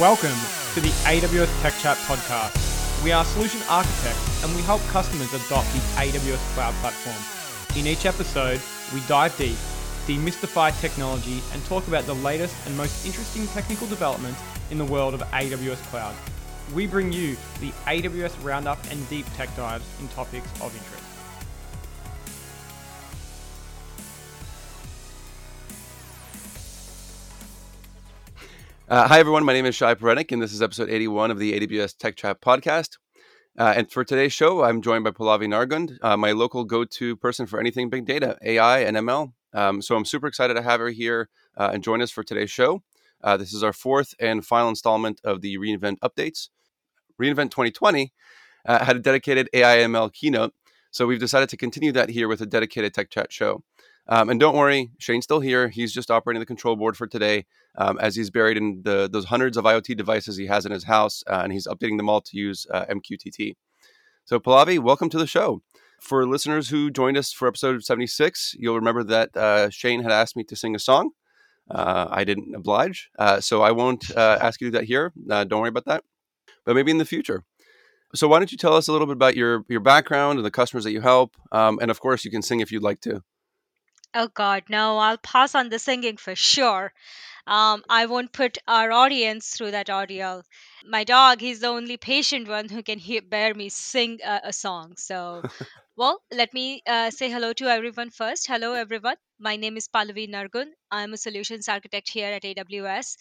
Welcome 0.00 0.40
to 0.72 0.80
the 0.80 0.88
AWS 1.04 1.60
Tech 1.60 1.76
Chat 1.78 1.98
podcast. 1.98 3.04
We 3.04 3.12
are 3.12 3.22
solution 3.22 3.60
architects 3.68 4.42
and 4.42 4.56
we 4.56 4.62
help 4.62 4.80
customers 4.86 5.28
adopt 5.34 5.70
the 5.74 5.80
AWS 6.00 6.38
cloud 6.54 6.72
platform. 6.76 7.78
In 7.78 7.86
each 7.86 8.06
episode, 8.06 8.62
we 8.94 9.02
dive 9.06 9.36
deep, 9.36 9.58
demystify 10.06 10.72
technology, 10.80 11.42
and 11.52 11.62
talk 11.66 11.86
about 11.86 12.06
the 12.06 12.14
latest 12.14 12.56
and 12.66 12.74
most 12.78 13.04
interesting 13.04 13.46
technical 13.48 13.86
developments 13.88 14.40
in 14.70 14.78
the 14.78 14.86
world 14.86 15.12
of 15.12 15.20
AWS 15.20 15.82
cloud. 15.90 16.14
We 16.74 16.86
bring 16.86 17.12
you 17.12 17.36
the 17.60 17.70
AWS 17.86 18.42
roundup 18.42 18.78
and 18.90 19.06
deep 19.10 19.26
tech 19.36 19.54
dives 19.54 19.84
in 20.00 20.08
topics 20.08 20.48
of 20.62 20.74
interest. 20.74 20.99
Uh, 28.90 29.06
hi, 29.06 29.20
everyone. 29.20 29.44
My 29.44 29.52
name 29.52 29.66
is 29.66 29.76
Shai 29.76 29.94
Perenik, 29.94 30.32
and 30.32 30.42
this 30.42 30.52
is 30.52 30.60
episode 30.60 30.90
81 30.90 31.30
of 31.30 31.38
the 31.38 31.52
AWS 31.52 31.96
Tech 31.96 32.16
Chat 32.16 32.40
podcast. 32.40 32.98
Uh, 33.56 33.72
and 33.76 33.88
for 33.88 34.02
today's 34.04 34.32
show, 34.32 34.64
I'm 34.64 34.82
joined 34.82 35.04
by 35.04 35.12
Pallavi 35.12 35.46
Nargund, 35.46 35.96
uh, 36.02 36.16
my 36.16 36.32
local 36.32 36.64
go 36.64 36.84
to 36.84 37.14
person 37.14 37.46
for 37.46 37.60
anything 37.60 37.88
big 37.88 38.04
data, 38.04 38.36
AI, 38.42 38.80
and 38.80 38.96
ML. 38.96 39.32
Um, 39.54 39.80
so 39.80 39.94
I'm 39.94 40.04
super 40.04 40.26
excited 40.26 40.54
to 40.54 40.62
have 40.62 40.80
her 40.80 40.88
here 40.88 41.28
uh, 41.56 41.70
and 41.72 41.84
join 41.84 42.02
us 42.02 42.10
for 42.10 42.24
today's 42.24 42.50
show. 42.50 42.82
Uh, 43.22 43.36
this 43.36 43.52
is 43.52 43.62
our 43.62 43.72
fourth 43.72 44.12
and 44.18 44.44
final 44.44 44.70
installment 44.70 45.20
of 45.22 45.40
the 45.40 45.56
reInvent 45.56 45.98
updates. 46.00 46.48
reInvent 47.22 47.52
2020 47.52 48.12
uh, 48.66 48.84
had 48.84 48.96
a 48.96 48.98
dedicated 48.98 49.48
AI 49.54 49.76
ML 49.86 50.12
keynote, 50.12 50.52
so 50.90 51.06
we've 51.06 51.20
decided 51.20 51.48
to 51.50 51.56
continue 51.56 51.92
that 51.92 52.08
here 52.08 52.26
with 52.26 52.40
a 52.40 52.46
dedicated 52.46 52.92
Tech 52.92 53.08
Chat 53.08 53.32
show. 53.32 53.62
Um, 54.12 54.28
and 54.28 54.40
don't 54.40 54.56
worry, 54.56 54.90
Shane's 54.98 55.22
still 55.22 55.38
here. 55.38 55.68
He's 55.68 55.92
just 55.92 56.10
operating 56.10 56.40
the 56.40 56.46
control 56.46 56.74
board 56.74 56.96
for 56.96 57.06
today 57.06 57.46
um, 57.78 57.96
as 58.00 58.16
he's 58.16 58.28
buried 58.28 58.56
in 58.56 58.82
the, 58.82 59.08
those 59.10 59.26
hundreds 59.26 59.56
of 59.56 59.64
IoT 59.64 59.96
devices 59.96 60.36
he 60.36 60.46
has 60.46 60.66
in 60.66 60.72
his 60.72 60.82
house, 60.82 61.22
uh, 61.28 61.42
and 61.44 61.52
he's 61.52 61.68
updating 61.68 61.96
them 61.96 62.08
all 62.08 62.20
to 62.22 62.36
use 62.36 62.66
uh, 62.72 62.86
MQTT. 62.86 63.54
So, 64.24 64.40
Pallavi, 64.40 64.80
welcome 64.80 65.10
to 65.10 65.18
the 65.18 65.28
show. 65.28 65.62
For 66.00 66.26
listeners 66.26 66.70
who 66.70 66.90
joined 66.90 67.18
us 67.18 67.32
for 67.32 67.46
episode 67.46 67.84
76, 67.84 68.56
you'll 68.58 68.74
remember 68.74 69.04
that 69.04 69.36
uh, 69.36 69.70
Shane 69.70 70.02
had 70.02 70.10
asked 70.10 70.34
me 70.34 70.42
to 70.44 70.56
sing 70.56 70.74
a 70.74 70.80
song. 70.80 71.10
Uh, 71.70 72.08
I 72.10 72.24
didn't 72.24 72.52
oblige, 72.52 73.10
uh, 73.16 73.40
so 73.40 73.62
I 73.62 73.70
won't 73.70 74.10
uh, 74.16 74.38
ask 74.40 74.60
you 74.60 74.66
to 74.66 74.70
do 74.72 74.78
that 74.78 74.86
here. 74.86 75.12
don't 75.28 75.60
worry 75.60 75.68
about 75.68 75.84
that, 75.84 76.02
but 76.66 76.74
maybe 76.74 76.90
in 76.90 76.98
the 76.98 77.04
future. 77.04 77.44
So, 78.16 78.26
why 78.26 78.40
don't 78.40 78.50
you 78.50 78.58
tell 78.58 78.74
us 78.74 78.88
a 78.88 78.92
little 78.92 79.06
bit 79.06 79.12
about 79.12 79.36
your 79.36 79.64
your 79.68 79.78
background 79.78 80.40
and 80.40 80.44
the 80.44 80.50
customers 80.50 80.82
that 80.82 80.90
you 80.90 81.00
help, 81.00 81.36
um, 81.52 81.78
and 81.80 81.92
of 81.92 82.00
course, 82.00 82.24
you 82.24 82.30
can 82.32 82.42
sing 82.42 82.58
if 82.58 82.72
you'd 82.72 82.82
like 82.82 83.00
to. 83.02 83.22
Oh 84.14 84.28
God, 84.28 84.64
no, 84.68 84.98
I'll 84.98 85.18
pass 85.18 85.54
on 85.56 85.68
the 85.68 85.78
singing 85.80 86.16
for 86.16 86.34
sure. 86.36 86.92
Um, 87.46 87.84
I 87.88 88.06
won't 88.06 88.32
put 88.32 88.58
our 88.68 88.92
audience 88.92 89.50
through 89.50 89.72
that 89.72 89.90
ordeal. 89.90 90.44
My 90.84 91.04
dog, 91.04 91.40
he's 91.40 91.60
the 91.60 91.68
only 91.68 91.96
patient 91.96 92.48
one 92.48 92.68
who 92.68 92.82
can 92.82 92.98
hear, 92.98 93.22
bear 93.22 93.54
me 93.54 93.68
sing 93.68 94.20
a, 94.24 94.40
a 94.44 94.52
song. 94.52 94.96
So, 94.96 95.42
well, 95.96 96.22
let 96.32 96.54
me 96.54 96.82
uh, 96.86 97.10
say 97.10 97.30
hello 97.30 97.52
to 97.54 97.66
everyone 97.66 98.10
first. 98.10 98.46
Hello, 98.46 98.74
everyone. 98.74 99.16
My 99.40 99.56
name 99.56 99.76
is 99.76 99.88
Pallavi 99.88 100.28
Nargund. 100.30 100.72
I'm 100.90 101.12
a 101.14 101.16
solutions 101.18 101.68
architect 101.68 102.08
here 102.10 102.32
at 102.32 102.44
AWS 102.44 103.16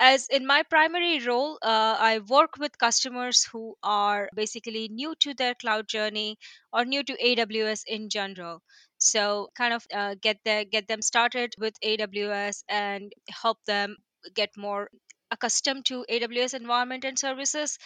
as 0.00 0.28
in 0.28 0.46
my 0.46 0.62
primary 0.62 1.18
role 1.26 1.58
uh, 1.62 1.96
i 1.98 2.18
work 2.28 2.56
with 2.58 2.76
customers 2.78 3.44
who 3.52 3.74
are 3.82 4.28
basically 4.34 4.88
new 4.88 5.14
to 5.20 5.32
their 5.34 5.54
cloud 5.54 5.88
journey 5.88 6.38
or 6.72 6.84
new 6.84 7.02
to 7.02 7.16
aws 7.30 7.82
in 7.86 8.08
general 8.10 8.62
so 9.06 9.48
kind 9.54 9.74
of 9.74 9.86
uh, 9.94 10.14
get 10.20 10.38
their 10.44 10.64
get 10.64 10.88
them 10.88 11.02
started 11.02 11.54
with 11.58 11.74
aws 11.84 12.62
and 12.68 13.12
help 13.28 13.58
them 13.66 13.96
get 14.34 14.50
more 14.56 14.88
accustomed 15.30 15.84
to 15.84 16.04
aws 16.10 16.54
environment 16.54 17.04
and 17.04 17.18
services 17.18 17.78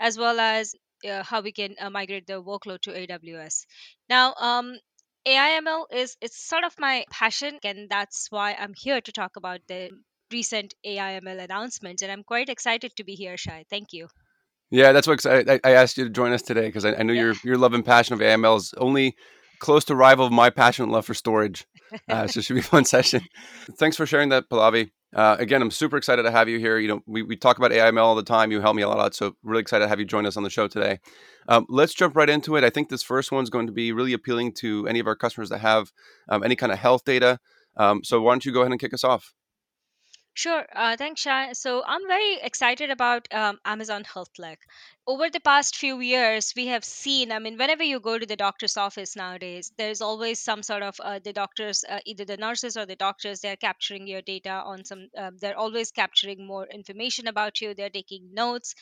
as 0.00 0.18
well 0.18 0.40
as 0.40 0.74
uh, 1.08 1.22
how 1.22 1.40
we 1.40 1.52
can 1.52 1.74
uh, 1.80 1.90
migrate 1.90 2.26
the 2.26 2.42
workload 2.42 2.80
to 2.80 2.92
aws 2.92 3.66
now 4.08 4.34
um, 4.34 4.76
AIML 5.26 5.86
is 5.92 6.16
it's 6.20 6.48
sort 6.48 6.64
of 6.64 6.74
my 6.78 7.04
passion 7.10 7.58
and 7.62 7.88
that's 7.88 8.26
why 8.30 8.56
I'm 8.58 8.74
here 8.76 9.00
to 9.00 9.12
talk 9.12 9.36
about 9.36 9.60
the 9.68 9.90
recent 10.32 10.74
AIML 10.84 11.44
announcements 11.44 12.02
and 12.02 12.10
I'm 12.10 12.24
quite 12.24 12.48
excited 12.48 12.96
to 12.96 13.04
be 13.04 13.14
here 13.14 13.36
Shai. 13.36 13.64
Thank 13.70 13.92
you. 13.92 14.08
Yeah, 14.70 14.92
that's 14.92 15.06
what 15.06 15.24
I, 15.26 15.60
I 15.62 15.72
asked 15.72 15.98
you 15.98 16.04
to 16.04 16.10
join 16.10 16.32
us 16.32 16.42
today 16.42 16.66
because 16.66 16.84
I, 16.84 16.94
I, 16.94 17.02
know 17.02 17.12
yeah. 17.12 17.22
your 17.22 17.34
your 17.44 17.58
love 17.58 17.74
and 17.74 17.84
passion 17.84 18.14
of 18.14 18.20
AML 18.20 18.56
is 18.56 18.74
only 18.78 19.14
close 19.62 19.84
to 19.84 19.94
rival 19.94 20.26
of 20.26 20.32
my 20.32 20.50
passionate 20.50 20.90
love 20.90 21.06
for 21.06 21.14
storage. 21.14 21.66
Uh, 22.08 22.26
so 22.26 22.40
it 22.40 22.44
should 22.44 22.54
be 22.54 22.60
a 22.60 22.64
fun 22.64 22.84
session. 22.96 23.22
Thanks 23.78 23.96
for 23.96 24.06
sharing 24.06 24.30
that, 24.30 24.48
Pallavi. 24.48 24.90
Uh, 25.14 25.36
again, 25.38 25.62
I'm 25.62 25.70
super 25.70 25.96
excited 25.96 26.24
to 26.24 26.30
have 26.32 26.48
you 26.48 26.58
here. 26.58 26.78
You 26.78 26.88
know, 26.88 27.00
we, 27.06 27.22
we 27.22 27.36
talk 27.36 27.58
about 27.58 27.70
AIML 27.70 28.02
all 28.02 28.14
the 28.16 28.24
time. 28.24 28.50
You 28.50 28.60
help 28.60 28.74
me 28.74 28.82
a 28.82 28.88
lot, 28.88 28.98
out. 28.98 29.14
so 29.14 29.36
really 29.42 29.60
excited 29.60 29.84
to 29.84 29.88
have 29.88 30.00
you 30.00 30.04
join 30.04 30.26
us 30.26 30.36
on 30.36 30.42
the 30.42 30.50
show 30.50 30.66
today. 30.66 30.98
Um, 31.48 31.64
let's 31.68 31.94
jump 31.94 32.16
right 32.16 32.28
into 32.28 32.56
it. 32.56 32.64
I 32.64 32.70
think 32.70 32.88
this 32.88 33.02
first 33.04 33.30
one's 33.30 33.50
going 33.50 33.66
to 33.66 33.72
be 33.72 33.92
really 33.92 34.14
appealing 34.14 34.52
to 34.54 34.88
any 34.88 34.98
of 34.98 35.06
our 35.06 35.14
customers 35.14 35.50
that 35.50 35.58
have 35.58 35.92
um, 36.28 36.42
any 36.42 36.56
kind 36.56 36.72
of 36.72 36.78
health 36.78 37.04
data. 37.04 37.38
Um, 37.76 38.02
so 38.02 38.20
why 38.20 38.32
don't 38.32 38.44
you 38.44 38.52
go 38.52 38.60
ahead 38.62 38.72
and 38.72 38.80
kick 38.80 38.94
us 38.94 39.04
off? 39.04 39.32
Sure. 40.34 40.64
Uh, 40.74 40.96
thanks, 40.96 41.20
Shai. 41.20 41.52
So 41.52 41.82
I'm 41.86 42.06
very 42.08 42.38
excited 42.40 42.90
about 42.90 43.28
um, 43.32 43.58
Amazon 43.64 44.02
HealthLake. 44.02 44.64
Over 45.06 45.30
the 45.30 45.38
past 45.38 45.76
few 45.76 46.00
years, 46.00 46.52
we 46.56 46.66
have 46.66 46.84
seen, 46.84 47.30
I 47.30 47.38
mean, 47.38 47.56
whenever 47.56 47.84
you 47.84 48.00
go 48.00 48.18
to 48.18 48.26
the 48.26 48.34
doctor's 48.34 48.76
office 48.76 49.14
nowadays, 49.14 49.72
there's 49.78 50.00
always 50.00 50.40
some 50.40 50.60
sort 50.64 50.82
of 50.82 50.98
uh, 51.00 51.20
the 51.20 51.32
doctors, 51.32 51.84
uh, 51.88 52.00
either 52.04 52.24
the 52.24 52.36
nurses 52.36 52.76
or 52.76 52.84
the 52.84 52.96
doctors, 52.96 53.40
they're 53.40 53.56
capturing 53.56 54.08
your 54.08 54.22
data 54.22 54.50
on 54.50 54.84
some, 54.84 55.08
um, 55.16 55.38
they're 55.38 55.56
always 55.56 55.92
capturing 55.92 56.44
more 56.46 56.66
information 56.66 57.28
about 57.28 57.60
you. 57.60 57.74
They're 57.74 57.90
taking 57.90 58.34
notes. 58.34 58.74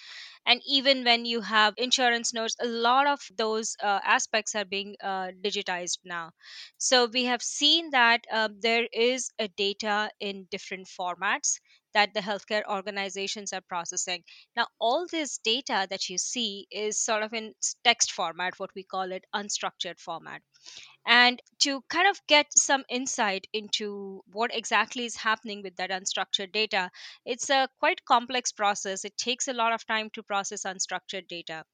And 0.46 0.62
even 0.66 1.04
when 1.04 1.26
you 1.26 1.42
have 1.42 1.74
insurance 1.76 2.32
notes, 2.34 2.56
a 2.60 2.66
lot 2.66 3.06
of 3.06 3.20
those 3.36 3.76
uh, 3.82 4.00
aspects 4.04 4.54
are 4.54 4.64
being 4.66 4.96
uh, 5.02 5.32
digitized 5.42 5.98
now. 6.04 6.32
So 6.78 7.06
we 7.06 7.24
have 7.26 7.42
seen 7.42 7.90
that 7.90 8.26
um, 8.30 8.58
there 8.60 8.86
is 8.92 9.30
a 9.38 9.48
data 9.48 10.10
in 10.20 10.48
different 10.50 10.88
formats 10.88 11.60
that 11.94 12.14
the 12.14 12.20
healthcare 12.20 12.62
organizations 12.68 13.52
are 13.52 13.60
processing. 13.60 14.22
Now, 14.56 14.66
all 14.80 15.06
this 15.10 15.38
data 15.38 15.86
that 15.90 16.08
you 16.08 16.18
see 16.18 16.66
is 16.70 17.02
sort 17.04 17.22
of 17.22 17.32
in 17.32 17.54
text 17.84 18.12
format, 18.12 18.58
what 18.58 18.70
we 18.74 18.82
call 18.82 19.12
it 19.12 19.24
unstructured 19.34 19.98
format. 19.98 20.42
And 21.06 21.40
to 21.60 21.82
kind 21.88 22.08
of 22.08 22.20
get 22.26 22.46
some 22.56 22.84
insight 22.88 23.46
into 23.52 24.22
what 24.32 24.54
exactly 24.54 25.06
is 25.06 25.16
happening 25.16 25.62
with 25.62 25.76
that 25.76 25.90
unstructured 25.90 26.52
data, 26.52 26.90
it's 27.24 27.48
a 27.48 27.68
quite 27.78 28.04
complex 28.04 28.52
process. 28.52 29.04
It 29.04 29.16
takes 29.16 29.48
a 29.48 29.54
lot 29.54 29.72
of 29.72 29.86
time 29.86 30.10
to 30.10 30.22
process 30.22 30.64
unstructured 30.64 31.26
data 31.26 31.64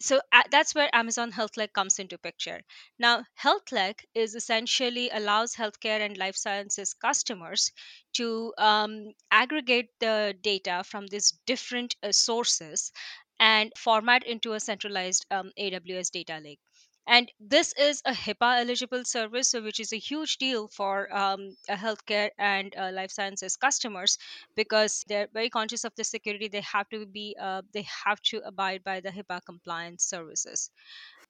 so 0.00 0.20
that's 0.50 0.74
where 0.74 0.88
amazon 0.94 1.30
HealthLake 1.32 1.72
comes 1.72 1.98
into 1.98 2.18
picture. 2.18 2.60
Now 2.98 3.24
HealthLake 3.42 4.04
is 4.14 4.34
essentially 4.34 5.10
allows 5.10 5.54
healthcare 5.54 6.00
and 6.00 6.16
life 6.16 6.36
sciences 6.36 6.94
customers 6.94 7.70
to 8.14 8.52
um, 8.58 9.12
aggregate 9.30 9.90
the 10.00 10.34
data 10.40 10.82
from 10.84 11.06
these 11.06 11.32
different 11.46 11.96
uh, 12.02 12.12
sources 12.12 12.92
and 13.38 13.72
format 13.76 14.26
into 14.26 14.52
a 14.54 14.60
centralized 14.60 15.26
um, 15.30 15.50
aws 15.58 16.10
data 16.10 16.38
lake 16.42 16.60
and 17.10 17.30
this 17.40 17.74
is 17.76 18.02
a 18.06 18.12
HIPAA 18.12 18.60
eligible 18.60 19.04
service, 19.04 19.48
so 19.50 19.60
which 19.60 19.80
is 19.80 19.92
a 19.92 19.98
huge 19.98 20.38
deal 20.38 20.68
for 20.68 21.12
um, 21.14 21.56
healthcare 21.68 22.30
and 22.38 22.74
uh, 22.76 22.90
life 22.92 23.10
sciences 23.10 23.56
customers 23.56 24.16
because 24.54 25.04
they're 25.08 25.28
very 25.34 25.50
conscious 25.50 25.84
of 25.84 25.92
the 25.96 26.04
security. 26.04 26.46
They 26.48 26.60
have 26.60 26.88
to 26.90 27.06
be, 27.06 27.36
uh, 27.40 27.62
they 27.72 27.84
have 28.04 28.22
to 28.30 28.40
abide 28.46 28.84
by 28.84 29.00
the 29.00 29.10
HIPAA 29.10 29.40
compliance 29.44 30.04
services 30.04 30.70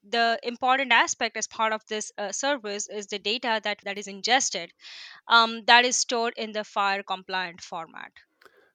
the 0.09 0.39
important 0.43 0.93
aspect 0.93 1.37
as 1.37 1.47
part 1.47 1.73
of 1.75 1.85
this 1.87 2.11
uh, 2.17 2.33
service 2.33 2.89
is 2.89 3.07
the 3.09 3.19
data 3.19 3.61
that 3.63 3.79
that 3.85 3.99
is 3.99 4.07
ingested 4.07 4.73
um, 5.29 5.63
that 5.67 5.85
is 5.85 5.97
stored 5.97 6.33
in 6.39 6.53
the 6.53 6.61
FHIR 6.61 7.05
compliant 7.07 7.61
format 7.61 8.13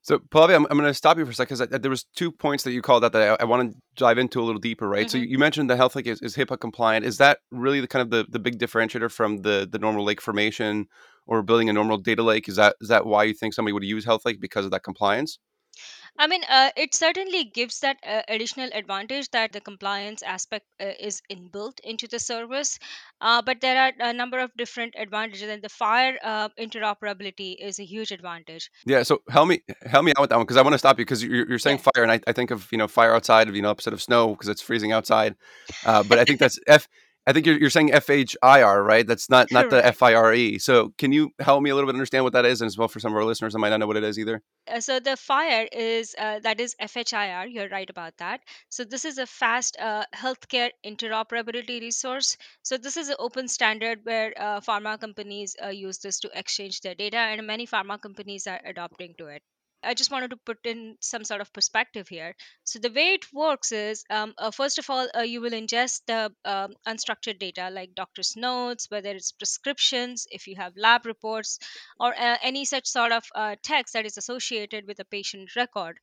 so, 0.05 0.19
Pallavi, 0.19 0.53
I'm, 0.53 0.67
I'm 0.69 0.77
going 0.77 0.87
to 0.87 0.93
stop 0.93 1.17
you 1.17 1.25
for 1.25 1.31
a 1.31 1.33
second 1.33 1.57
because 1.57 1.81
there 1.81 1.89
was 1.89 2.03
two 2.15 2.31
points 2.31 2.63
that 2.63 2.73
you 2.73 2.83
called 2.83 3.03
out 3.03 3.11
that 3.13 3.39
I, 3.39 3.41
I 3.41 3.45
want 3.45 3.71
to 3.71 3.77
dive 3.95 4.19
into 4.19 4.39
a 4.39 4.43
little 4.43 4.61
deeper, 4.61 4.87
right? 4.87 5.07
Mm-hmm. 5.07 5.17
So, 5.17 5.17
you 5.17 5.39
mentioned 5.39 5.67
the 5.67 5.75
health 5.75 5.95
lake 5.95 6.05
is, 6.05 6.21
is, 6.21 6.35
HIPAA 6.35 6.59
compliant. 6.59 7.07
Is 7.07 7.17
that 7.17 7.39
really 7.49 7.81
the 7.81 7.87
kind 7.87 8.03
of 8.03 8.11
the, 8.11 8.23
the 8.29 8.37
big 8.37 8.59
differentiator 8.59 9.11
from 9.11 9.37
the 9.37 9.67
the 9.69 9.79
normal 9.79 10.05
lake 10.05 10.21
formation 10.21 10.85
or 11.25 11.41
building 11.41 11.71
a 11.71 11.73
normal 11.73 11.97
data 11.97 12.21
lake? 12.21 12.47
Is 12.47 12.57
that 12.57 12.75
is 12.81 12.89
that 12.89 13.07
why 13.07 13.23
you 13.23 13.33
think 13.33 13.55
somebody 13.55 13.73
would 13.73 13.83
use 13.83 14.05
Health 14.05 14.25
Lake 14.25 14.39
because 14.39 14.63
of 14.63 14.69
that 14.69 14.83
compliance? 14.83 15.39
I 16.17 16.27
mean, 16.27 16.41
uh, 16.49 16.69
it 16.77 16.95
certainly 16.95 17.43
gives 17.43 17.79
that 17.81 17.97
uh, 18.07 18.21
additional 18.27 18.69
advantage 18.73 19.29
that 19.31 19.51
the 19.51 19.59
compliance 19.59 20.23
aspect 20.23 20.65
uh, 20.79 20.91
is 20.99 21.21
inbuilt 21.29 21.79
into 21.83 22.07
the 22.07 22.19
service. 22.19 22.79
Uh, 23.19 23.41
but 23.41 23.59
there 23.61 23.77
are 23.81 23.91
a 23.99 24.13
number 24.13 24.39
of 24.39 24.51
different 24.57 24.93
advantages, 24.97 25.49
and 25.49 25.61
the 25.61 25.69
fire 25.69 26.17
uh, 26.23 26.49
interoperability 26.59 27.55
is 27.59 27.79
a 27.79 27.83
huge 27.83 28.11
advantage. 28.11 28.71
Yeah. 28.85 29.03
So 29.03 29.21
help 29.29 29.49
me 29.49 29.61
help 29.85 30.05
me 30.05 30.13
out 30.15 30.21
with 30.21 30.29
that 30.29 30.37
one 30.37 30.45
because 30.45 30.57
I 30.57 30.61
want 30.61 30.73
to 30.73 30.79
stop 30.79 30.97
you 30.97 31.05
because 31.05 31.23
you're, 31.23 31.47
you're 31.47 31.59
saying 31.59 31.79
yeah. 31.79 31.91
fire, 31.93 32.03
and 32.03 32.11
I, 32.11 32.21
I 32.27 32.31
think 32.31 32.51
of 32.51 32.71
you 32.71 32.77
know 32.77 32.87
fire 32.87 33.13
outside 33.13 33.49
of 33.49 33.55
you 33.55 33.61
know 33.61 33.71
upset 33.71 33.93
of 33.93 34.01
snow 34.01 34.29
because 34.29 34.47
it's 34.47 34.61
freezing 34.61 34.93
outside. 34.93 35.35
Uh, 35.85 36.03
but 36.03 36.17
I 36.17 36.23
think 36.23 36.39
that's 36.39 36.59
F 36.67 36.87
I 37.27 37.33
think 37.33 37.45
you're, 37.47 37.57
you're 37.57 37.71
saying 37.71 37.91
F 37.91 38.09
H 38.09 38.37
I 38.41 38.61
R, 38.61 38.83
right? 38.83 39.05
That's 39.05 39.29
not 39.29 39.51
not 39.51 39.69
the 39.71 39.83
F 39.83 40.03
I 40.03 40.13
R 40.13 40.33
E. 40.33 40.59
So 40.59 40.93
can 40.97 41.11
you 41.11 41.31
help 41.39 41.63
me 41.63 41.71
a 41.71 41.75
little 41.75 41.87
bit 41.87 41.95
understand 41.95 42.23
what 42.23 42.33
that 42.33 42.45
is, 42.45 42.61
and 42.61 42.67
as 42.67 42.77
well 42.77 42.87
for 42.87 42.99
some 42.99 43.11
of 43.11 43.17
our 43.17 43.23
listeners 43.23 43.53
that 43.53 43.59
might 43.59 43.69
not 43.69 43.79
know 43.79 43.87
what 43.87 43.97
it 43.97 44.03
is 44.03 44.19
either? 44.19 44.41
Uh, 44.71 44.79
so 44.79 44.99
the 44.99 45.17
fire 45.17 45.67
is 45.71 46.15
uh, 46.19 46.39
that 46.39 46.59
is 46.59 46.75
FHIR. 46.81 47.51
You're 47.51 47.69
right 47.69 47.89
about 47.89 48.17
that. 48.17 48.41
So 48.69 48.83
this 48.83 49.05
is 49.05 49.17
a 49.17 49.25
fast 49.25 49.77
uh, 49.79 50.05
healthcare 50.15 50.69
interoperability 50.85 51.81
resource. 51.81 52.37
So 52.63 52.77
this 52.77 52.97
is 52.97 53.09
an 53.09 53.15
open 53.17 53.47
standard 53.47 53.99
where 54.03 54.33
uh, 54.37 54.59
pharma 54.61 54.99
companies 54.99 55.55
uh, 55.63 55.69
use 55.69 55.97
this 55.99 56.19
to 56.19 56.29
exchange 56.33 56.81
their 56.81 56.95
data, 56.95 57.17
and 57.17 57.45
many 57.47 57.65
pharma 57.65 57.99
companies 57.99 58.45
are 58.45 58.61
adopting 58.65 59.15
to 59.17 59.27
it. 59.27 59.41
I 59.85 59.93
just 59.93 60.11
wanted 60.11 60.31
to 60.31 60.37
put 60.37 60.65
in 60.65 60.97
some 60.99 61.23
sort 61.23 61.41
of 61.41 61.53
perspective 61.53 62.07
here. 62.07 62.35
So 62.63 62.79
the 62.79 62.91
way 62.91 63.13
it 63.13 63.31
works 63.33 63.71
is, 63.71 64.03
um, 64.09 64.33
uh, 64.37 64.51
first 64.51 64.79
of 64.79 64.89
all, 64.89 65.07
uh, 65.15 65.21
you 65.21 65.41
will 65.41 65.51
ingest 65.51 66.01
the 66.07 66.33
um, 66.43 66.73
unstructured 66.87 67.39
data 67.39 67.69
like 67.71 67.95
doctor's 67.95 68.35
notes, 68.35 68.89
whether 68.89 69.11
it's 69.11 69.31
prescriptions, 69.31 70.27
if 70.31 70.47
you 70.47 70.55
have 70.55 70.73
lab 70.75 71.05
reports, 71.05 71.59
or 71.99 72.13
uh, 72.13 72.37
any 72.41 72.65
such 72.65 72.87
sort 72.87 73.11
of 73.11 73.23
uh, 73.35 73.55
text 73.63 73.93
that 73.93 74.05
is 74.05 74.17
associated 74.17 74.87
with 74.87 74.99
a 74.99 75.05
patient 75.05 75.55
record 75.55 75.99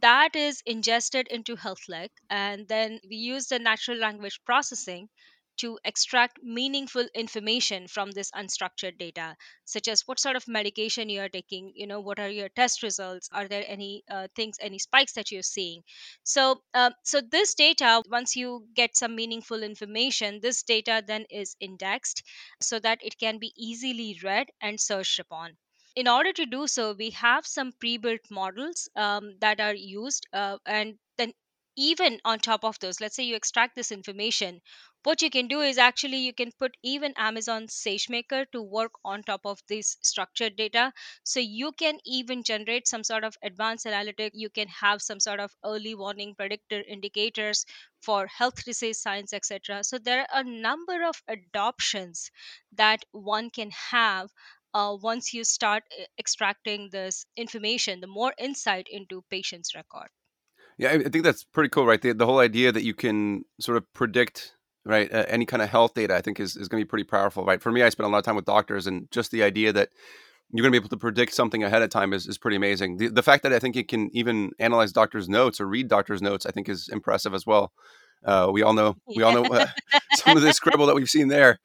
that 0.00 0.34
is 0.34 0.62
ingested 0.66 1.28
into 1.28 1.56
HealthLake, 1.56 2.10
and 2.28 2.66
then 2.66 2.98
we 3.08 3.16
use 3.16 3.46
the 3.46 3.58
natural 3.58 3.96
language 3.96 4.40
processing 4.44 5.08
to 5.56 5.78
extract 5.84 6.38
meaningful 6.42 7.06
information 7.14 7.88
from 7.88 8.10
this 8.10 8.30
unstructured 8.32 8.98
data 8.98 9.36
such 9.64 9.88
as 9.88 10.02
what 10.02 10.20
sort 10.20 10.36
of 10.36 10.46
medication 10.48 11.08
you 11.08 11.20
are 11.20 11.28
taking 11.28 11.72
you 11.74 11.86
know 11.86 12.00
what 12.00 12.18
are 12.18 12.28
your 12.28 12.48
test 12.48 12.82
results 12.82 13.28
are 13.32 13.48
there 13.48 13.64
any 13.66 14.02
uh, 14.10 14.28
things 14.34 14.56
any 14.60 14.78
spikes 14.78 15.12
that 15.12 15.30
you're 15.30 15.42
seeing? 15.42 15.82
So 16.24 16.62
uh, 16.74 16.90
so 17.02 17.20
this 17.20 17.54
data 17.54 18.02
once 18.08 18.36
you 18.36 18.66
get 18.74 18.96
some 18.96 19.14
meaningful 19.14 19.62
information 19.62 20.40
this 20.40 20.62
data 20.62 21.02
then 21.06 21.26
is 21.30 21.56
indexed 21.60 22.22
so 22.60 22.78
that 22.80 22.98
it 23.02 23.18
can 23.18 23.38
be 23.38 23.52
easily 23.56 24.18
read 24.22 24.48
and 24.60 24.80
searched 24.80 25.18
upon. 25.18 25.56
In 25.94 26.08
order 26.08 26.32
to 26.34 26.44
do 26.44 26.66
so, 26.66 26.92
we 26.92 27.10
have 27.10 27.46
some 27.46 27.72
pre-built 27.72 28.20
models 28.30 28.88
um, 28.96 29.38
that 29.40 29.60
are 29.60 29.74
used, 29.74 30.26
uh, 30.30 30.58
and 30.66 30.98
then 31.16 31.32
even 31.76 32.20
on 32.24 32.38
top 32.38 32.64
of 32.64 32.78
those, 32.80 33.00
let's 33.00 33.16
say 33.16 33.24
you 33.24 33.36
extract 33.36 33.76
this 33.76 33.92
information, 33.92 34.60
what 35.04 35.22
you 35.22 35.30
can 35.30 35.46
do 35.48 35.60
is 35.60 35.78
actually 35.78 36.18
you 36.18 36.32
can 36.32 36.50
put 36.58 36.76
even 36.82 37.12
Amazon 37.16 37.66
SageMaker 37.66 38.50
to 38.52 38.60
work 38.60 38.92
on 39.04 39.22
top 39.22 39.46
of 39.46 39.60
this 39.68 39.96
structured 40.02 40.56
data. 40.56 40.92
So 41.24 41.40
you 41.40 41.72
can 41.72 41.98
even 42.04 42.42
generate 42.42 42.88
some 42.88 43.04
sort 43.04 43.24
of 43.24 43.36
advanced 43.42 43.86
analytic. 43.86 44.32
You 44.34 44.50
can 44.50 44.68
have 44.68 45.00
some 45.00 45.20
sort 45.20 45.40
of 45.40 45.54
early 45.64 45.94
warning 45.94 46.34
predictor 46.34 46.82
indicators 46.82 47.64
for 48.02 48.26
health 48.26 48.64
disease 48.64 49.00
science 49.00 49.32
etc. 49.32 49.84
So 49.84 49.98
there 49.98 50.20
are 50.22 50.40
a 50.40 50.44
number 50.44 51.04
of 51.04 51.22
adoptions 51.28 52.30
that 52.72 53.04
one 53.12 53.50
can 53.50 53.70
have 53.70 54.30
uh, 54.74 54.96
once 55.00 55.32
you 55.32 55.44
start 55.44 55.84
e- 55.98 56.04
extracting 56.18 56.90
this 56.90 57.26
information, 57.36 58.00
the 58.00 58.06
more 58.06 58.34
insight 58.38 58.88
into 58.90 59.22
patient's 59.30 59.74
record. 59.74 60.08
Yeah, 60.78 60.90
I 60.90 61.08
think 61.08 61.24
that's 61.24 61.44
pretty 61.44 61.70
cool, 61.70 61.86
right? 61.86 62.00
The, 62.00 62.12
the 62.12 62.26
whole 62.26 62.38
idea 62.38 62.70
that 62.70 62.82
you 62.84 62.92
can 62.94 63.44
sort 63.60 63.78
of 63.78 63.90
predict, 63.94 64.52
right, 64.84 65.12
uh, 65.12 65.24
any 65.28 65.46
kind 65.46 65.62
of 65.62 65.70
health 65.70 65.94
data, 65.94 66.14
I 66.14 66.20
think 66.20 66.38
is, 66.38 66.56
is 66.56 66.68
going 66.68 66.80
to 66.82 66.84
be 66.84 66.88
pretty 66.88 67.04
powerful, 67.04 67.44
right? 67.44 67.62
For 67.62 67.72
me, 67.72 67.82
I 67.82 67.88
spend 67.88 68.06
a 68.06 68.10
lot 68.10 68.18
of 68.18 68.24
time 68.24 68.36
with 68.36 68.44
doctors, 68.44 68.86
and 68.86 69.10
just 69.10 69.30
the 69.30 69.42
idea 69.42 69.72
that 69.72 69.88
you're 70.52 70.62
going 70.62 70.72
to 70.72 70.78
be 70.78 70.82
able 70.82 70.90
to 70.90 70.96
predict 70.98 71.34
something 71.34 71.64
ahead 71.64 71.82
of 71.82 71.90
time 71.90 72.12
is, 72.12 72.26
is 72.26 72.38
pretty 72.38 72.56
amazing. 72.56 72.98
The, 72.98 73.08
the 73.08 73.22
fact 73.22 73.42
that 73.44 73.52
I 73.54 73.58
think 73.58 73.74
it 73.76 73.88
can 73.88 74.10
even 74.12 74.50
analyze 74.58 74.92
doctors' 74.92 75.28
notes 75.28 75.60
or 75.60 75.66
read 75.66 75.88
doctors' 75.88 76.22
notes, 76.22 76.44
I 76.44 76.50
think 76.50 76.68
is 76.68 76.88
impressive 76.92 77.34
as 77.34 77.46
well. 77.46 77.72
Uh, 78.24 78.50
we 78.52 78.62
all 78.62 78.72
know 78.72 78.96
we 79.16 79.22
all 79.22 79.32
know 79.32 79.44
uh, 79.44 79.66
some 80.14 80.36
of 80.36 80.42
the 80.42 80.52
scribble 80.52 80.86
that 80.86 80.94
we've 80.94 81.10
seen 81.10 81.28
there. 81.28 81.58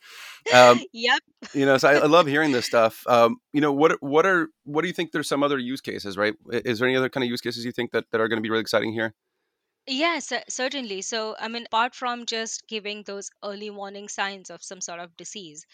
Um, 0.53 0.79
yep. 0.93 1.19
you 1.53 1.65
know, 1.65 1.77
so 1.77 1.89
I, 1.89 1.93
I 1.95 2.05
love 2.05 2.27
hearing 2.27 2.51
this 2.51 2.65
stuff. 2.71 3.05
Um, 3.07 3.37
you 3.53 3.61
know, 3.61 3.71
what 3.71 4.01
what 4.01 4.25
are 4.25 4.47
what 4.63 4.81
do 4.81 4.87
you 4.87 4.93
think? 4.93 5.11
There's 5.11 5.29
some 5.29 5.43
other 5.43 5.59
use 5.59 5.81
cases, 5.81 6.17
right? 6.17 6.33
Is 6.51 6.79
there 6.79 6.87
any 6.87 6.97
other 6.97 7.09
kind 7.09 7.23
of 7.23 7.29
use 7.29 7.41
cases 7.41 7.65
you 7.65 7.71
think 7.71 7.91
that, 7.91 8.05
that 8.11 8.21
are 8.21 8.27
going 8.27 8.37
to 8.37 8.43
be 8.43 8.49
really 8.49 8.61
exciting 8.61 8.93
here? 8.93 9.13
Yes, 9.87 10.31
certainly. 10.47 11.01
So, 11.01 11.35
I 11.39 11.47
mean, 11.47 11.65
apart 11.65 11.95
from 11.95 12.27
just 12.27 12.67
giving 12.67 13.01
those 13.03 13.31
early 13.43 13.71
warning 13.71 14.09
signs 14.09 14.51
of 14.51 14.61
some 14.61 14.79
sort 14.79 14.99
of 14.99 15.17
disease, 15.17 15.65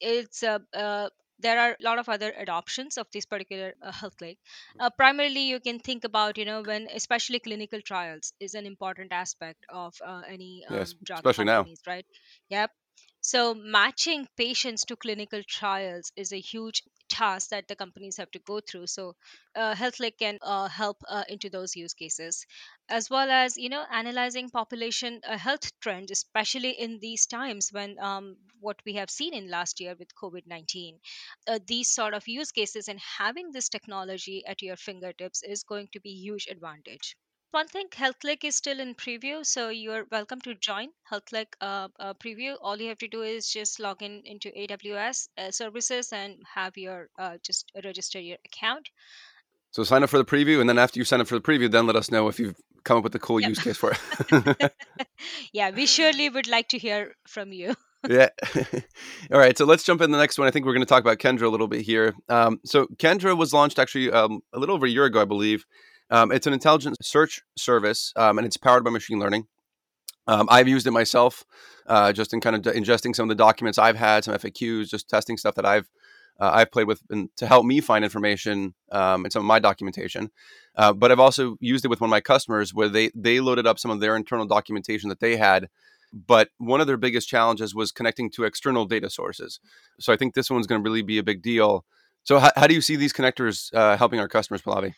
it's 0.00 0.44
uh, 0.44 0.60
uh, 0.72 1.08
there 1.38 1.58
are 1.60 1.76
a 1.78 1.84
lot 1.84 1.98
of 1.98 2.08
other 2.08 2.32
adoptions 2.36 2.96
of 2.98 3.06
this 3.12 3.26
particular 3.26 3.74
uh, 3.82 3.92
health 3.92 4.16
clinic. 4.16 4.38
Uh, 4.78 4.90
primarily, 4.90 5.42
you 5.48 5.60
can 5.60 5.78
think 5.78 6.04
about, 6.04 6.38
you 6.38 6.44
know, 6.44 6.62
when 6.62 6.88
especially 6.94 7.40
clinical 7.40 7.80
trials 7.80 8.32
is 8.40 8.54
an 8.54 8.66
important 8.66 9.12
aspect 9.12 9.64
of 9.68 9.94
uh, 10.04 10.22
any 10.28 10.64
Yes, 10.68 10.94
um, 10.94 10.98
drug 11.04 11.24
especially 11.24 11.44
now. 11.44 11.68
companies, 11.68 11.80
right? 11.86 12.06
Yep. 12.50 12.70
So, 13.26 13.52
matching 13.52 14.26
patients 14.36 14.84
to 14.86 14.96
clinical 14.96 15.42
trials 15.42 16.12
is 16.16 16.32
a 16.32 16.40
huge 16.40 16.82
task 17.10 17.50
that 17.50 17.66
the 17.68 17.74
companies 17.76 18.16
have 18.18 18.30
to 18.30 18.38
go 18.38 18.60
through. 18.60 18.86
So, 18.86 19.16
uh, 19.54 19.74
HealthLake 19.74 20.18
can 20.18 20.38
uh, 20.40 20.68
help 20.68 21.02
uh, 21.08 21.24
into 21.28 21.50
those 21.50 21.76
use 21.76 21.92
cases, 21.92 22.46
as 22.88 23.10
well 23.10 23.28
as 23.30 23.56
you 23.58 23.68
know 23.68 23.84
analyzing 23.90 24.48
population 24.48 25.20
uh, 25.24 25.36
health 25.36 25.78
trends, 25.80 26.10
especially 26.10 26.70
in 26.70 27.00
these 27.00 27.26
times 27.26 27.68
when 27.72 27.98
um, 27.98 28.36
what 28.60 28.80
we 28.86 28.94
have 28.94 29.10
seen 29.10 29.34
in 29.34 29.50
last 29.50 29.80
year 29.80 29.96
with 29.98 30.14
COVID 30.14 30.46
nineteen. 30.46 31.00
Uh, 31.48 31.58
these 31.66 31.90
sort 31.90 32.14
of 32.14 32.28
use 32.28 32.52
cases 32.52 32.86
and 32.88 33.00
having 33.00 33.50
this 33.50 33.68
technology 33.68 34.46
at 34.46 34.62
your 34.62 34.76
fingertips 34.76 35.42
is 35.42 35.64
going 35.64 35.88
to 35.92 36.00
be 36.00 36.10
huge 36.12 36.46
advantage. 36.48 37.16
One 37.56 37.68
thing, 37.68 37.88
HealthLake 37.88 38.44
is 38.44 38.54
still 38.54 38.80
in 38.80 38.94
preview, 38.94 39.42
so 39.46 39.70
you're 39.70 40.04
welcome 40.12 40.42
to 40.42 40.54
join 40.56 40.88
HealthLake 41.10 41.54
uh, 41.62 41.88
uh, 41.98 42.12
preview. 42.12 42.56
All 42.60 42.78
you 42.78 42.88
have 42.88 42.98
to 42.98 43.08
do 43.08 43.22
is 43.22 43.48
just 43.50 43.80
log 43.80 44.02
in 44.02 44.20
into 44.26 44.50
AWS 44.50 45.28
uh, 45.38 45.50
services 45.50 46.12
and 46.12 46.36
have 46.54 46.76
your 46.76 47.08
uh, 47.18 47.38
just 47.42 47.72
register 47.82 48.20
your 48.20 48.36
account. 48.44 48.90
So 49.70 49.84
sign 49.84 50.02
up 50.02 50.10
for 50.10 50.18
the 50.18 50.24
preview, 50.26 50.60
and 50.60 50.68
then 50.68 50.76
after 50.76 51.00
you 51.00 51.04
sign 51.06 51.22
up 51.22 51.28
for 51.28 51.34
the 51.34 51.40
preview, 51.40 51.70
then 51.70 51.86
let 51.86 51.96
us 51.96 52.10
know 52.10 52.28
if 52.28 52.38
you've 52.38 52.60
come 52.84 52.98
up 52.98 53.04
with 53.04 53.14
a 53.14 53.18
cool 53.18 53.40
Yep. 53.40 53.48
use 53.48 53.58
case 53.60 53.78
for 53.78 53.92
it. 53.92 54.72
yeah, 55.54 55.70
we 55.70 55.86
surely 55.96 56.28
would 56.28 56.48
like 56.48 56.68
to 56.68 56.78
hear 56.78 57.14
from 57.26 57.54
you. 57.54 57.74
yeah. 58.06 58.28
All 59.32 59.38
right. 59.38 59.56
So 59.56 59.64
let's 59.64 59.82
jump 59.82 60.02
in 60.02 60.10
the 60.10 60.18
next 60.18 60.38
one. 60.38 60.46
I 60.46 60.50
think 60.50 60.66
we're 60.66 60.74
going 60.74 60.84
to 60.84 60.94
talk 60.94 61.00
about 61.00 61.16
Kendra 61.16 61.44
a 61.44 61.48
little 61.48 61.68
bit 61.68 61.80
here. 61.80 62.14
Um, 62.28 62.60
so 62.66 62.86
Kendra 62.98 63.34
was 63.34 63.54
launched 63.54 63.78
actually 63.78 64.12
um, 64.12 64.42
a 64.52 64.58
little 64.58 64.74
over 64.74 64.84
a 64.84 64.90
year 64.90 65.06
ago, 65.06 65.22
I 65.22 65.24
believe. 65.24 65.64
Um, 66.10 66.30
it's 66.32 66.46
an 66.46 66.52
intelligent 66.52 66.96
search 67.02 67.42
service, 67.56 68.12
um, 68.16 68.38
and 68.38 68.46
it's 68.46 68.56
powered 68.56 68.84
by 68.84 68.90
machine 68.90 69.18
learning. 69.18 69.46
Um, 70.28 70.48
I've 70.50 70.68
used 70.68 70.86
it 70.86 70.92
myself, 70.92 71.44
uh, 71.86 72.12
just 72.12 72.32
in 72.32 72.40
kind 72.40 72.56
of 72.56 72.74
ingesting 72.74 73.14
some 73.14 73.24
of 73.24 73.28
the 73.28 73.42
documents 73.42 73.78
I've 73.78 73.96
had, 73.96 74.24
some 74.24 74.34
FAQs, 74.34 74.88
just 74.88 75.08
testing 75.08 75.36
stuff 75.36 75.54
that 75.54 75.66
I've 75.66 75.88
uh, 76.38 76.50
I've 76.52 76.70
played 76.70 76.86
with 76.86 77.00
and 77.10 77.30
to 77.36 77.46
help 77.46 77.64
me 77.64 77.80
find 77.80 78.04
information 78.04 78.74
um, 78.92 79.24
in 79.24 79.30
some 79.30 79.40
of 79.40 79.46
my 79.46 79.58
documentation. 79.58 80.30
Uh, 80.76 80.92
but 80.92 81.10
I've 81.10 81.20
also 81.20 81.56
used 81.60 81.84
it 81.84 81.88
with 81.88 82.00
one 82.00 82.08
of 82.08 82.10
my 82.10 82.20
customers 82.20 82.74
where 82.74 82.88
they 82.88 83.10
they 83.14 83.40
loaded 83.40 83.66
up 83.66 83.78
some 83.78 83.90
of 83.90 84.00
their 84.00 84.16
internal 84.16 84.46
documentation 84.46 85.08
that 85.08 85.20
they 85.20 85.36
had. 85.36 85.68
But 86.12 86.50
one 86.58 86.80
of 86.80 86.86
their 86.86 86.96
biggest 86.96 87.28
challenges 87.28 87.74
was 87.74 87.92
connecting 87.92 88.30
to 88.32 88.44
external 88.44 88.84
data 88.84 89.10
sources. 89.10 89.60
So 89.98 90.12
I 90.12 90.16
think 90.16 90.34
this 90.34 90.50
one's 90.50 90.66
going 90.66 90.82
to 90.82 90.84
really 90.84 91.02
be 91.02 91.18
a 91.18 91.22
big 91.22 91.42
deal. 91.42 91.84
So 92.22 92.38
how, 92.38 92.50
how 92.56 92.66
do 92.66 92.74
you 92.74 92.80
see 92.80 92.96
these 92.96 93.12
connectors 93.12 93.74
uh, 93.74 93.96
helping 93.96 94.20
our 94.20 94.28
customers, 94.28 94.62
Pallavi? 94.62 94.94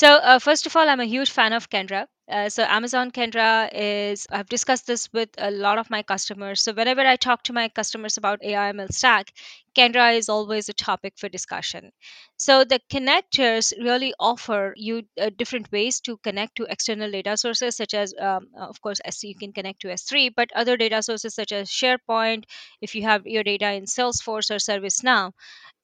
So, 0.00 0.08
uh, 0.16 0.38
first 0.38 0.66
of 0.66 0.76
all, 0.76 0.88
I'm 0.88 1.00
a 1.00 1.04
huge 1.04 1.30
fan 1.30 1.52
of 1.52 1.68
Kendra. 1.68 2.06
Uh, 2.30 2.48
so, 2.50 2.62
Amazon 2.64 3.10
Kendra 3.10 3.70
is, 3.72 4.26
I've 4.30 4.48
discussed 4.50 4.86
this 4.86 5.10
with 5.14 5.30
a 5.38 5.50
lot 5.50 5.78
of 5.78 5.88
my 5.88 6.02
customers. 6.02 6.60
So, 6.60 6.72
whenever 6.74 7.00
I 7.00 7.16
talk 7.16 7.42
to 7.44 7.54
my 7.54 7.68
customers 7.70 8.18
about 8.18 8.42
AIML 8.42 8.92
stack, 8.92 9.32
Kendra 9.74 10.14
is 10.14 10.28
always 10.28 10.68
a 10.68 10.74
topic 10.74 11.14
for 11.16 11.30
discussion. 11.30 11.90
So, 12.36 12.64
the 12.64 12.80
connectors 12.90 13.72
really 13.82 14.12
offer 14.20 14.74
you 14.76 15.04
uh, 15.18 15.30
different 15.38 15.72
ways 15.72 16.00
to 16.00 16.18
connect 16.18 16.56
to 16.56 16.64
external 16.68 17.10
data 17.10 17.34
sources, 17.38 17.76
such 17.76 17.94
as, 17.94 18.12
um, 18.20 18.48
of 18.58 18.78
course, 18.82 19.00
S3, 19.06 19.30
you 19.30 19.36
can 19.36 19.52
connect 19.54 19.80
to 19.80 19.90
S3, 19.90 20.28
but 20.28 20.52
other 20.54 20.76
data 20.76 21.02
sources 21.02 21.34
such 21.34 21.52
as 21.52 21.70
SharePoint, 21.70 22.44
if 22.82 22.94
you 22.94 23.04
have 23.04 23.26
your 23.26 23.42
data 23.42 23.72
in 23.72 23.84
Salesforce 23.84 24.50
or 24.50 24.56
ServiceNow 24.56 25.32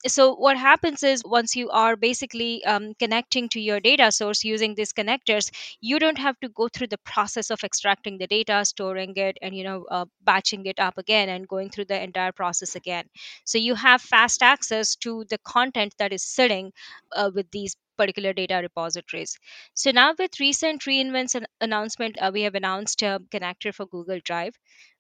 so 0.07 0.35
what 0.35 0.57
happens 0.57 1.03
is 1.03 1.23
once 1.25 1.57
you 1.57 1.71
are 1.71 1.97
basically 1.97 2.65
um, 2.65 2.93
connecting 2.99 3.49
to 3.51 3.61
your 3.61 3.81
data 3.81 4.11
source 4.13 4.45
using 4.45 4.75
these 4.75 4.93
connectors 4.93 5.51
you 5.81 5.99
don't 5.99 6.19
have 6.19 6.34
to 6.43 6.49
go 6.49 6.69
through 6.69 6.89
the 6.89 6.99
process 6.99 7.51
of 7.51 7.63
extracting 7.65 8.19
the 8.19 8.27
data 8.27 8.65
storing 8.65 9.13
it 9.17 9.37
and 9.43 9.55
you 9.57 9.65
know 9.65 9.85
uh, 9.91 10.05
batching 10.23 10.67
it 10.67 10.79
up 10.79 10.99
again 10.99 11.29
and 11.29 11.49
going 11.49 11.71
through 11.71 11.87
the 11.87 12.03
entire 12.03 12.33
process 12.33 12.75
again. 12.77 13.05
So 13.45 13.59
you 13.59 13.75
have 13.75 14.03
fast 14.03 14.43
access 14.43 14.97
to 14.97 15.25
the 15.31 15.39
content 15.39 15.95
that 15.99 16.13
is 16.13 16.23
sitting 16.25 16.73
uh, 17.13 17.31
with 17.35 17.51
these 17.51 17.77
particular 17.97 18.33
data 18.33 18.59
repositories. 18.61 19.39
So 19.75 19.91
now 19.93 20.15
with 20.19 20.41
recent 20.41 20.83
reinvents 20.83 21.35
and 21.37 21.47
announcement 21.61 22.17
uh, 22.21 22.31
we 22.33 22.43
have 22.43 22.55
announced 22.57 23.03
a 23.03 23.21
connector 23.33 23.73
for 23.75 23.87
google 23.87 24.19
drive 24.25 24.55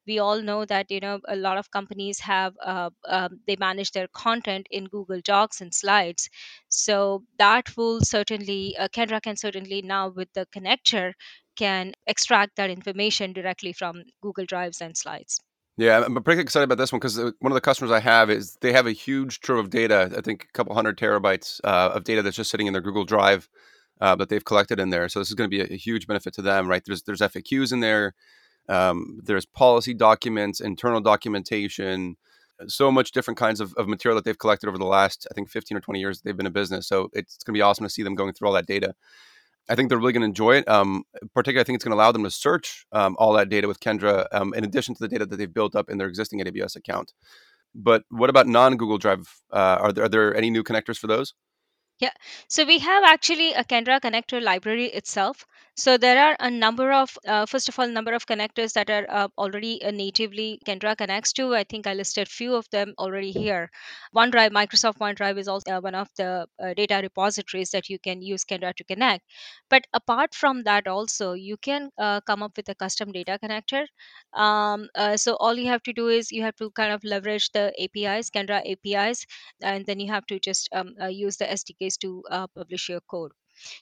we 0.06 0.18
all 0.18 0.40
know 0.42 0.64
that 0.64 0.90
you 0.90 1.00
know 1.00 1.20
a 1.28 1.37
lot 1.37 1.58
of 1.58 1.70
companies 1.70 2.20
have 2.20 2.54
uh, 2.62 2.90
um, 3.08 3.40
they 3.46 3.56
manage 3.56 3.92
their 3.92 4.08
content 4.08 4.66
in 4.70 4.84
google 4.84 5.20
docs 5.25 5.61
and 5.61 5.75
slides 5.75 6.28
so 6.68 7.25
that 7.38 7.76
will 7.76 8.00
certainly 8.00 8.76
uh, 8.78 8.88
kendra 8.88 9.20
can 9.20 9.37
certainly 9.37 9.82
now 9.82 10.08
with 10.08 10.28
the 10.34 10.46
connector 10.56 11.12
can 11.56 11.92
extract 12.06 12.56
that 12.56 12.70
information 12.70 13.32
directly 13.32 13.73
from 13.73 14.02
google 14.23 14.44
drives 14.44 14.80
and 14.80 14.96
slides 14.96 15.40
Yeah, 15.76 16.04
I'm 16.04 16.23
pretty 16.23 16.40
excited 16.40 16.64
about 16.64 16.78
this 16.78 16.92
one 16.92 17.00
because 17.00 17.18
one 17.18 17.50
of 17.50 17.54
the 17.54 17.61
customers 17.61 17.90
I 17.90 17.99
have 17.99 18.30
is 18.30 18.56
they 18.61 18.73
have 18.73 18.87
a 18.87 18.92
huge 18.92 19.40
trove 19.40 19.58
of 19.58 19.70
data. 19.70 20.08
I 20.16 20.20
think 20.20 20.44
a 20.44 20.52
couple 20.52 20.73
hundred 20.73 20.96
terabytes 20.96 21.61
uh, 21.64 21.90
of 21.94 22.04
data 22.04 22.23
that's 22.23 22.37
just 22.37 22.50
sitting 22.50 22.68
in 22.68 22.73
their 22.73 22.82
Google 22.82 23.04
Drive 23.04 23.49
uh, 24.00 24.14
that 24.16 24.28
they've 24.28 24.44
collected 24.44 24.80
in 24.80 24.90
there. 24.90 25.08
So 25.08 25.18
this 25.18 25.28
is 25.28 25.34
going 25.34 25.50
to 25.50 25.56
be 25.56 25.62
a, 25.62 25.75
a, 25.75 25.76
huge 25.76 26.06
benefit 26.06 26.34
to 26.34 26.42
them, 26.42 26.68
right? 26.68 26.82
There's 26.84 27.02
there's 27.02 27.20
FAQs 27.20 27.73
in 27.73 27.80
there, 27.80 28.14
um, 28.68 29.21
there's 29.23 29.47
policy 29.47 29.94
documents, 29.94 30.61
internal 30.61 31.00
documentation, 31.00 32.16
so 32.66 32.90
much 32.90 33.12
different 33.12 33.38
kinds 33.38 33.61
of, 33.61 33.75
of 33.75 33.88
material 33.88 34.16
that 34.16 34.25
they've 34.25 34.38
collected 34.38 34.68
over 34.68 34.78
the 34.78 34.85
last 34.85 35.26
I 35.30 35.35
think 35.35 35.49
15 35.49 35.76
or 35.76 35.80
20 35.80 36.00
years 36.00 36.21
they've 36.21 36.37
been 36.37 36.47
in 36.47 36.52
business. 36.52 36.87
So 36.87 37.11
it's 37.12 37.38
going 37.44 37.54
to 37.54 37.59
be 37.59 37.62
awesome 37.62 37.85
to 37.85 37.90
see 37.90 38.02
them 38.02 38.14
going 38.14 38.33
through 38.33 38.49
all 38.49 38.54
that 38.54 38.66
data. 38.66 38.94
I 39.68 39.75
think 39.75 39.88
they're 39.88 39.99
really 39.99 40.12
going 40.12 40.23
to 40.23 40.26
enjoy 40.26 40.56
it. 40.56 40.68
Um, 40.68 41.04
particularly, 41.35 41.62
I 41.62 41.64
think 41.64 41.76
it's 41.76 41.85
going 41.85 41.97
to 41.97 41.97
allow 41.97 42.12
them 42.12 42.25
to 42.25 42.30
search 42.30 42.87
um, 42.92 43.16
all 43.18 43.33
that 43.33 43.49
data 43.49 43.66
with 43.66 43.80
Kendra, 43.80 44.26
um, 44.33 44.52
in 44.54 44.62
addition 44.62 44.94
to 44.94 45.02
the 45.02 45.09
data 45.09 45.25
that 45.25 45.37
they've 45.37 45.52
built 45.52 45.75
up 45.75 45.88
in 45.88 45.97
their 45.97 46.06
existing 46.06 46.40
AWS 46.40 46.76
account. 46.76 47.12
But 47.75 48.04
what 48.11 48.30
about 48.30 48.47
non 48.47 48.76
Google 48.76 48.99
Drive? 48.99 49.40
Uh, 49.50 49.78
are 49.80 49.92
there 49.92 50.04
are 50.04 50.09
there 50.09 50.37
any 50.37 50.50
new 50.50 50.62
connectors 50.62 50.99
for 50.99 51.06
those? 51.06 51.35
Yeah, 51.99 52.11
so 52.49 52.64
we 52.64 52.78
have 52.80 53.04
actually 53.04 53.52
a 53.52 53.64
Kendra 53.64 54.00
connector 54.00 54.42
library 54.42 54.87
itself. 54.87 55.47
So 55.76 55.97
there 55.97 56.19
are 56.21 56.37
a 56.40 56.50
number 56.50 56.93
of, 56.93 57.16
uh, 57.26 57.47
first 57.47 57.69
of 57.69 57.78
all, 57.78 57.87
number 57.88 58.12
of 58.12 58.26
connectors 58.26 58.73
that 58.73 58.90
are 58.90 59.07
uh, 59.09 59.28
already 59.38 59.81
uh, 59.85 59.93
natively 59.93 60.61
Kendra 60.66 60.97
connects 60.97 61.33
to. 61.35 61.54
I 61.54 61.62
think 61.62 61.87
I 61.87 61.95
listed 61.95 62.26
few 62.28 62.57
of 62.57 62.69
them 62.71 62.95
already 62.99 63.31
here. 63.31 63.71
OneDrive, 64.14 64.50
Microsoft 64.50 64.99
OneDrive 64.99 65.38
is 65.38 65.47
also 65.47 65.76
uh, 65.76 65.81
one 65.81 65.95
of 65.95 66.09
the 66.16 66.49
uh, 66.61 66.75
data 66.75 66.99
repositories 67.02 67.71
that 67.71 67.88
you 67.88 68.00
can 68.00 68.21
use 68.21 68.45
Kendra 68.45 68.75
to 68.75 68.85
connect. 68.85 69.25
But 69.71 69.87
apart 69.93 70.35
from 70.35 70.64
that, 70.64 70.88
also 70.88 71.35
you 71.35 71.57
can 71.57 71.90
uh, 71.99 72.21
come 72.23 72.43
up 72.43 72.57
with 72.57 72.69
a 72.69 72.75
custom 72.75 73.12
data 73.12 73.38
connector. 73.43 73.87
Um, 74.33 74.88
so 75.16 75.37
all 75.37 75.54
you 75.57 75.69
have 75.69 75.83
to 75.85 75.93
do 75.93 76.09
is 76.09 76.33
you 76.33 76.43
have 76.43 76.57
to 76.57 76.71
kind 76.73 76.93
of 76.93 77.04
leverage 77.04 77.50
the 77.52 77.73
APIs, 77.81 78.31
Kendra 78.31 78.61
APIs, 78.64 79.25
and 79.62 79.87
then 79.87 80.00
you 80.00 80.11
have 80.12 80.26
to 80.26 80.40
just 80.40 80.69
um, 80.73 80.95
use 81.11 81.37
the 81.37 81.47
SDKs 81.47 81.97
to 81.99 82.23
publish 82.57 82.88
your 82.88 83.00
code. 83.11 83.33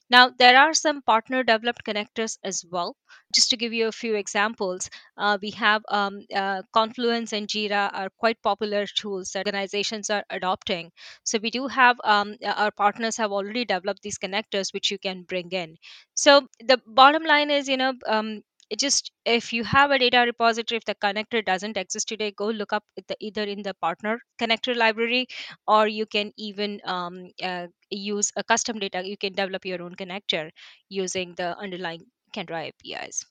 Now, 0.09 0.29
there 0.29 0.57
are 0.57 0.73
some 0.73 1.01
partner 1.01 1.43
developed 1.43 1.83
connectors 1.85 2.37
as 2.43 2.63
well. 2.69 2.95
Just 3.33 3.49
to 3.49 3.57
give 3.57 3.73
you 3.73 3.87
a 3.87 3.91
few 3.91 4.15
examples, 4.15 4.89
uh, 5.17 5.37
we 5.41 5.51
have 5.51 5.83
um, 5.89 6.21
uh, 6.33 6.61
Confluence 6.73 7.33
and 7.33 7.47
Jira 7.47 7.89
are 7.93 8.09
quite 8.17 8.41
popular 8.41 8.85
tools 8.87 9.31
that 9.31 9.45
organizations 9.47 10.09
are 10.09 10.23
adopting. 10.29 10.91
So, 11.23 11.37
we 11.39 11.49
do 11.51 11.67
have 11.67 11.97
um, 12.03 12.35
our 12.45 12.71
partners 12.71 13.17
have 13.17 13.31
already 13.31 13.65
developed 13.65 14.01
these 14.03 14.17
connectors 14.19 14.73
which 14.73 14.91
you 14.91 14.97
can 14.99 15.23
bring 15.23 15.51
in. 15.51 15.77
So, 16.13 16.47
the 16.59 16.79
bottom 16.87 17.23
line 17.23 17.51
is, 17.51 17.67
you 17.67 17.77
know, 17.77 17.93
um, 18.07 18.41
it 18.69 18.79
just 18.79 19.11
if 19.25 19.51
you 19.53 19.63
have 19.63 19.91
a 19.91 19.99
data 19.99 20.19
repository 20.25 20.77
if 20.77 20.85
the 20.85 20.95
connector 20.95 21.43
doesn't 21.45 21.77
exist 21.77 22.07
today 22.07 22.31
go 22.31 22.47
look 22.47 22.73
up 22.73 22.83
the, 23.07 23.15
either 23.19 23.43
in 23.43 23.61
the 23.63 23.73
partner 23.75 24.19
connector 24.41 24.75
library 24.75 25.27
or 25.67 25.87
you 25.87 26.05
can 26.05 26.31
even 26.37 26.79
um, 26.85 27.27
uh, 27.41 27.67
use 27.89 28.31
a 28.35 28.43
custom 28.43 28.79
data. 28.79 29.01
You 29.05 29.17
can 29.17 29.33
develop 29.33 29.65
your 29.65 29.81
own 29.81 29.95
connector 29.95 30.49
using 30.89 31.35
the 31.35 31.57
underlying 31.57 32.01
kendra 32.35 32.69
apis 32.69 33.25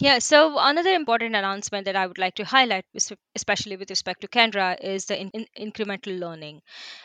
yeah, 0.00 0.18
so 0.20 0.56
another 0.58 0.90
important 0.94 1.34
announcement 1.34 1.84
that 1.86 1.96
I 1.96 2.06
would 2.06 2.18
like 2.18 2.34
to 2.36 2.44
highlight, 2.44 2.84
especially 3.34 3.76
with 3.76 3.90
respect 3.90 4.20
to 4.20 4.28
Kendra, 4.28 4.76
is 4.80 5.06
the 5.06 5.20
in- 5.20 5.30
in- 5.34 5.72
incremental 5.72 6.18
learning. 6.18 6.62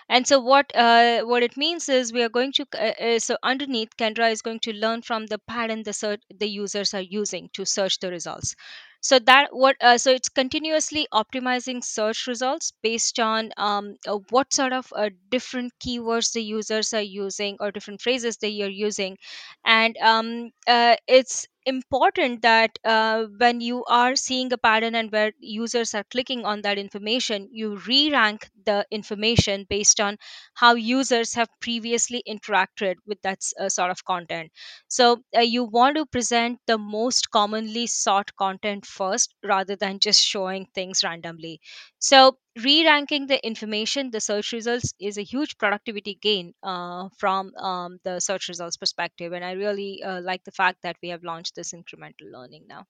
And 0.09 0.27
so 0.27 0.39
what 0.39 0.71
uh, 0.75 1.21
what 1.23 1.43
it 1.43 1.57
means 1.57 1.89
is 1.89 2.13
we 2.13 2.23
are 2.23 2.29
going 2.29 2.53
to 2.53 2.67
uh, 2.75 2.93
uh, 3.05 3.19
so 3.19 3.37
underneath 3.43 3.95
Kendra 3.97 4.31
is 4.31 4.41
going 4.41 4.61
to 4.61 4.73
learn 4.73 5.03
from 5.03 5.27
the 5.27 5.39
pattern 5.47 5.83
the 5.83 6.19
the 6.39 6.47
users 6.49 6.93
are 6.95 7.01
using 7.21 7.49
to 7.53 7.65
search 7.65 7.99
the 7.99 8.09
results 8.11 8.55
so 9.01 9.19
that 9.19 9.49
what 9.51 9.75
uh, 9.81 9.97
so 9.97 10.11
it's 10.11 10.29
continuously 10.29 11.07
optimizing 11.13 11.83
search 11.83 12.27
results 12.27 12.73
based 12.83 13.19
on 13.19 13.51
um, 13.57 13.95
uh, 14.07 14.17
what 14.31 14.53
sort 14.53 14.73
of 14.73 14.91
uh, 14.95 15.09
different 15.29 15.73
keywords 15.85 16.33
the 16.33 16.43
users 16.43 16.93
are 16.93 17.01
using 17.01 17.57
or 17.59 17.71
different 17.71 18.01
phrases 18.01 18.37
they 18.37 18.61
are 18.63 18.69
using 18.87 19.17
and 19.65 19.97
um, 19.97 20.51
uh, 20.67 20.95
it's 21.07 21.47
important 21.65 22.41
that 22.41 22.77
uh, 22.83 23.25
when 23.37 23.61
you 23.61 23.83
are 23.85 24.15
seeing 24.15 24.51
a 24.53 24.57
pattern 24.57 24.95
and 24.95 25.11
where 25.11 25.31
users 25.39 25.93
are 25.93 26.03
clicking 26.11 26.45
on 26.45 26.61
that 26.61 26.77
information 26.77 27.47
you 27.51 27.77
re-rank 27.87 28.49
the 28.65 28.85
information 28.91 29.65
based 29.69 29.99
on 29.99 30.17
how 30.55 30.73
users 30.75 31.33
have 31.33 31.49
previously 31.61 32.23
interacted 32.27 32.95
with 33.05 33.21
that 33.21 33.39
uh, 33.59 33.69
sort 33.69 33.91
of 33.91 34.03
content 34.05 34.51
so 34.87 35.23
uh, 35.35 35.39
you 35.41 35.63
want 35.63 35.95
to 35.95 36.05
present 36.05 36.59
the 36.67 36.77
most 36.77 37.29
commonly 37.31 37.87
sought 37.87 38.35
content 38.35 38.85
first 38.85 39.33
rather 39.43 39.75
than 39.75 39.99
just 39.99 40.21
showing 40.23 40.65
things 40.73 41.03
randomly. 41.03 41.59
So 41.99 42.37
re-ranking 42.61 43.27
the 43.27 43.45
information, 43.45 44.11
the 44.11 44.19
search 44.19 44.51
results 44.51 44.93
is 44.99 45.17
a 45.17 45.23
huge 45.23 45.57
productivity 45.57 46.17
gain 46.21 46.53
uh, 46.63 47.09
from 47.17 47.55
um, 47.55 47.99
the 48.03 48.19
search 48.19 48.47
results 48.49 48.77
perspective. 48.77 49.33
And 49.33 49.43
I 49.43 49.53
really 49.53 50.03
uh, 50.03 50.21
like 50.21 50.43
the 50.43 50.51
fact 50.51 50.79
that 50.83 50.97
we 51.01 51.09
have 51.09 51.23
launched 51.23 51.55
this 51.55 51.73
incremental 51.73 52.31
learning 52.31 52.65
now. 52.67 52.85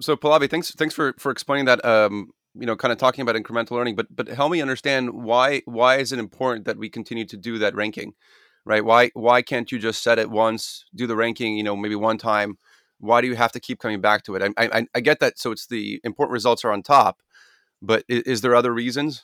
So 0.00 0.16
Pallavi, 0.16 0.48
thanks 0.48 0.70
thanks 0.72 0.94
for 0.94 1.14
for 1.18 1.30
explaining 1.32 1.66
that. 1.66 1.84
Um, 1.84 2.30
you 2.54 2.66
know, 2.66 2.76
kind 2.76 2.92
of 2.92 2.98
talking 2.98 3.22
about 3.22 3.36
incremental 3.36 3.72
learning, 3.72 3.96
but 3.96 4.06
but 4.14 4.28
help 4.28 4.52
me 4.52 4.60
understand 4.62 5.10
why 5.10 5.62
why 5.64 5.96
is 5.96 6.12
it 6.12 6.18
important 6.18 6.66
that 6.66 6.76
we 6.76 6.88
continue 6.88 7.24
to 7.26 7.36
do 7.36 7.58
that 7.58 7.74
ranking? 7.74 8.14
right? 8.68 8.84
Why 8.84 9.10
why 9.14 9.42
can't 9.42 9.72
you 9.72 9.78
just 9.78 10.02
set 10.02 10.18
it 10.18 10.30
once, 10.30 10.84
do 10.94 11.06
the 11.06 11.16
ranking, 11.16 11.56
you 11.56 11.64
know, 11.64 11.74
maybe 11.74 11.96
one 11.96 12.18
time? 12.18 12.58
Why 13.00 13.20
do 13.20 13.26
you 13.26 13.34
have 13.34 13.52
to 13.52 13.60
keep 13.60 13.78
coming 13.78 14.00
back 14.00 14.22
to 14.24 14.34
it? 14.36 14.42
I 14.42 14.68
I, 14.78 14.86
I 14.94 15.00
get 15.00 15.20
that. 15.20 15.38
So 15.38 15.50
it's 15.50 15.66
the 15.66 16.00
important 16.04 16.34
results 16.34 16.64
are 16.64 16.72
on 16.72 16.82
top, 16.82 17.20
but 17.82 18.04
is, 18.08 18.22
is 18.22 18.40
there 18.42 18.54
other 18.54 18.72
reasons? 18.72 19.22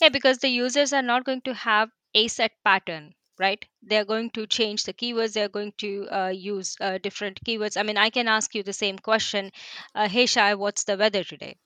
Yeah, 0.00 0.08
because 0.08 0.38
the 0.38 0.48
users 0.48 0.92
are 0.92 1.02
not 1.02 1.24
going 1.24 1.40
to 1.42 1.54
have 1.54 1.90
a 2.14 2.28
set 2.28 2.52
pattern 2.64 3.14
right? 3.36 3.64
They're 3.82 4.04
going 4.04 4.30
to 4.30 4.46
change 4.46 4.84
the 4.84 4.92
keywords 4.92 5.32
they're 5.32 5.48
going 5.48 5.72
to 5.78 6.06
uh, 6.08 6.28
use 6.28 6.76
uh, 6.80 6.98
different 6.98 7.40
keywords. 7.44 7.76
I 7.76 7.82
mean 7.82 7.96
i 7.96 8.08
can 8.10 8.28
ask 8.28 8.54
you 8.54 8.62
the 8.62 8.72
same 8.72 8.96
question 8.96 9.50
uh, 9.96 10.08
hey 10.08 10.26
shai 10.26 10.54
what's 10.54 10.84
the 10.84 10.96
weather 10.96 11.24
today? 11.24 11.56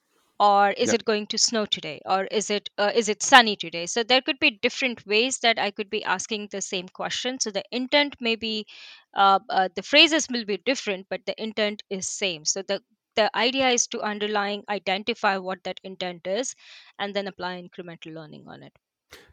Or 0.40 0.70
is 0.70 0.94
it 0.94 1.04
going 1.04 1.26
to 1.26 1.37
snow 1.37 1.66
today? 1.66 2.00
Or 2.06 2.25
is 2.25 2.49
it 2.49 2.70
uh, 2.78 2.92
is 2.94 3.11
it 3.11 3.23
sunny 3.23 3.54
today? 3.56 3.85
So 3.85 4.02
there 4.02 4.23
could 4.23 4.38
be 4.38 4.52
different 4.52 5.04
ways 5.06 5.40
that 5.40 5.58
i 5.58 5.70
could 5.70 5.90
be 5.90 6.02
asking 6.04 6.49
the 6.50 6.62
same 6.62 6.88
question. 6.88 7.38
So 7.38 7.50
the 7.50 7.64
intent 7.70 8.16
may 8.18 8.37
be 8.37 8.66
uh, 9.14 9.40
uh, 9.50 9.68
the 9.75 9.82
phrases 9.82 10.26
will 10.30 10.47
be 10.47 10.56
different 10.56 11.06
but 11.11 11.26
the 11.26 11.35
intent 11.42 11.82
is 11.90 12.08
same. 12.08 12.47
So 12.47 12.62
the 12.62 12.80
the 13.17 13.35
idea 13.37 13.69
is 13.69 13.87
to 13.87 14.00
underlying 14.00 14.62
identify 14.69 15.37
what 15.37 15.62
that 15.65 15.81
intent 15.85 16.27
is 16.27 16.55
and 16.99 17.15
then 17.15 17.27
apply 17.27 17.61
incremental 17.61 18.15
learning 18.15 18.45
on 18.47 18.62
it 18.62 18.73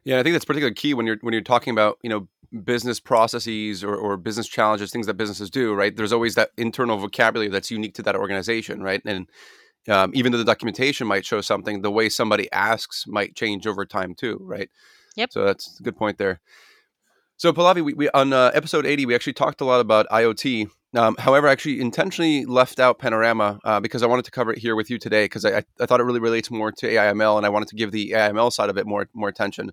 yeah 0.04 0.20
i 0.20 0.24
think 0.24 0.34
that's 0.34 0.46
particularly 0.46 0.74
key 0.74 0.94
when 0.94 1.06
you're 1.06 1.18
when 1.22 1.34
you're 1.34 1.42
talking 1.44 1.72
about 1.72 1.98
you 2.02 2.10
know 2.10 2.28
business 2.64 3.00
processes 3.00 3.84
or, 3.84 3.96
or 3.96 4.16
business 4.18 4.48
challenges 4.48 4.92
things 4.92 5.08
that 5.08 5.16
businesses 5.16 5.50
do 5.50 5.74
right 5.74 5.96
there's 5.98 6.14
always 6.14 6.36
that 6.36 6.52
internal 6.58 6.98
vocabulary 6.98 7.50
that's 7.50 7.70
unique 7.70 7.94
to 7.94 8.04
that 8.04 8.16
organization 8.16 8.82
right 8.82 9.02
and 9.06 9.28
um, 9.88 10.12
even 10.14 10.32
though 10.32 10.38
the 10.38 10.46
documentation 10.46 11.08
might 11.08 11.26
show 11.26 11.42
something, 11.42 11.82
the 11.82 11.92
way 11.92 12.10
somebody 12.10 12.52
asks 12.52 13.06
might 13.08 13.36
change 13.36 13.68
over 13.68 13.86
time 13.86 14.16
too, 14.16 14.38
right? 14.42 14.70
Yep. 15.16 15.32
So 15.32 15.46
that's 15.46 15.80
a 15.80 15.84
good 15.84 15.96
point 15.96 16.18
there. 16.18 16.42
So 17.38 17.54
Pallavi, 17.54 17.84
we, 17.84 17.94
we 17.94 18.10
on 18.10 18.34
uh, 18.34 18.52
episode 18.54 18.86
80, 18.86 19.06
we 19.06 19.16
actually 19.16 19.34
talked 19.34 19.62
a 19.62 19.66
lot 19.66 19.82
about 19.82 20.08
IoT. 20.10 20.70
Um, 20.96 21.16
however, 21.20 21.48
I 21.48 21.52
actually 21.52 21.82
intentionally 21.82 22.46
left 22.46 22.80
out 22.80 23.00
Panorama 23.00 23.60
uh, 23.64 23.80
because 23.80 24.02
I 24.02 24.08
wanted 24.08 24.26
to 24.26 24.32
cover 24.32 24.54
it 24.54 24.60
here 24.60 24.76
with 24.76 24.90
you 24.90 24.98
today 24.98 25.26
because 25.26 25.44
I, 25.44 25.64
I 25.80 25.86
thought 25.86 26.00
it 26.00 26.04
really 26.04 26.20
relates 26.20 26.50
more 26.50 26.72
to 26.72 26.88
AIML 26.88 27.38
and 27.38 27.46
I 27.46 27.50
wanted 27.50 27.68
to 27.70 27.76
give 27.76 27.92
the 27.92 28.12
AIML 28.12 28.52
side 28.52 28.70
of 28.70 28.78
it 28.78 28.86
more 28.86 29.08
more 29.14 29.30
attention. 29.30 29.72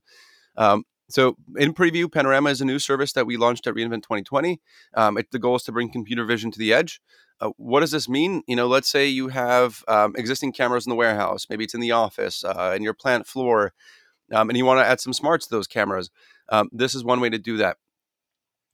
Um, 0.56 0.84
so 1.08 1.36
in 1.56 1.74
preview, 1.74 2.10
Panorama 2.10 2.50
is 2.50 2.60
a 2.60 2.64
new 2.64 2.78
service 2.78 3.12
that 3.12 3.26
we 3.26 3.36
launched 3.36 3.66
at 3.66 3.74
reInvent 3.74 4.02
2020. 4.02 4.60
Um, 4.94 5.18
it, 5.18 5.30
the 5.30 5.38
goal 5.38 5.56
is 5.56 5.62
to 5.64 5.72
bring 5.72 5.90
computer 5.90 6.24
vision 6.24 6.50
to 6.50 6.58
the 6.58 6.72
edge. 6.72 7.00
Uh, 7.40 7.50
what 7.56 7.80
does 7.80 7.90
this 7.90 8.08
mean? 8.08 8.42
You 8.46 8.56
know, 8.56 8.66
let's 8.66 8.88
say 8.88 9.06
you 9.06 9.28
have 9.28 9.84
um, 9.88 10.14
existing 10.16 10.52
cameras 10.52 10.86
in 10.86 10.90
the 10.90 10.96
warehouse, 10.96 11.46
maybe 11.50 11.64
it's 11.64 11.74
in 11.74 11.80
the 11.80 11.90
office, 11.92 12.44
uh, 12.44 12.72
in 12.74 12.82
your 12.82 12.94
plant 12.94 13.26
floor, 13.26 13.72
um, 14.32 14.48
and 14.48 14.56
you 14.56 14.64
want 14.64 14.80
to 14.80 14.86
add 14.86 15.00
some 15.00 15.12
smarts 15.12 15.46
to 15.46 15.54
those 15.54 15.66
cameras. 15.66 16.10
Um, 16.48 16.68
this 16.72 16.94
is 16.94 17.04
one 17.04 17.20
way 17.20 17.28
to 17.30 17.38
do 17.38 17.56
that. 17.58 17.76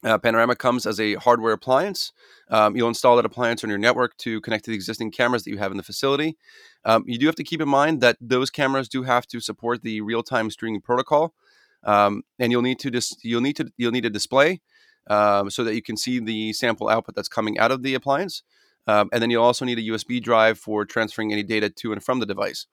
Uh, 0.04 0.16
Panorama 0.16 0.54
comes 0.54 0.86
as 0.86 1.00
a 1.00 1.14
hardware 1.14 1.52
appliance. 1.52 2.12
Um, 2.50 2.76
you'll 2.76 2.88
install 2.88 3.16
that 3.16 3.24
appliance 3.24 3.64
on 3.64 3.70
your 3.70 3.78
network 3.78 4.16
to 4.18 4.40
connect 4.40 4.64
to 4.64 4.70
the 4.70 4.76
existing 4.76 5.10
cameras 5.10 5.42
that 5.42 5.50
you 5.50 5.58
have 5.58 5.72
in 5.72 5.76
the 5.76 5.82
facility. 5.82 6.36
Um, 6.84 7.02
you 7.06 7.18
do 7.18 7.26
have 7.26 7.34
to 7.36 7.44
keep 7.44 7.60
in 7.60 7.68
mind 7.68 8.00
that 8.00 8.16
those 8.20 8.48
cameras 8.50 8.88
do 8.88 9.02
have 9.02 9.26
to 9.28 9.40
support 9.40 9.82
the 9.82 10.00
real-time 10.00 10.50
streaming 10.50 10.80
protocol, 10.80 11.34
um, 11.82 12.22
and 12.38 12.52
you'll 12.52 12.62
need 12.62 12.78
to 12.80 12.90
dis- 12.90 13.16
you'll 13.22 13.40
need 13.40 13.56
to 13.56 13.72
you'll 13.76 13.92
need 13.92 14.04
a 14.04 14.10
display 14.10 14.60
um, 15.08 15.50
so 15.50 15.64
that 15.64 15.74
you 15.74 15.82
can 15.82 15.96
see 15.96 16.20
the 16.20 16.52
sample 16.52 16.88
output 16.88 17.16
that's 17.16 17.28
coming 17.28 17.58
out 17.58 17.72
of 17.72 17.82
the 17.82 17.94
appliance. 17.94 18.42
Um, 18.86 19.10
and 19.12 19.20
then 19.20 19.30
you'll 19.30 19.44
also 19.44 19.64
need 19.64 19.78
a 19.78 19.82
USB 19.82 20.22
drive 20.22 20.58
for 20.58 20.84
transferring 20.84 21.32
any 21.32 21.42
data 21.42 21.68
to 21.68 21.92
and 21.92 22.02
from 22.02 22.20
the 22.20 22.26
device. 22.26 22.66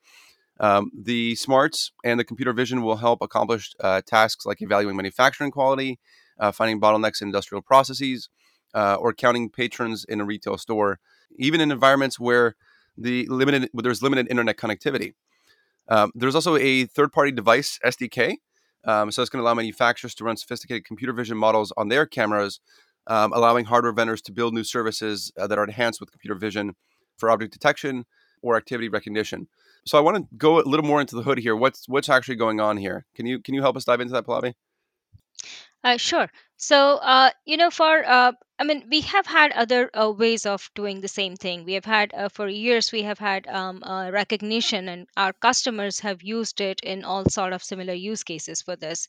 Um, 0.58 0.90
the 0.98 1.34
smarts 1.34 1.92
and 2.04 2.18
the 2.18 2.24
computer 2.24 2.54
vision 2.54 2.82
will 2.82 2.96
help 2.96 3.20
accomplish 3.20 3.74
uh, 3.80 4.00
tasks 4.06 4.46
like 4.46 4.62
evaluating 4.62 4.96
manufacturing 4.96 5.50
quality, 5.50 5.98
uh, 6.38 6.52
finding 6.52 6.80
bottlenecks 6.80 7.20
in 7.22 7.28
industrial 7.28 7.62
processes, 7.62 8.28
uh, 8.74 8.96
or 8.96 9.12
counting 9.12 9.48
patrons 9.50 10.04
in 10.04 10.20
a 10.20 10.24
retail 10.24 10.58
store. 10.58 10.98
Even 11.38 11.60
in 11.60 11.70
environments 11.70 12.18
where 12.18 12.54
the 12.96 13.26
limited 13.26 13.68
there's 13.74 14.02
limited 14.02 14.26
internet 14.30 14.56
connectivity. 14.56 15.14
Um, 15.88 16.10
there's 16.14 16.34
also 16.34 16.56
a 16.56 16.84
third-party 16.86 17.32
device 17.32 17.78
SDK, 17.84 18.36
um, 18.84 19.10
so 19.10 19.22
it's 19.22 19.30
going 19.30 19.40
to 19.40 19.44
allow 19.44 19.54
manufacturers 19.54 20.14
to 20.16 20.24
run 20.24 20.36
sophisticated 20.36 20.84
computer 20.84 21.12
vision 21.12 21.36
models 21.36 21.72
on 21.76 21.88
their 21.88 22.06
cameras, 22.06 22.60
um, 23.06 23.32
allowing 23.32 23.66
hardware 23.66 23.92
vendors 23.92 24.22
to 24.22 24.32
build 24.32 24.54
new 24.54 24.64
services 24.64 25.32
uh, 25.38 25.46
that 25.46 25.58
are 25.58 25.64
enhanced 25.64 26.00
with 26.00 26.10
computer 26.10 26.34
vision 26.34 26.74
for 27.16 27.30
object 27.30 27.52
detection 27.52 28.04
or 28.42 28.56
activity 28.56 28.88
recognition. 28.88 29.48
So 29.86 29.96
I 29.96 30.00
want 30.00 30.16
to 30.16 30.26
go 30.36 30.60
a 30.60 30.62
little 30.62 30.84
more 30.84 31.00
into 31.00 31.16
the 31.16 31.22
hood 31.22 31.38
here. 31.38 31.54
What's 31.54 31.88
what's 31.88 32.08
actually 32.08 32.36
going 32.36 32.60
on 32.60 32.76
here? 32.76 33.06
Can 33.14 33.26
you 33.26 33.40
can 33.40 33.54
you 33.54 33.62
help 33.62 33.76
us 33.76 33.84
dive 33.84 34.00
into 34.00 34.12
that, 34.12 34.26
Pallavi? 34.26 34.54
Uh, 35.86 35.96
sure. 35.96 36.28
So, 36.56 36.96
uh, 36.96 37.30
you 37.44 37.56
know, 37.56 37.70
for 37.70 38.04
uh, 38.04 38.32
I 38.58 38.64
mean, 38.64 38.88
we 38.90 39.02
have 39.02 39.26
had 39.26 39.52
other 39.52 39.88
uh, 39.94 40.10
ways 40.10 40.44
of 40.46 40.68
doing 40.74 41.00
the 41.00 41.08
same 41.08 41.36
thing. 41.36 41.64
We 41.64 41.74
have 41.74 41.84
had 41.84 42.12
uh, 42.14 42.28
for 42.28 42.48
years 42.48 42.90
we 42.92 43.02
have 43.02 43.18
had 43.20 43.46
um, 43.46 43.82
uh, 43.84 44.06
Rekognition, 44.10 44.88
and 44.88 45.06
our 45.16 45.32
customers 45.32 46.00
have 46.00 46.22
used 46.22 46.60
it 46.60 46.80
in 46.82 47.04
all 47.04 47.24
sort 47.26 47.52
of 47.52 47.62
similar 47.62 47.94
use 47.94 48.24
cases 48.24 48.62
for 48.62 48.74
this. 48.76 49.06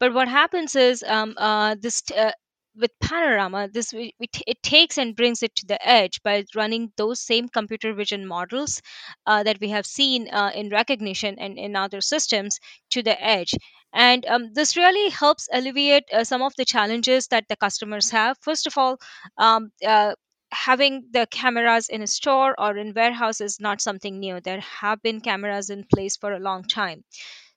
But 0.00 0.14
what 0.14 0.28
happens 0.28 0.76
is 0.76 1.04
um, 1.06 1.34
uh, 1.38 1.76
this 1.80 2.02
t- 2.02 2.14
uh, 2.16 2.32
with 2.76 2.92
Panorama, 3.00 3.68
this 3.72 3.92
it 3.94 4.62
takes 4.62 4.98
and 4.98 5.16
brings 5.16 5.42
it 5.42 5.54
to 5.56 5.66
the 5.66 5.80
edge 5.88 6.22
by 6.24 6.44
running 6.54 6.92
those 6.96 7.20
same 7.20 7.48
computer 7.48 7.94
vision 7.94 8.26
models 8.26 8.82
uh, 9.26 9.42
that 9.44 9.60
we 9.60 9.68
have 9.70 9.86
seen 9.86 10.28
uh, 10.32 10.52
in 10.54 10.70
Rekognition 10.70 11.36
and 11.38 11.58
in 11.58 11.76
other 11.76 12.00
systems 12.00 12.58
to 12.90 13.02
the 13.02 13.20
edge. 13.22 13.54
And 13.92 14.24
um, 14.26 14.52
this 14.54 14.76
really 14.76 15.10
helps 15.10 15.48
alleviate 15.52 16.04
uh, 16.12 16.24
some 16.24 16.42
of 16.42 16.54
the 16.56 16.64
challenges 16.64 17.28
that 17.28 17.46
the 17.48 17.56
customers 17.56 18.10
have. 18.10 18.36
First 18.40 18.66
of 18.66 18.76
all, 18.78 18.98
um, 19.38 19.70
uh, 19.86 20.14
having 20.52 21.08
the 21.12 21.26
cameras 21.30 21.88
in 21.88 22.02
a 22.02 22.06
store 22.06 22.54
or 22.58 22.76
in 22.76 22.94
warehouse 22.94 23.40
is 23.40 23.60
not 23.60 23.80
something 23.80 24.18
new. 24.18 24.40
There 24.40 24.60
have 24.60 25.02
been 25.02 25.20
cameras 25.20 25.70
in 25.70 25.84
place 25.92 26.16
for 26.16 26.32
a 26.32 26.38
long 26.40 26.64
time 26.64 27.04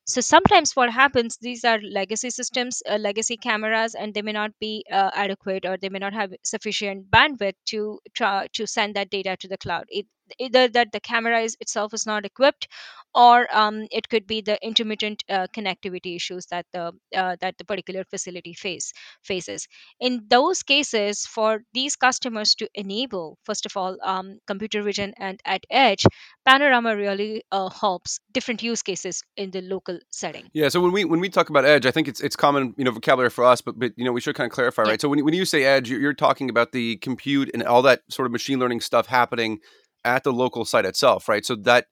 so 0.06 0.20
sometimes 0.22 0.76
what 0.76 0.90
happens 0.92 1.38
these 1.42 1.64
are 1.64 1.80
legacy 1.82 2.30
systems 2.30 2.82
uh, 2.90 2.98
legacy 2.98 3.38
cameras 3.38 3.96
and 3.96 4.14
they 4.14 4.22
may 4.22 4.32
not 4.32 4.52
be 4.60 4.84
uh, 4.92 5.12
adequate 5.14 5.66
or 5.66 5.78
they 5.78 5.90
may 5.90 6.00
not 6.00 6.14
have 6.14 6.34
sufficient 6.44 7.10
bandwidth 7.12 7.54
to 7.66 8.00
try 8.14 8.48
to 8.54 8.66
send 8.68 8.96
that 8.96 9.10
data 9.10 9.36
to 9.40 9.48
the 9.48 9.58
cloud 9.58 9.86
it, 9.90 10.06
either 10.40 10.68
that 10.70 10.92
the 10.92 11.00
camera 11.00 11.40
is 11.42 11.58
itself 11.60 11.94
is 11.94 12.06
not 12.06 12.26
equipped 12.26 12.68
or 13.14 13.48
um, 13.56 13.88
it 13.92 14.08
could 14.10 14.26
be 14.26 14.42
the 14.42 14.58
intermittent 14.66 15.24
uh, 15.30 15.48
connectivity 15.56 16.16
issues 16.16 16.46
that 16.48 16.66
the 16.72 16.92
uh, 17.16 17.36
that 17.42 17.58
the 17.58 17.66
particular 17.66 18.04
facility 18.06 18.54
face 18.54 18.94
faces 19.22 19.68
in 20.00 20.22
those 20.30 20.64
cases 20.64 21.26
for 21.26 21.62
these 21.74 21.96
customers 21.96 22.56
to 22.56 22.70
enable 22.74 23.38
first 23.44 23.66
of 23.66 23.76
all 23.76 23.98
um, 24.04 24.40
computer 24.48 24.82
vision 24.82 25.14
and 25.18 25.40
at 25.46 25.64
edge 25.70 26.06
panorama 26.46 26.96
really 26.96 27.44
uh, 27.52 27.70
helps 27.70 28.20
different 28.32 28.64
use 28.64 28.82
cases 28.82 29.24
in 29.36 29.52
the 29.52 29.62
local 29.62 30.00
setting 30.12 30.46
Yeah. 30.54 30.70
So 30.70 30.82
when 30.82 30.92
we 30.92 31.06
when 31.06 31.20
we 31.20 31.30
talk 31.30 31.50
about 31.50 31.66
edge, 31.66 31.86
I 31.86 31.92
think 31.92 32.08
it's 32.08 32.22
it's 32.22 32.36
common 32.36 32.74
you 32.78 32.84
know 32.84 32.92
vocabulary 32.92 33.30
for 33.30 33.44
us, 33.44 33.62
but 33.62 33.78
but 33.78 33.92
you 33.98 34.06
know 34.06 34.12
we 34.12 34.22
should 34.22 34.36
kind 34.36 34.50
of 34.50 34.54
clarify, 34.54 34.84
yeah 34.84 34.90
right? 34.92 35.02
So 35.02 35.10
when 35.10 35.20
you- 35.20 35.26
when 35.26 35.34
you 35.34 35.46
say 35.46 35.64
edge, 35.64 35.90
you're, 35.90 36.00
you're 36.00 36.14
talking 36.14 36.50
about 36.50 36.72
the 36.72 36.98
compute 36.98 37.50
and 37.54 37.64
all 37.64 37.82
that 37.84 38.02
sort 38.10 38.26
of 38.26 38.32
machine 38.32 38.60
learning 38.60 38.82
stuff 38.82 39.08
happening 39.08 39.60
at 40.05 40.24
the 40.24 40.34
local 40.34 40.65
site 40.65 40.86
itself, 40.86 41.27
right? 41.27 41.46
So 41.46 41.55
that 41.55 41.88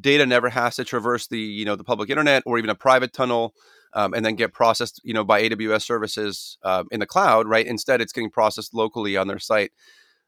data 0.00 0.24
never 0.26 0.48
has 0.48 0.76
to 0.76 0.84
traverse 0.84 1.26
the 1.26 1.38
you 1.38 1.64
know 1.64 1.76
the 1.76 1.84
public 1.84 2.10
internet 2.10 2.42
or 2.46 2.58
even 2.58 2.70
a 2.70 2.74
private 2.74 3.12
tunnel. 3.12 3.54
Um, 3.94 4.14
and 4.14 4.24
then 4.24 4.36
get 4.36 4.54
processed, 4.54 5.02
you 5.04 5.12
know, 5.12 5.22
by 5.22 5.42
AWS 5.42 5.82
services 5.82 6.56
um, 6.64 6.88
in 6.90 7.00
the 7.00 7.06
cloud, 7.06 7.46
right? 7.46 7.66
Instead, 7.66 8.00
it's 8.00 8.10
getting 8.10 8.30
processed 8.30 8.72
locally 8.72 9.18
on 9.18 9.28
their 9.28 9.38
site. 9.38 9.70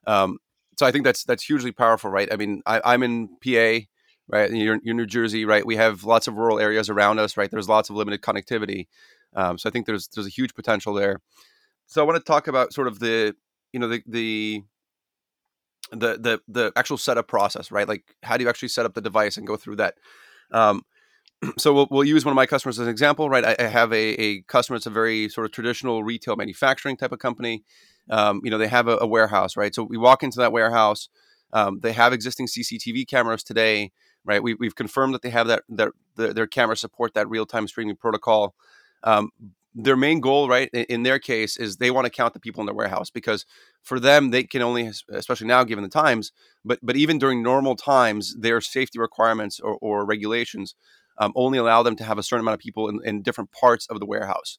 Um, 0.06 0.36
so 0.78 0.86
I 0.86 0.92
think 0.92 1.04
that's 1.04 1.24
that's 1.24 1.44
hugely 1.44 1.72
powerful, 1.72 2.10
right? 2.10 2.30
I 2.30 2.36
mean, 2.36 2.62
I, 2.66 2.82
I'm 2.84 3.02
in 3.02 3.28
PA, 3.42 3.86
right? 4.28 4.50
You're, 4.50 4.80
you're 4.82 4.94
New 4.94 5.06
Jersey, 5.06 5.46
right? 5.46 5.64
We 5.64 5.76
have 5.76 6.04
lots 6.04 6.28
of 6.28 6.34
rural 6.34 6.60
areas 6.60 6.90
around 6.90 7.18
us, 7.18 7.38
right? 7.38 7.50
There's 7.50 7.68
lots 7.68 7.88
of 7.88 7.96
limited 7.96 8.20
connectivity, 8.20 8.86
um, 9.34 9.58
so 9.58 9.68
I 9.68 9.72
think 9.72 9.86
there's 9.86 10.08
there's 10.08 10.26
a 10.26 10.30
huge 10.30 10.54
potential 10.54 10.94
there. 10.94 11.20
So 11.86 12.02
I 12.02 12.06
want 12.06 12.18
to 12.18 12.24
talk 12.24 12.48
about 12.48 12.72
sort 12.72 12.88
of 12.88 12.98
the 12.98 13.34
you 13.72 13.80
know 13.80 13.88
the 13.88 14.02
the 14.06 14.62
the 15.94 16.18
the 16.18 16.40
the 16.48 16.72
actual 16.76 16.98
setup 16.98 17.28
process, 17.28 17.71
right? 17.71 17.88
Like 17.88 18.16
how 18.23 18.36
do 18.36 18.45
you 18.45 18.50
actually 18.50 18.69
set 18.69 18.86
up 18.86 18.95
the 18.95 19.00
device 19.00 19.36
and 19.36 19.47
go 19.47 19.56
through 19.56 19.76
that? 19.76 19.95
Um, 20.50 20.82
so 21.58 21.73
we'll, 21.73 21.88
we'll 21.90 22.04
use 22.04 22.25
one 22.25 22.32
of 22.32 22.36
my 22.36 22.47
customers 22.47 22.78
as 22.78 22.86
an 22.86 22.90
example, 22.90 23.28
right? 23.28 23.45
I, 23.45 23.56
I 23.58 23.64
have 23.64 23.92
a, 23.92 24.21
a 24.21 24.42
customer 24.42 24.78
that's 24.78 24.86
a 24.86 24.90
very 24.90 25.28
sort 25.28 25.45
of 25.45 25.52
traditional 25.52 26.04
retail 26.04 26.36
manufacturing 26.36 26.97
type 26.97 27.12
of 27.12 27.19
company. 27.19 27.64
Um, 28.10 28.40
you 28.45 28.50
know, 28.50 28.58
they 28.58 28.69
have 28.69 28.88
a, 28.88 28.99
a 28.99 29.06
warehouse, 29.06 29.56
right? 29.56 29.75
So 29.75 29.82
we 29.82 29.97
walk 29.97 30.23
into 30.23 30.38
that 30.38 30.52
warehouse. 30.52 31.08
Um, 31.52 31.80
they 31.80 31.92
have 31.92 32.12
existing 32.12 32.49
CCTV 32.49 33.08
cameras 33.08 33.42
today, 33.42 33.92
right? 34.25 34.42
We, 34.42 34.54
we've 34.54 34.75
confirmed 34.75 35.14
that 35.14 35.23
they 35.23 35.30
have 35.30 35.47
that, 35.47 35.62
that 35.69 35.90
the, 36.16 36.32
their 36.34 36.47
cameras 36.47 36.80
support 36.80 37.14
that 37.14 37.28
real 37.28 37.47
time 37.47 37.69
streaming 37.69 37.97
protocol. 37.97 38.54
Um, 39.02 39.30
their 39.75 39.97
main 39.97 40.21
goal, 40.21 40.49
right, 40.49 40.71
in, 40.73 41.02
their 41.02 41.19
case, 41.19 41.56
is 41.56 41.76
they 41.76 41.91
want 41.91 42.04
to 42.04 42.10
count 42.10 42.32
the 42.32 42.41
people 42.41 42.60
in 42.60 42.67
their 42.67 42.75
warehouse 42.75 43.10
because 43.10 43.45
for 43.82 43.99
them, 43.99 44.30
they 44.30 44.45
can 44.45 44.63
only, 44.63 44.91
especially 45.10 45.49
now 45.49 45.65
given 45.65 45.82
the 45.82 45.91
times, 45.91 46.32
but 46.65 46.78
but 46.82 46.97
even 46.97 47.19
during 47.19 47.43
normal 47.43 47.75
times, 47.75 48.37
their 48.39 48.60
safety 48.60 48.99
requirements 48.99 49.58
or, 49.58 49.76
or 49.80 50.06
regulations 50.06 50.75
um, 51.19 51.32
only 51.34 51.58
allow 51.58 51.82
them 51.82 51.97
to 51.97 52.04
have 52.04 52.19
a 52.19 52.23
certain 52.23 52.45
amount 52.45 52.54
of 52.54 52.60
people 52.60 52.89
in, 52.89 53.00
in 53.04 53.23
different 53.23 53.50
parts 53.52 53.87
of 53.89 53.99
the 54.00 54.06
warehouse. 54.06 54.58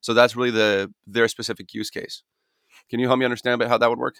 So 0.00 0.14
that's 0.14 0.36
really 0.36 0.50
the 0.50 0.92
their 1.06 1.28
specific 1.28 1.74
use 1.74 1.90
case. 1.90 2.22
Can 2.88 3.00
you 3.00 3.06
help 3.06 3.18
me 3.18 3.24
understand 3.24 3.54
about 3.54 3.68
how 3.68 3.78
that 3.78 3.90
would 3.90 3.98
work? 3.98 4.16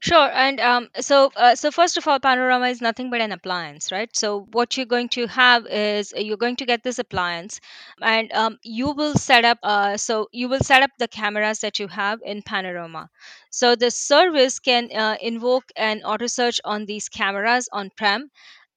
Sure, 0.00 0.30
and 0.32 0.60
um, 0.60 0.88
so 1.00 1.32
uh, 1.36 1.54
so 1.54 1.70
first 1.70 1.96
of 1.96 2.06
all, 2.06 2.18
Panorama 2.20 2.68
is 2.68 2.80
nothing 2.82 3.08
but 3.10 3.20
an 3.22 3.32
appliance, 3.32 3.90
right? 3.90 4.14
So 4.14 4.40
what 4.52 4.76
you're 4.76 4.84
going 4.86 5.08
to 5.10 5.26
have 5.28 5.66
is 5.66 6.12
uh, 6.14 6.20
you're 6.20 6.36
going 6.36 6.56
to 6.56 6.66
get 6.66 6.82
this 6.82 6.98
appliance, 6.98 7.60
and 8.00 8.30
um, 8.32 8.58
you 8.62 8.90
will 8.92 9.14
set 9.14 9.44
up. 9.44 9.58
Uh, 9.62 9.96
so 9.96 10.28
you 10.32 10.48
will 10.48 10.60
set 10.60 10.82
up 10.82 10.90
the 10.98 11.08
cameras 11.08 11.60
that 11.60 11.78
you 11.78 11.88
have 11.88 12.20
in 12.24 12.42
Panorama. 12.42 13.08
So 13.50 13.74
the 13.76 13.90
service 13.90 14.58
can 14.58 14.90
uh, 14.94 15.16
invoke 15.20 15.64
an 15.76 16.02
auto 16.02 16.26
search 16.26 16.60
on 16.64 16.84
these 16.84 17.08
cameras 17.08 17.68
on 17.72 17.90
prem, 17.96 18.30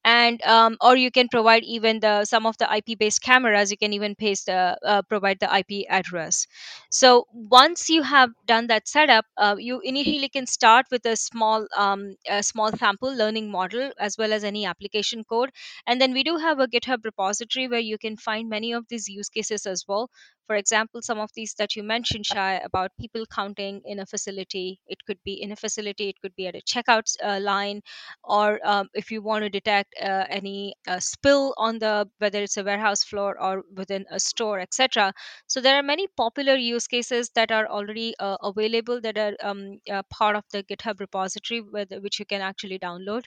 and 0.05 0.41
um, 0.43 0.77
or 0.81 0.95
you 0.95 1.11
can 1.11 1.27
provide 1.27 1.63
even 1.65 1.99
the 1.99 2.23
some 2.25 2.45
of 2.45 2.57
the 2.59 2.67
ip 2.77 2.97
based 2.99 3.21
cameras 3.21 3.71
you 3.71 3.77
can 3.77 3.91
even 3.93 4.15
paste 4.15 4.45
the 4.45 4.77
uh, 4.85 5.01
provide 5.03 5.39
the 5.41 5.49
ip 5.57 5.85
address. 5.89 6.47
So 6.89 7.27
once 7.33 7.89
you 7.89 8.03
have 8.03 8.29
done 8.45 8.67
that 8.67 8.87
setup 8.87 9.25
uh, 9.37 9.55
you 9.59 9.81
initially 9.81 10.29
can 10.29 10.45
start 10.47 10.85
with 10.91 11.05
a 11.05 11.15
small 11.15 11.67
um, 11.75 12.15
a 12.29 12.41
small 12.43 12.71
sample 12.71 13.13
learning 13.15 13.51
model 13.51 13.91
as 13.99 14.17
well 14.17 14.31
as 14.33 14.43
any 14.43 14.65
application 14.65 15.23
code. 15.25 15.51
And 15.87 15.99
then 16.01 16.13
we 16.13 16.23
do 16.23 16.37
have 16.37 16.59
a 16.59 16.67
github 16.67 17.03
repository 17.03 17.67
where 17.67 17.79
you 17.91 17.97
can 17.97 18.17
find 18.17 18.49
many 18.49 18.71
of 18.73 18.85
these 18.89 19.07
use 19.09 19.29
cases 19.29 19.65
as 19.65 19.85
well 19.87 20.09
for 20.47 20.55
example 20.55 21.01
some 21.01 21.19
of 21.19 21.29
these 21.35 21.53
that 21.55 21.75
you 21.75 21.83
mentioned 21.83 22.25
Shai 22.25 22.55
about 22.63 22.91
people 22.99 23.25
counting 23.25 23.81
in 23.85 23.99
a 23.99 24.05
facility 24.05 24.79
it 24.87 25.03
could 25.05 25.19
be 25.23 25.33
in 25.41 25.51
a 25.51 25.55
facility 25.55 26.09
it 26.09 26.21
could 26.21 26.35
be 26.35 26.47
at 26.47 26.55
a 26.55 26.61
checkout 26.61 27.15
uh, 27.23 27.39
line 27.41 27.81
or 28.23 28.59
um, 28.67 28.89
if 28.93 29.11
you 29.11 29.21
want 29.21 29.43
to 29.43 29.49
detect 29.49 29.93
uh, 30.01 30.25
any 30.29 30.75
uh, 30.87 30.99
spill 30.99 31.53
on 31.57 31.79
the 31.79 32.07
whether 32.19 32.41
it's 32.41 32.57
a 32.57 32.63
warehouse 32.63 33.03
floor 33.03 33.35
or 33.41 33.63
within 33.75 34.05
a 34.11 34.19
store 34.19 34.59
etc 34.59 35.13
so 35.47 35.61
there 35.61 35.75
are 35.77 35.83
many 35.83 36.07
popular 36.17 36.55
use 36.55 36.87
cases 36.87 37.29
that 37.35 37.51
are 37.51 37.67
already 37.67 38.13
uh, 38.19 38.37
available 38.43 39.01
that 39.01 39.17
are 39.17 39.33
um, 39.41 39.79
uh, 39.91 40.03
part 40.09 40.35
of 40.35 40.43
the 40.51 40.63
github 40.63 40.99
repository 40.99 41.61
with, 41.61 41.91
which 42.01 42.19
you 42.19 42.25
can 42.25 42.41
actually 42.41 42.79
download 42.79 43.23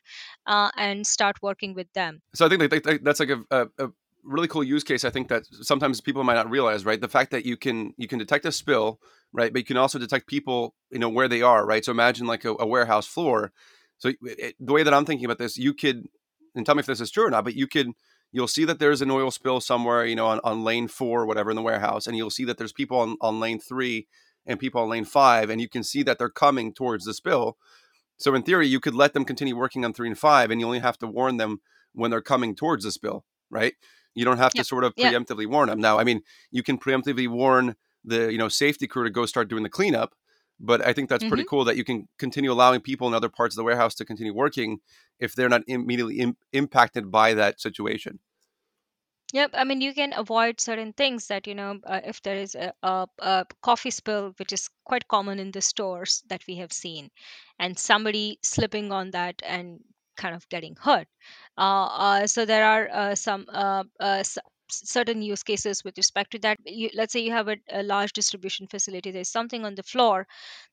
uh, 0.46 0.70
and 0.76 1.07
start 1.07 1.37
working 1.42 1.74
with 1.74 1.92
them. 1.92 2.20
So 2.35 2.46
I 2.46 2.48
think 2.48 2.61
that, 2.70 2.83
that- 2.85 3.04
that's 3.04 3.20
like 3.20 3.31
a, 3.31 3.42
a, 3.50 3.68
a 3.78 3.88
really 4.29 4.49
cool 4.49 4.62
use 4.62 4.85
case. 4.85 5.05
I 5.05 5.11
think 5.11 5.29
that 5.29 5.45
sometimes 5.62 6.01
people 6.01 6.25
might 6.25 6.35
not 6.35 6.51
realize, 6.51 6.85
right? 6.85 7.01
The 7.01 7.09
fact 7.09 7.31
that 7.31 7.47
you 7.47 7.57
can 7.57 7.95
you 7.97 8.07
can 8.07 8.19
detect 8.19 8.45
a 8.45 8.53
spill, 8.53 9.01
right? 9.33 9.53
But 9.53 9.61
you 9.61 9.64
can 9.64 9.77
also 9.77 9.99
detect 9.99 10.27
people, 10.27 10.75
you 10.91 10.99
know, 10.99 11.09
where 11.09 11.29
they 11.29 11.43
are, 11.43 11.67
right? 11.67 11.85
So 11.85 11.93
imagine 11.93 12.27
like 12.27 12.45
a, 12.45 12.55
a 12.59 12.67
warehouse 12.67 13.07
floor. 13.07 13.53
So 13.99 14.12
it, 14.23 14.55
the 14.61 14.73
way 14.73 14.83
that 14.83 14.95
I'm 14.95 15.05
thinking 15.05 15.25
about 15.25 15.38
this, 15.38 15.59
you 15.59 15.75
could, 15.75 16.07
and 16.55 16.64
tell 16.64 16.75
me 16.75 16.81
if 16.81 16.87
this 16.87 17.01
is 17.01 17.11
true 17.11 17.27
or 17.27 17.31
not, 17.31 17.45
but 17.45 17.55
you 17.55 17.67
could, 17.67 17.88
you'll 18.31 18.47
see 18.47 18.64
that 18.64 18.79
there's 18.79 19.03
an 19.03 19.11
oil 19.11 19.31
spill 19.31 19.61
somewhere, 19.61 20.05
you 20.05 20.14
know, 20.14 20.27
on, 20.27 20.41
on 20.45 20.62
lane 20.62 20.87
four 20.87 21.27
whatever 21.27 21.51
in 21.51 21.57
the 21.57 21.62
warehouse, 21.62 22.07
and 22.07 22.17
you'll 22.17 22.31
see 22.31 22.45
that 22.45 22.59
there's 22.59 22.73
people 22.73 23.01
on, 23.01 23.17
on 23.21 23.41
lane 23.41 23.59
three 23.59 24.07
and 24.47 24.61
people 24.61 24.81
on 24.81 24.88
lane 24.88 25.05
five, 25.05 25.51
and 25.51 25.61
you 25.61 25.69
can 25.69 25.83
see 25.83 26.03
that 26.05 26.19
they're 26.19 26.29
coming 26.29 26.73
towards 26.73 27.05
the 27.05 27.14
spill. 27.14 27.57
So 28.19 28.35
in 28.35 28.43
theory, 28.43 28.67
you 28.67 28.81
could 28.81 28.95
let 28.95 29.14
them 29.14 29.25
continue 29.25 29.57
working 29.57 29.85
on 29.85 29.93
three 29.93 30.09
and 30.09 30.19
five, 30.19 30.51
and 30.51 30.61
you 30.61 30.67
only 30.67 30.81
have 30.81 30.99
to 30.99 31.07
warn 31.07 31.37
them 31.37 31.61
when 31.93 32.11
they're 32.11 32.21
coming 32.21 32.55
towards 32.55 32.85
the 32.85 32.93
spill, 32.93 33.25
right? 33.51 33.75
You 34.14 34.25
don't 34.25 34.38
have 34.38 34.55
to 34.55 34.64
sort 34.64 34.85
of 34.85 34.97
Yep. 34.97 35.16
preemptively 35.18 35.47
warn 35.47 35.68
them. 35.68 35.81
Now, 35.81 35.99
I 35.99 36.05
mean, 36.05 36.23
you 36.51 36.62
can 36.62 36.79
preemptively 36.79 37.29
warn 37.29 37.77
the 38.05 38.31
you 38.33 38.38
know 38.38 38.49
safety 38.49 38.87
crew 38.87 39.05
to 39.05 39.11
go 39.11 39.27
start 39.27 39.49
doing 39.49 39.62
the 39.62 39.68
cleanup, 39.68 40.14
but 40.61 40.85
I 40.85 40.92
think 40.92 41.09
that's 41.09 41.25
pretty 41.25 41.44
hmm 41.44 41.49
cool 41.49 41.64
that 41.64 41.77
you 41.77 41.85
can 41.85 42.09
continue 42.18 42.53
allowing 42.53 42.81
people 42.81 43.07
in 43.09 43.14
other 43.14 43.29
parts 43.29 43.55
of 43.55 43.59
the 43.59 43.64
warehouse 43.64 43.94
to 43.97 44.05
continue 44.05 44.35
working 44.35 44.81
if 45.21 45.35
they're 45.35 45.49
not 45.49 45.62
immediately 45.66 46.21
Im- 46.21 46.37
impacted 46.53 47.11
by 47.11 47.35
that 47.35 47.61
situation. 47.61 48.21
Yep, 49.33 49.51
I 49.55 49.64
mean 49.64 49.81
you 49.81 49.94
can 49.94 50.12
avoid 50.12 50.61
certain 50.61 50.92
things 50.92 51.29
that 51.29 51.47
you 51.47 51.55
know 51.55 51.81
uh, 51.85 52.01
if 52.05 52.21
there 52.23 52.37
is 52.37 52.55
a, 52.55 52.75
a, 52.83 53.09
a 53.18 53.47
coffee 53.62 53.90
spill, 53.90 54.33
which 54.38 54.53
is 54.53 54.68
quite 54.85 55.09
common 55.09 55.38
in 55.38 55.51
the 55.51 55.62
stores 55.62 56.23
that 56.27 56.47
we 56.47 56.57
have 56.57 56.73
seen, 56.75 57.11
and 57.59 57.79
somebody 57.79 58.38
slipping 58.42 58.92
on 58.92 59.11
that 59.12 59.40
and 59.44 59.83
kind 60.18 60.37
of 60.37 60.48
getting 60.50 60.76
hurt. 60.81 61.09
Uh, 61.59 61.87
uh, 61.87 62.28
so 62.28 62.44
there 62.46 62.66
are 62.66 62.88
uh, 62.92 63.16
some 63.16 63.46
uh, 63.48 63.85
uh, 64.00 64.18
s- 64.20 64.38
certain 64.70 65.22
use 65.22 65.44
cases 65.44 65.85
with 65.85 65.96
respect 65.98 66.33
to 66.33 66.40
that. 66.40 66.59
You, 66.66 66.90
let's 66.94 67.12
say 67.14 67.20
you 67.20 67.33
have 67.33 67.48
a, 67.48 67.57
a 67.72 67.83
large 67.85 68.12
distribution 68.12 68.66
facility. 68.68 69.12
There's 69.12 69.31
something 69.31 69.64
on 69.64 69.76
the 69.76 69.85
floor 69.85 70.26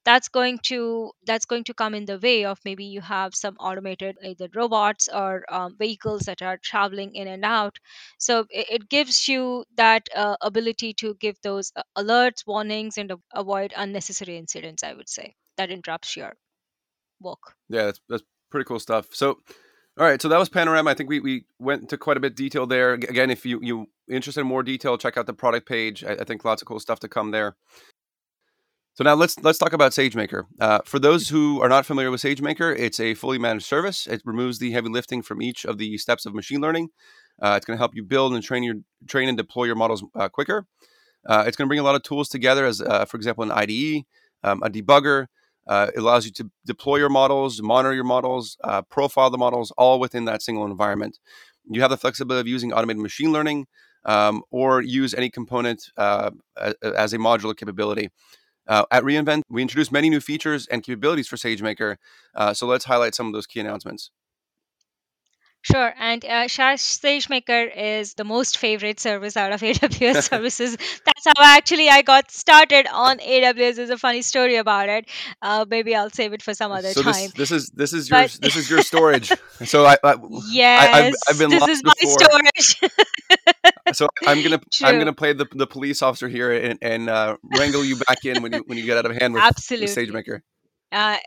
that's 0.05 0.29
going 0.29 0.59
to 0.63 1.11
that's 1.25 1.45
going 1.45 1.63
to 1.65 1.73
come 1.73 1.93
in 1.95 2.05
the 2.05 2.19
way 2.19 2.45
of 2.45 2.59
maybe 2.65 2.85
you 2.85 3.01
have 3.01 3.35
some 3.35 3.55
automated 3.59 4.17
either 4.23 4.47
robots 4.55 5.09
or 5.13 5.45
um, 5.53 5.75
vehicles 5.77 6.21
that 6.23 6.41
are 6.41 6.57
traveling 6.57 7.15
in 7.15 7.27
and 7.27 7.45
out 7.45 7.77
so 8.17 8.41
it, 8.49 8.67
it 8.71 8.89
gives 8.89 9.27
you 9.27 9.65
that 9.77 10.07
uh, 10.15 10.35
ability 10.41 10.93
to 10.93 11.15
give 11.15 11.37
those 11.43 11.71
uh, 11.75 11.83
alerts 11.97 12.45
warnings 12.47 12.97
and 12.97 13.13
avoid 13.33 13.73
unnecessary 13.77 14.37
incidents 14.37 14.83
i 14.83 14.93
would 14.93 15.09
say 15.09 15.35
that 15.57 15.71
interrupts 15.71 16.15
your 16.17 16.33
work 17.21 17.55
Yeah, 17.69 17.85
that's 17.85 18.01
that's 18.09 18.23
pretty 18.49 18.65
cool 18.65 18.79
stuff. 18.79 19.07
So, 19.11 19.39
all 19.97 20.05
right, 20.05 20.21
so 20.21 20.27
that 20.29 20.37
was 20.37 20.49
Panorama. 20.49 20.91
I 20.91 20.93
think 20.93 21.09
we, 21.09 21.19
we 21.19 21.45
went 21.59 21.83
into 21.83 21.97
quite 21.97 22.17
a 22.17 22.19
bit 22.19 22.35
detail 22.35 22.67
there. 22.67 22.93
Again, 22.93 23.29
if 23.29 23.45
you 23.45 23.59
you 23.61 23.87
interested 24.09 24.41
in 24.41 24.47
more 24.47 24.63
detail, 24.63 24.97
check 24.97 25.17
out 25.17 25.25
the 25.25 25.33
product 25.33 25.67
page. 25.67 26.03
I, 26.03 26.13
I 26.13 26.23
think 26.23 26.43
lots 26.43 26.61
of 26.61 26.67
cool 26.67 26.79
stuff 26.79 26.99
to 27.01 27.07
come 27.07 27.31
there. 27.31 27.55
So 28.95 29.03
now 29.03 29.13
let's 29.13 29.37
let's 29.39 29.57
talk 29.57 29.73
about 29.73 29.91
SageMaker. 29.91 30.43
Uh, 30.59 30.79
for 30.85 30.99
those 30.99 31.27
who 31.27 31.61
are 31.61 31.67
not 31.67 31.85
familiar 31.85 32.11
with 32.11 32.21
SageMaker, 32.21 32.73
it's 32.77 32.99
a 32.99 33.13
fully 33.13 33.37
managed 33.37 33.65
service. 33.65 34.07
It 34.07 34.21
removes 34.23 34.59
the 34.59 34.71
heavy 34.71 34.87
lifting 34.87 35.21
from 35.21 35.41
each 35.41 35.65
of 35.65 35.77
the 35.77 35.97
steps 35.97 36.25
of 36.25 36.33
machine 36.33 36.61
learning. 36.61 36.89
Uh, 37.41 37.55
it's 37.57 37.65
going 37.65 37.75
to 37.75 37.81
help 37.81 37.93
you 37.93 38.03
build 38.03 38.33
and 38.33 38.41
train 38.41 38.63
your 38.63 38.75
train 39.07 39.27
and 39.27 39.37
deploy 39.37 39.65
your 39.65 39.75
models 39.75 40.01
uh, 40.15 40.29
quicker. 40.29 40.65
Uh, 41.27 41.43
it's 41.45 41.57
going 41.57 41.65
to 41.65 41.69
bring 41.69 41.79
a 41.79 41.83
lot 41.83 41.95
of 41.95 42.03
tools 42.03 42.29
together, 42.29 42.65
as 42.65 42.81
uh, 42.81 43.03
for 43.03 43.17
example, 43.17 43.43
an 43.43 43.51
IDE, 43.51 44.03
um, 44.43 44.63
a 44.63 44.69
debugger. 44.69 45.27
Uh, 45.67 45.87
it 45.95 45.99
allows 45.99 46.25
you 46.25 46.31
to 46.31 46.49
deploy 46.65 46.97
your 46.97 47.09
models, 47.09 47.61
monitor 47.61 47.93
your 47.93 48.03
models, 48.03 48.57
uh, 48.63 48.81
profile 48.83 49.29
the 49.29 49.37
models, 49.37 49.71
all 49.77 49.99
within 49.99 50.25
that 50.25 50.41
single 50.41 50.65
environment. 50.65 51.19
You 51.69 51.81
have 51.81 51.89
the 51.89 51.97
flexibility 51.97 52.41
of 52.41 52.47
using 52.47 52.71
automated 52.71 53.01
machine 53.01 53.31
learning 53.31 53.65
um, 54.05 54.43
or 54.51 54.81
use 54.81 55.13
any 55.13 55.29
component 55.29 55.89
uh, 55.97 56.31
as 56.81 57.13
a 57.13 57.17
modular 57.17 57.57
capability. 57.57 58.09
Uh, 58.67 58.83
at 58.91 59.03
reInvent, 59.03 59.41
we 59.49 59.61
introduced 59.61 59.91
many 59.91 60.09
new 60.09 60.19
features 60.19 60.67
and 60.67 60.83
capabilities 60.83 61.27
for 61.27 61.35
SageMaker. 61.35 61.97
Uh, 62.33 62.53
so 62.53 62.65
let's 62.65 62.85
highlight 62.85 63.13
some 63.15 63.27
of 63.27 63.33
those 63.33 63.47
key 63.47 63.59
announcements. 63.59 64.11
Sure, 65.65 65.95
and 65.97 66.23
uh, 66.23 66.47
Sha- 66.47 66.75
SageMaker 66.75 67.75
is 67.75 68.13
the 68.13 68.23
most 68.23 68.59
favorite 68.59 68.99
service 68.99 69.35
out 69.35 69.51
of 69.51 69.61
AWS 69.69 70.21
services. 70.29 70.77
That's 70.77 71.25
how 71.25 71.43
actually 71.43 71.89
I 71.89 72.03
got 72.03 72.29
started 72.29 72.85
on 72.93 73.17
AWS. 73.17 73.75
There's 73.75 73.89
a 73.89 73.97
funny 73.97 74.21
story 74.21 74.57
about 74.57 74.89
it. 74.89 75.09
Uh, 75.41 75.65
maybe 75.67 75.95
I'll 75.95 76.11
save 76.11 76.33
it 76.33 76.43
for 76.43 76.53
some 76.53 76.71
other 76.71 76.91
so 76.91 77.01
time. 77.01 77.31
this 77.35 77.49
this 77.49 77.51
is 77.51 77.71
this 77.73 77.93
is 77.93 78.11
your 78.11 78.19
But 78.19 78.37
this 78.43 78.55
is 78.55 78.69
your 78.69 78.83
storage. 78.83 79.31
so 79.63 79.85
I, 79.85 79.97
I 80.03 80.17
yes, 80.51 81.15
I've 81.27 81.39
been 81.39 81.49
this 81.49 81.67
is 81.67 81.83
my 81.83 81.93
before. 81.99 82.19
storage. 82.19 82.91
so 83.93 84.07
I'm 84.27 84.43
gonna 84.43 84.61
I'm 84.83 84.99
gonna 84.99 85.13
play 85.13 85.33
the, 85.33 85.47
the 85.51 85.65
police 85.65 86.03
officer 86.03 86.27
here 86.27 86.51
and, 86.51 86.77
and 86.83 87.09
uh, 87.09 87.37
wrangle 87.57 87.83
you 87.83 87.95
back 88.07 88.23
in 88.23 88.43
when 88.43 88.53
you 88.53 88.63
when 88.67 88.77
you 88.77 88.85
get 88.85 88.97
out 88.97 89.07
of 89.07 89.13
hand 89.13 89.33
with, 89.33 89.41
with 89.43 89.57
Absolutely. 89.57 89.87
SageMaker. 89.87 90.41
Uh, 90.91 91.17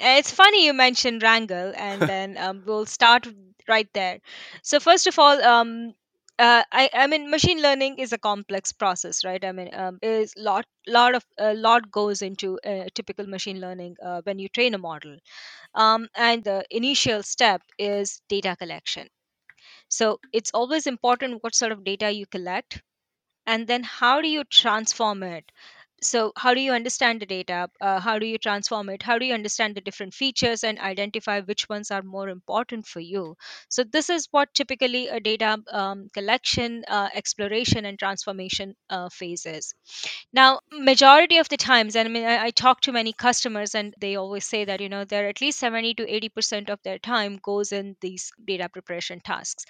it's 0.00 0.30
funny 0.30 0.64
you 0.64 0.72
mentioned 0.72 1.22
Wrangle, 1.22 1.72
and 1.76 2.02
then 2.02 2.36
um, 2.38 2.62
we'll 2.66 2.86
start 2.86 3.26
right 3.68 3.88
there. 3.94 4.20
So 4.62 4.80
first 4.80 5.06
of 5.06 5.18
all, 5.18 5.42
um, 5.42 5.94
uh, 6.38 6.64
I, 6.72 6.90
I 6.92 7.06
mean, 7.06 7.30
machine 7.30 7.62
learning 7.62 7.98
is 7.98 8.12
a 8.12 8.18
complex 8.18 8.72
process, 8.72 9.24
right? 9.24 9.44
I 9.44 9.52
mean, 9.52 9.70
um, 9.74 9.98
is 10.02 10.34
lot 10.36 10.66
lot 10.88 11.14
of 11.14 11.24
a 11.38 11.54
lot 11.54 11.90
goes 11.92 12.22
into 12.22 12.58
uh, 12.66 12.86
typical 12.94 13.26
machine 13.26 13.60
learning 13.60 13.96
uh, 14.02 14.20
when 14.24 14.38
you 14.40 14.48
train 14.48 14.74
a 14.74 14.78
model, 14.78 15.16
um, 15.74 16.08
and 16.16 16.44
the 16.44 16.64
initial 16.70 17.22
step 17.22 17.62
is 17.78 18.22
data 18.28 18.56
collection. 18.58 19.08
So 19.88 20.20
it's 20.32 20.50
always 20.52 20.86
important 20.86 21.42
what 21.42 21.54
sort 21.54 21.72
of 21.72 21.84
data 21.84 22.10
you 22.12 22.26
collect, 22.26 22.82
and 23.46 23.66
then 23.66 23.82
how 23.84 24.20
do 24.22 24.28
you 24.28 24.44
transform 24.44 25.22
it 25.22 25.50
so 26.04 26.32
how 26.36 26.54
do 26.54 26.60
you 26.60 26.72
understand 26.72 27.20
the 27.20 27.26
data? 27.26 27.68
Uh, 27.80 27.98
how 28.00 28.18
do 28.18 28.26
you 28.26 28.38
transform 28.38 28.88
it? 28.90 29.02
How 29.02 29.18
do 29.18 29.24
you 29.26 29.34
understand 29.34 29.74
the 29.74 29.80
different 29.80 30.14
features 30.14 30.62
and 30.64 30.78
identify 30.78 31.40
which 31.40 31.68
ones 31.68 31.90
are 31.90 32.02
more 32.02 32.28
important 32.28 32.86
for 32.86 33.00
you? 33.00 33.36
So 33.68 33.84
this 33.84 34.10
is 34.10 34.28
what 34.30 34.52
typically 34.54 35.08
a 35.08 35.20
data 35.20 35.58
um, 35.72 36.10
collection 36.12 36.84
uh, 36.88 37.08
exploration 37.14 37.84
and 37.86 37.98
transformation 37.98 38.74
uh, 38.90 39.08
phase 39.08 39.46
is. 39.46 39.74
Now 40.34 40.60
majority 40.70 41.38
of 41.38 41.48
the 41.48 41.56
times 41.56 41.96
and 41.96 42.06
i 42.06 42.10
mean 42.10 42.24
I, 42.24 42.46
I 42.46 42.50
talk 42.50 42.80
to 42.82 42.92
many 42.92 43.12
customers 43.14 43.74
and 43.74 43.94
they 44.00 44.16
always 44.16 44.44
say 44.44 44.64
that 44.66 44.80
you 44.80 44.88
know 44.90 45.04
there 45.04 45.28
at 45.28 45.40
least 45.40 45.58
70 45.58 45.94
to 45.94 46.08
80 46.08 46.28
percent 46.28 46.68
of 46.68 46.78
their 46.82 46.98
time 46.98 47.38
goes 47.42 47.72
in 47.72 47.96
these 48.02 48.30
data 48.44 48.68
preparation 48.68 49.20
tasks 49.20 49.64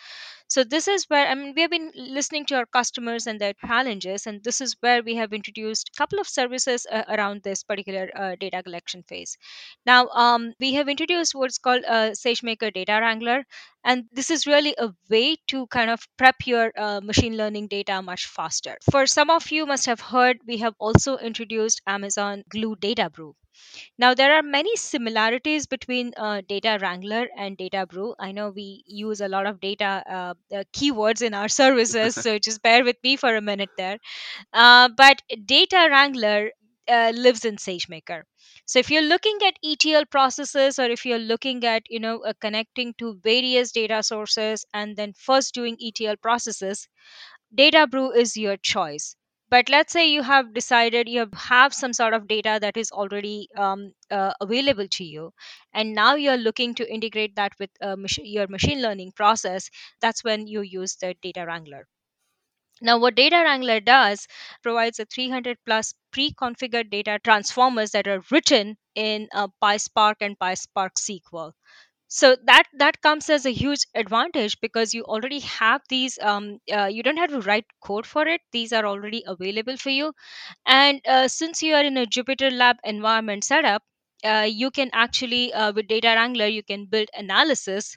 so 0.49 0.65
this 0.65 0.89
is 0.89 1.05
where 1.09 1.27
I 1.27 1.35
mean 1.35 1.53
we 1.55 1.63
have 1.63 1.71
been 1.71 1.91
listening 1.95 2.47
to 2.47 2.57
our 2.57 2.67
customers 2.67 3.27
and 3.27 3.41
their 3.41 3.55
challenges, 3.55 4.27
and 4.27 4.43
this 4.45 4.61
is 4.61 4.77
where 4.81 5.03
we 5.03 5.15
have 5.17 5.33
introduced 5.33 5.91
a 5.95 5.99
couple 5.99 6.19
of 6.21 6.29
services 6.29 6.87
uh, 6.91 7.03
around 7.09 7.43
this 7.43 7.63
particular 7.65 8.11
uh, 8.15 8.37
data 8.39 8.63
collection 8.63 9.03
phase. 9.03 9.37
Now 9.87 10.09
um, 10.09 10.53
we 10.61 10.75
have 10.75 10.89
introduced 10.89 11.35
what's 11.35 11.59
called 11.59 11.85
uh, 11.87 12.11
SageMaker 12.11 12.73
Data 12.73 12.99
Wrangler, 13.01 13.45
and 13.85 14.05
this 14.13 14.31
is 14.31 14.47
really 14.47 14.75
a 14.79 14.91
way 15.09 15.37
to 15.49 15.67
kind 15.69 15.91
of 15.91 16.07
prep 16.19 16.47
your 16.47 16.71
uh, 16.77 17.01
machine 17.03 17.37
learning 17.37 17.69
data 17.69 18.03
much 18.03 18.27
faster. 18.27 18.77
For 18.91 19.07
some 19.07 19.31
of 19.31 19.51
you 19.51 19.67
must 19.67 19.87
have 19.87 20.01
heard, 20.01 20.39
we 20.47 20.59
have 20.59 20.75
also 20.79 21.17
introduced 21.19 21.81
Amazon 21.87 22.45
Glue 22.51 22.77
Data 22.77 23.09
Brew. 23.11 23.35
Now, 23.99 24.15
there 24.15 24.35
are 24.37 24.43
many 24.43 24.77
similarities 24.77 25.67
between 25.67 26.13
uh, 26.17 26.43
Data 26.49 26.79
Wrangler 26.81 27.29
and 27.37 27.57
Data 27.57 27.87
Brew. 27.87 28.15
I 28.19 28.33
know 28.33 28.51
we 28.51 28.85
use 28.87 29.21
a 29.21 29.29
lot 29.29 29.47
of 29.47 29.61
data 29.61 30.03
uh, 30.07 30.35
uh, 30.55 30.65
keywords 30.73 31.23
in 31.23 31.35
our 31.35 31.49
services, 31.61 32.15
so 32.15 32.39
just 32.39 32.63
bear 32.63 32.85
with 32.85 32.97
me 33.03 33.17
for 33.17 33.35
a 33.35 33.41
minute 33.41 33.71
there. 33.77 33.99
Uh, 34.53 34.89
but 34.97 35.23
Data 35.45 35.89
Wrangler 35.91 36.51
uh, 36.89 37.13
lives 37.15 37.45
in 37.45 37.57
SageMaker. 37.57 38.23
So 38.67 38.79
if 38.79 38.91
you're 38.91 39.03
looking 39.03 39.39
at 39.47 39.59
ETL 39.65 40.07
processes, 40.07 40.79
or 40.79 40.87
if 40.87 41.05
you're 41.07 41.19
looking 41.19 41.65
at 41.65 41.83
you 41.89 42.01
know 42.01 42.21
uh, 42.25 42.33
connecting 42.41 42.95
to 42.99 43.19
various 43.23 43.73
data 43.73 44.03
sources 44.03 44.65
and 44.75 44.97
then 44.97 45.13
first 45.15 45.55
doing 45.55 45.77
ETL 45.81 46.17
processes, 46.17 46.89
data 47.55 47.87
brew 47.87 48.13
is 48.13 48.37
your 48.37 48.57
choice 48.57 49.17
but 49.55 49.69
let's 49.69 49.93
say 49.93 50.05
you 50.09 50.23
have 50.23 50.53
decided 50.55 51.09
you 51.09 51.27
have 51.35 51.73
some 51.73 51.93
sort 51.93 52.15
of 52.15 52.27
data 52.29 52.59
that 52.61 52.77
is 52.77 52.91
already 52.91 53.49
um, 53.57 53.93
uh, 54.11 54.33
available 54.41 54.89
to 54.89 55.05
you 55.05 55.33
and 55.73 55.95
now 55.95 56.15
you're 56.17 56.45
looking 56.49 56.75
to 56.75 56.93
integrate 56.93 57.37
that 57.37 57.53
with 57.61 57.71
uh, 57.81 57.97
mach- 57.97 58.25
your 58.35 58.49
machine 58.49 58.83
learning 58.83 59.13
process 59.13 59.71
that's 60.01 60.25
when 60.25 60.47
you 60.47 60.63
use 60.63 60.97
the 60.97 61.15
data 61.23 61.45
wrangler. 61.47 61.87
Now 62.81 62.99
what 62.99 63.15
data 63.17 63.37
wrangler 63.37 63.81
does 63.81 64.27
provides 64.63 65.01
a 65.01 65.05
300 65.05 65.59
plus 65.67 65.95
pre-configured 66.13 66.91
data 66.91 67.21
transformers 67.23 67.93
that 67.93 68.09
are 68.09 68.23
written 68.31 68.77
in 68.95 69.29
uh, 69.33 69.49
PySpark 69.63 70.17
and 70.21 70.39
PySpark 70.39 70.91
SQL 70.99 71.53
so 72.19 72.29
that 72.47 72.65
that 72.79 73.01
comes 73.03 73.29
as 73.29 73.45
a 73.47 73.51
huge 73.53 73.81
advantage 73.95 74.59
because 74.61 74.95
you 74.95 75.03
already 75.05 75.41
have 75.41 75.83
these 75.89 76.19
um, 76.23 76.59
uh, 76.73 76.87
you 76.87 77.03
don't 77.03 77.17
have 77.23 77.31
to 77.31 77.41
write 77.43 77.67
code 77.83 78.07
for 78.07 78.27
it. 78.27 78.41
These 78.53 78.73
are 78.73 78.87
already 78.87 79.23
available 79.27 79.77
for 79.77 79.91
you. 79.91 80.13
And 80.67 81.01
uh, 81.07 81.29
since 81.29 81.63
you 81.63 81.75
are 81.75 81.85
in 81.85 81.97
a 81.99 82.07
jupyter 82.07 82.53
lab 82.53 82.77
environment 82.85 83.45
setup 83.45 83.83
uh, 84.25 84.49
you 84.51 84.71
can 84.71 84.91
actually 84.93 85.53
uh, 85.55 85.73
with 85.73 85.89
data 85.89 86.09
wrangler 86.17 86.47
you 86.49 86.63
can 86.65 86.87
build 86.87 87.09
analysis 87.15 87.97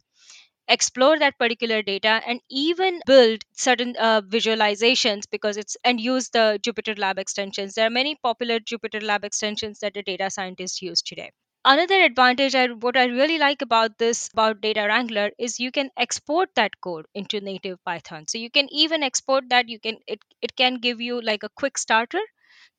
explore 0.70 1.20
that 1.20 1.38
particular 1.40 1.82
data 1.82 2.22
and 2.26 2.40
even 2.50 3.02
build 3.06 3.44
certain 3.54 3.96
uh, 4.00 4.22
visualizations 4.22 5.24
because 5.30 5.58
it's 5.58 5.76
and 5.84 6.00
use 6.02 6.30
the 6.30 6.60
jupyter 6.66 6.98
lab 6.98 7.20
extensions. 7.20 7.74
There 7.76 7.88
are 7.88 7.90
many 8.02 8.16
popular 8.16 8.60
jupyter 8.60 9.04
lab 9.04 9.26
extensions 9.26 9.80
that 9.80 9.94
the 9.94 10.04
data 10.04 10.30
scientists 10.30 10.82
use 10.82 11.02
today 11.02 11.32
another 11.70 12.02
advantage 12.04 12.56
I, 12.56 12.68
what 12.68 12.98
i 12.98 13.06
really 13.06 13.38
like 13.38 13.62
about 13.62 13.98
this 13.98 14.30
about 14.34 14.62
data 14.62 14.86
wrangler 14.88 15.32
is 15.38 15.60
you 15.60 15.72
can 15.72 15.90
export 15.98 16.50
that 16.56 16.80
code 16.82 17.06
into 17.14 17.42
native 17.42 17.84
python. 17.84 18.26
So 18.28 18.38
you 18.38 18.50
can 18.50 18.68
even 18.72 19.04
export 19.04 19.50
that 19.50 19.68
you 19.68 19.80
can 19.80 19.98
it, 20.08 20.20
it 20.42 20.56
can 20.56 20.76
give 20.76 21.02
you 21.02 21.22
like 21.22 21.44
a 21.44 21.50
quick 21.50 21.78
starter 21.78 22.22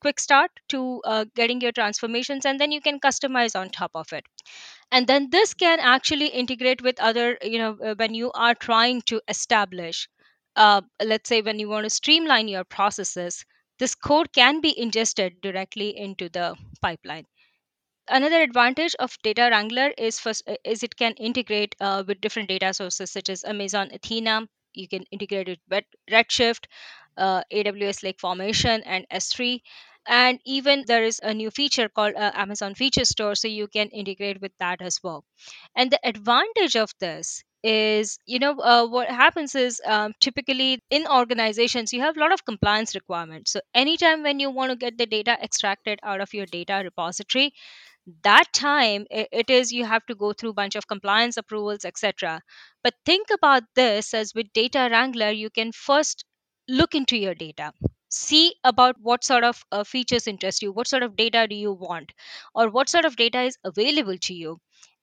quick 0.00 0.18
start 0.18 0.50
to 0.70 1.00
uh, 1.04 1.24
getting 1.34 1.60
your 1.60 1.72
transformations 1.72 2.46
and 2.46 2.58
then 2.58 2.72
you 2.72 2.80
can 2.80 2.98
customize 2.98 3.58
on 3.60 3.68
top 3.70 3.90
of 3.94 4.12
it. 4.12 4.24
And 4.90 5.06
then 5.06 5.28
this 5.30 5.54
can 5.54 5.80
actually 5.80 6.28
integrate 6.28 6.82
with 6.82 6.98
other 7.00 7.38
you 7.42 7.58
know 7.58 7.76
uh, 7.84 7.94
when 7.96 8.14
you 8.14 8.32
are 8.32 8.54
trying 8.54 9.02
to 9.02 9.20
establish 9.28 10.08
uh, 10.56 10.80
let's 11.04 11.28
say 11.28 11.42
when 11.42 11.58
you 11.58 11.68
want 11.68 11.84
to 11.84 11.90
streamline 11.90 12.48
your 12.48 12.64
processes 12.64 13.44
this 13.78 13.94
code 13.94 14.32
can 14.32 14.60
be 14.60 14.78
ingested 14.78 15.40
directly 15.42 15.96
into 15.96 16.28
the 16.30 16.56
pipeline 16.82 17.26
another 18.10 18.40
advantage 18.42 18.94
of 18.98 19.16
data 19.22 19.48
wrangler 19.50 19.92
is 19.98 20.18
first 20.20 20.42
is 20.64 20.82
it 20.82 20.96
can 20.96 21.12
integrate 21.14 21.74
uh, 21.80 22.02
with 22.06 22.20
different 22.20 22.48
data 22.48 22.72
sources 22.74 23.10
such 23.10 23.28
as 23.28 23.44
amazon 23.44 23.90
athena. 23.92 24.48
You 24.74 24.88
can 24.88 25.04
integrate 25.10 25.48
it 25.48 25.60
with 25.68 25.84
redshift 26.10 26.66
uh, 27.16 27.42
aws 27.52 28.02
lake 28.02 28.20
formation 28.20 28.82
and 28.84 29.06
s3 29.10 29.62
and 30.06 30.40
even 30.44 30.84
there 30.86 31.02
is 31.04 31.20
a 31.22 31.34
new 31.34 31.50
feature 31.50 31.88
called 31.88 32.14
uh, 32.14 32.30
amazon 32.34 32.74
feature 32.74 33.04
store 33.04 33.34
so 33.34 33.48
you 33.48 33.66
can 33.68 33.88
integrate 33.88 34.40
with 34.40 34.52
that 34.58 34.80
as 34.82 35.00
well. 35.02 35.24
And 35.74 35.90
the 35.90 36.00
advantage 36.04 36.76
of 36.76 36.90
this 37.00 37.42
is 37.64 38.18
you 38.24 38.38
know 38.38 38.52
uh, 38.60 38.86
what 38.86 39.08
happens 39.08 39.54
is 39.56 39.80
um, 39.84 40.12
typically 40.20 40.80
in 40.90 41.06
organizations 41.08 41.92
you 41.92 42.00
have 42.02 42.16
a 42.16 42.20
lot 42.20 42.32
of 42.32 42.44
compliance 42.44 42.94
requirements. 42.94 43.50
So 43.52 43.60
anytime 43.74 44.22
when 44.22 44.38
you 44.38 44.50
want 44.50 44.70
to 44.70 44.76
get 44.76 44.96
the 44.98 45.06
data 45.06 45.36
extracted 45.42 45.98
out 46.04 46.20
of 46.20 46.32
your 46.34 46.46
data 46.46 46.80
repository 46.84 47.52
that 48.22 48.52
time 48.52 49.06
it 49.10 49.50
is 49.50 49.72
you 49.72 49.84
have 49.84 50.04
to 50.06 50.14
go 50.14 50.32
through 50.32 50.50
a 50.50 50.54
bunch 50.60 50.74
of 50.76 50.86
compliance 50.88 51.36
approvals 51.36 51.84
etc 51.84 52.40
but 52.82 52.94
think 53.04 53.28
about 53.32 53.62
this 53.74 54.12
as 54.14 54.34
with 54.34 54.52
data 54.52 54.88
wrangler 54.90 55.30
you 55.30 55.50
can 55.50 55.72
first 55.72 56.24
look 56.70 56.94
into 56.94 57.16
your 57.16 57.34
data. 57.34 57.72
See 58.10 58.54
about 58.64 58.96
what 59.00 59.24
sort 59.24 59.42
of 59.44 59.62
uh, 59.72 59.84
features 59.84 60.26
interest 60.26 60.60
you 60.62 60.70
what 60.72 60.86
sort 60.86 61.02
of 61.02 61.16
data 61.16 61.46
do 61.48 61.54
you 61.56 61.72
want 61.72 62.12
or 62.54 62.68
what 62.70 62.88
sort 62.90 63.04
of 63.06 63.16
data 63.16 63.40
is 63.42 63.56
available 63.64 64.18
to 64.18 64.34
you. 64.34 64.58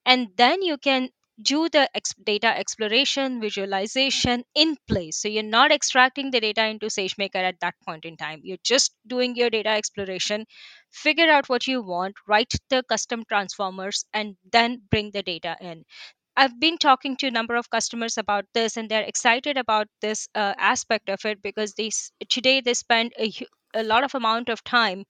And 0.06 0.30
then 0.38 0.62
you 0.62 0.78
can 0.78 1.10
do 1.41 1.67
the 1.69 1.89
ex- 1.95 2.13
data 2.24 2.48
exploration 2.58 3.41
visualization 3.41 4.43
in 4.56 4.78
place. 4.88 5.17
So 5.21 5.28
you're 5.28 5.43
not 5.43 5.71
extracting 5.71 6.32
the 6.32 6.39
data 6.39 6.65
into 6.67 6.88
sagemaker 6.88 7.36
at 7.43 7.60
that 7.62 7.76
point 7.86 8.06
in 8.06 8.17
time. 8.17 8.41
You're 8.43 8.63
just 8.63 8.93
doing 9.08 9.36
your 9.36 9.50
data 9.50 9.69
exploration. 9.69 10.45
Figure 10.91 11.30
out 11.30 11.50
what 11.50 11.67
you 11.67 11.82
want 11.82 12.15
write 12.28 12.54
the 12.69 12.84
custom 12.89 13.24
transformers 13.28 14.06
and 14.13 14.36
then 14.52 14.82
bring 14.89 15.12
the 15.12 15.24
data 15.24 15.58
in. 15.62 15.84
I've 16.38 16.60
been 16.60 16.78
talking 16.78 17.17
to 17.17 17.28
a 17.28 17.32
number 17.32 17.56
of 17.56 17.69
customers 17.69 18.17
about 18.17 18.45
this, 18.54 18.78
and 18.78 18.89
they're 18.89 19.04
excited 19.04 19.58
about 19.58 19.88
this 20.02 20.28
uh, 20.36 20.54
aspect 20.58 21.10
of 21.10 21.26
it 21.26 21.41
because 21.41 21.74
they 21.74 21.91
today 22.30 22.62
they 22.62 22.74
spend 22.74 23.13
a, 23.17 23.30
hu- 23.30 23.45
a 23.74 23.84
lot 23.84 24.04
of 24.06 24.15
amount 24.15 24.50
of 24.50 24.63
time 24.63 25.06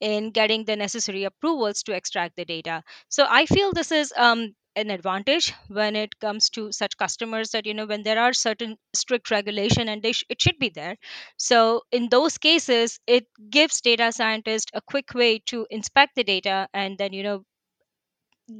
in 0.00 0.30
getting 0.30 0.64
the 0.64 0.76
necessary 0.76 1.24
approvals 1.24 1.82
to 1.84 1.94
extract 1.94 2.36
the 2.36 2.44
data. 2.44 2.82
So 3.08 3.26
I 3.28 3.46
feel 3.46 3.72
this 3.72 3.92
is 3.92 4.12
um, 4.16 4.54
an 4.76 4.90
advantage 4.90 5.54
when 5.68 5.96
it 5.96 6.18
comes 6.20 6.50
to 6.50 6.72
such 6.72 6.96
customers 6.98 7.50
that 7.50 7.66
you 7.66 7.74
know 7.74 7.86
when 7.86 8.02
there 8.04 8.18
are 8.20 8.32
certain 8.34 8.76
strict 8.94 9.30
regulation 9.30 9.88
and 9.88 10.02
they 10.02 10.12
sh- 10.12 10.24
it 10.28 10.40
should 10.40 10.58
be 10.58 10.68
there. 10.70 10.96
So 11.38 11.82
in 11.92 12.08
those 12.10 12.38
cases, 12.38 13.00
it 13.06 13.26
gives 13.50 13.80
data 13.80 14.12
scientists 14.12 14.70
a 14.74 14.82
quick 14.82 15.14
way 15.14 15.38
to 15.46 15.66
inspect 15.70 16.16
the 16.16 16.24
data 16.24 16.68
and 16.74 16.98
then 16.98 17.12
you 17.12 17.22
know 17.24 17.44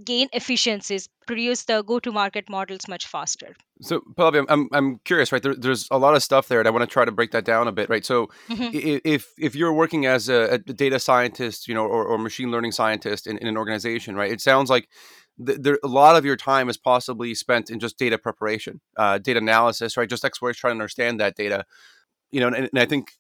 gain 0.05 0.29
efficiencies, 0.33 1.09
produce 1.27 1.65
the 1.65 1.83
go-to-market 1.83 2.49
models 2.49 2.89
much 2.89 3.07
faster. 3.07 3.55
So, 3.83 4.01
Pallavi, 4.17 4.45
I'm, 4.49 4.69
I'm 4.73 4.99
curious, 5.05 5.33
right? 5.33 5.43
There, 5.43 5.55
there's 5.55 5.87
a 5.91 5.99
lot 5.99 6.15
of 6.15 6.23
stuff 6.23 6.49
there, 6.49 6.59
and 6.61 6.67
I 6.67 6.71
want 6.71 6.83
to 6.83 6.87
try 6.93 7.05
to 7.05 7.13
break 7.13 7.31
that 7.33 7.45
down 7.45 7.69
a 7.69 7.73
bit, 7.73 7.89
right? 7.89 8.05
So, 8.05 8.29
Mhm. 8.49 8.73
if 8.73 9.33
if 9.39 9.55
you're 9.55 9.73
working 9.73 10.07
as 10.07 10.29
a, 10.29 10.55
a 10.55 10.59
data 10.59 10.99
scientist, 10.99 11.69
you 11.69 11.75
know, 11.75 11.85
or, 11.87 12.05
or 12.05 12.19
machine 12.19 12.51
learning 12.51 12.73
scientist 12.73 13.27
in, 13.27 13.39
in 13.39 13.47
an 13.47 13.57
organization, 13.57 14.17
right? 14.17 14.31
It 14.33 14.41
sounds 14.41 14.71
like 14.71 14.89
th- 15.45 15.59
there 15.61 15.79
a 15.83 15.89
lot 15.89 16.17
of 16.17 16.25
your 16.25 16.37
time 16.37 16.69
is 16.69 16.77
possibly 16.77 17.35
spent 17.35 17.71
in 17.71 17.79
just 17.79 17.99
data 17.99 18.19
preparation, 18.19 18.81
uh, 18.97 19.19
data 19.19 19.39
analysis, 19.39 19.97
right? 19.97 20.09
Just 20.09 20.25
exploration, 20.25 20.61
trying 20.61 20.73
to 20.73 20.83
understand 20.83 21.21
that 21.21 21.37
data, 21.37 21.65
you 22.31 22.41
know, 22.41 22.49
and, 22.49 22.57
and 22.57 22.79
I 22.79 22.87
think 22.87 23.13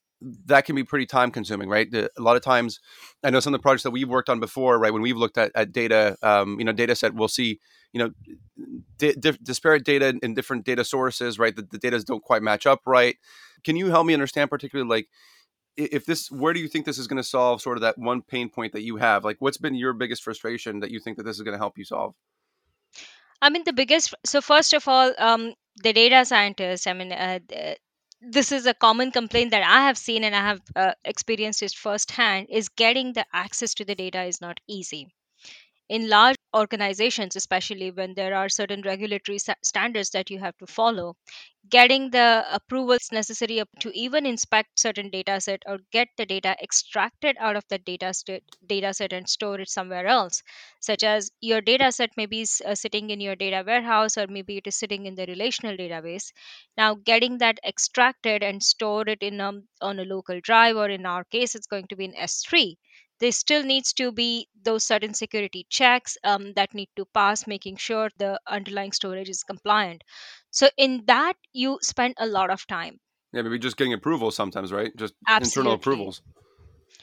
that 0.46 0.64
can 0.64 0.74
be 0.74 0.84
pretty 0.84 1.06
time 1.06 1.30
consuming, 1.30 1.68
right? 1.68 1.90
The, 1.90 2.10
a 2.16 2.22
lot 2.22 2.36
of 2.36 2.42
times, 2.42 2.80
I 3.22 3.30
know 3.30 3.40
some 3.40 3.54
of 3.54 3.58
the 3.60 3.62
projects 3.62 3.82
that 3.82 3.90
we've 3.90 4.08
worked 4.08 4.30
on 4.30 4.40
before, 4.40 4.78
right? 4.78 4.92
When 4.92 5.02
we've 5.02 5.16
looked 5.16 5.36
at, 5.36 5.52
at 5.54 5.72
data, 5.72 6.16
um, 6.22 6.58
you 6.58 6.64
know, 6.64 6.72
data 6.72 6.94
set, 6.94 7.14
we'll 7.14 7.28
see, 7.28 7.60
you 7.92 7.98
know, 7.98 8.10
di- 8.98 9.14
dif- 9.14 9.42
disparate 9.42 9.84
data 9.84 10.18
in 10.22 10.34
different 10.34 10.64
data 10.64 10.84
sources, 10.84 11.38
right? 11.38 11.54
The, 11.54 11.62
the 11.70 11.78
data 11.78 12.02
don't 12.02 12.22
quite 12.22 12.42
match 12.42 12.66
up 12.66 12.80
right. 12.86 13.16
Can 13.62 13.76
you 13.76 13.88
help 13.88 14.06
me 14.06 14.14
understand, 14.14 14.48
particularly 14.48 14.88
like 14.88 15.08
if 15.76 16.06
this, 16.06 16.30
where 16.30 16.52
do 16.52 16.60
you 16.60 16.68
think 16.68 16.86
this 16.86 16.98
is 16.98 17.06
going 17.06 17.18
to 17.18 17.24
solve 17.28 17.62
sort 17.62 17.76
of 17.76 17.82
that 17.82 17.98
one 17.98 18.22
pain 18.22 18.48
point 18.48 18.72
that 18.72 18.82
you 18.82 18.96
have? 18.96 19.24
Like, 19.24 19.36
what's 19.40 19.58
been 19.58 19.74
your 19.74 19.92
biggest 19.92 20.22
frustration 20.22 20.80
that 20.80 20.90
you 20.90 21.00
think 21.00 21.16
that 21.18 21.24
this 21.24 21.36
is 21.36 21.42
going 21.42 21.52
to 21.54 21.58
help 21.58 21.78
you 21.78 21.84
solve? 21.84 22.14
I 23.42 23.50
mean, 23.50 23.64
the 23.64 23.72
biggest. 23.72 24.14
So 24.24 24.40
first 24.40 24.72
of 24.74 24.88
all, 24.88 25.12
um, 25.18 25.54
the 25.82 25.92
data 25.92 26.24
scientists. 26.24 26.86
I 26.86 26.92
mean, 26.94 27.12
uh, 27.12 27.40
th- 27.48 27.78
this 28.20 28.52
is 28.52 28.66
a 28.66 28.74
common 28.74 29.10
complaint 29.12 29.50
that 29.52 29.62
I 29.62 29.82
have 29.86 29.98
seen 29.98 30.24
and 30.24 30.34
I 30.34 30.40
have 30.40 30.60
uh, 30.74 30.92
experienced 31.04 31.62
it 31.62 31.72
firsthand. 31.72 32.48
Is 32.50 32.68
getting 32.70 33.12
the 33.12 33.26
access 33.32 33.74
to 33.74 33.84
the 33.84 33.94
data 33.94 34.24
is 34.24 34.40
not 34.40 34.58
easy. 34.68 35.08
in 35.88 36.08
large 36.08 36.36
organizations 36.54 37.36
especially 37.36 37.90
when 37.90 38.14
there 38.14 38.34
are 38.34 38.48
certain 38.48 38.82
regulatory 38.82 39.38
standards 39.62 40.10
that 40.10 40.30
you 40.30 40.38
have 40.38 40.56
to 40.58 40.66
follow 40.66 41.16
getting 41.70 42.10
the 42.10 42.44
approvals 42.52 43.10
necessary 43.12 43.62
to 43.80 43.90
even 43.96 44.26
inspect 44.26 44.78
certain 44.78 45.10
data 45.10 45.40
set 45.40 45.62
or 45.66 45.78
get 45.92 46.08
the 46.16 46.26
data 46.26 46.56
extracted 46.62 47.36
out 47.38 47.56
of 47.56 47.64
the 47.68 47.78
data 47.78 48.12
set 48.14 48.42
data 48.66 48.92
set 48.94 49.12
and 49.12 49.28
store 49.28 49.60
it 49.60 49.68
somewhere 49.68 50.06
else 50.06 50.42
such 50.80 51.02
as 51.04 51.30
your 51.40 51.60
data 51.60 51.90
set 51.92 52.10
may 52.16 52.26
be 52.26 52.46
uh, 52.64 52.74
sitting 52.74 53.10
in 53.10 53.20
your 53.20 53.36
data 53.36 53.62
warehouse 53.66 54.16
or 54.18 54.26
maybe 54.26 54.56
it 54.58 54.66
is 54.66 54.76
sitting 54.76 55.06
in 55.06 55.14
the 55.14 55.26
relational 55.26 55.76
database. 55.76 56.32
Now 56.76 56.94
getting 56.94 57.36
that 57.38 57.58
extracted 57.66 58.42
and 58.42 58.62
store 58.62 59.06
it 59.08 59.22
in 59.22 59.40
um, 59.42 59.68
on 59.82 59.98
a 59.98 60.04
local 60.04 60.40
drive 60.40 60.76
or 60.76 60.88
in 60.88 61.04
our 61.04 61.24
case 61.24 61.54
it's 61.54 61.66
going 61.66 61.86
to 61.88 61.96
be 61.96 62.06
in 62.06 62.14
s3 62.14 62.78
there 63.20 63.32
still 63.32 63.62
needs 63.62 63.92
to 63.92 64.12
be 64.12 64.48
those 64.62 64.84
certain 64.84 65.14
security 65.14 65.66
checks 65.70 66.16
um, 66.24 66.52
that 66.54 66.74
need 66.74 66.88
to 66.96 67.04
pass 67.06 67.46
making 67.46 67.76
sure 67.76 68.10
the 68.18 68.40
underlying 68.46 68.92
storage 68.92 69.28
is 69.28 69.42
compliant 69.42 70.02
so 70.50 70.68
in 70.76 71.04
that 71.06 71.34
you 71.52 71.78
spend 71.82 72.14
a 72.18 72.26
lot 72.26 72.50
of 72.50 72.66
time 72.66 72.98
Yeah, 73.32 73.42
maybe 73.42 73.58
just 73.58 73.76
getting 73.76 73.92
approval 73.92 74.30
sometimes, 74.30 74.72
right? 74.72 74.94
Just 74.96 75.14
internal 75.38 75.72
absolutely 75.72 75.74
approvals. 75.74 76.22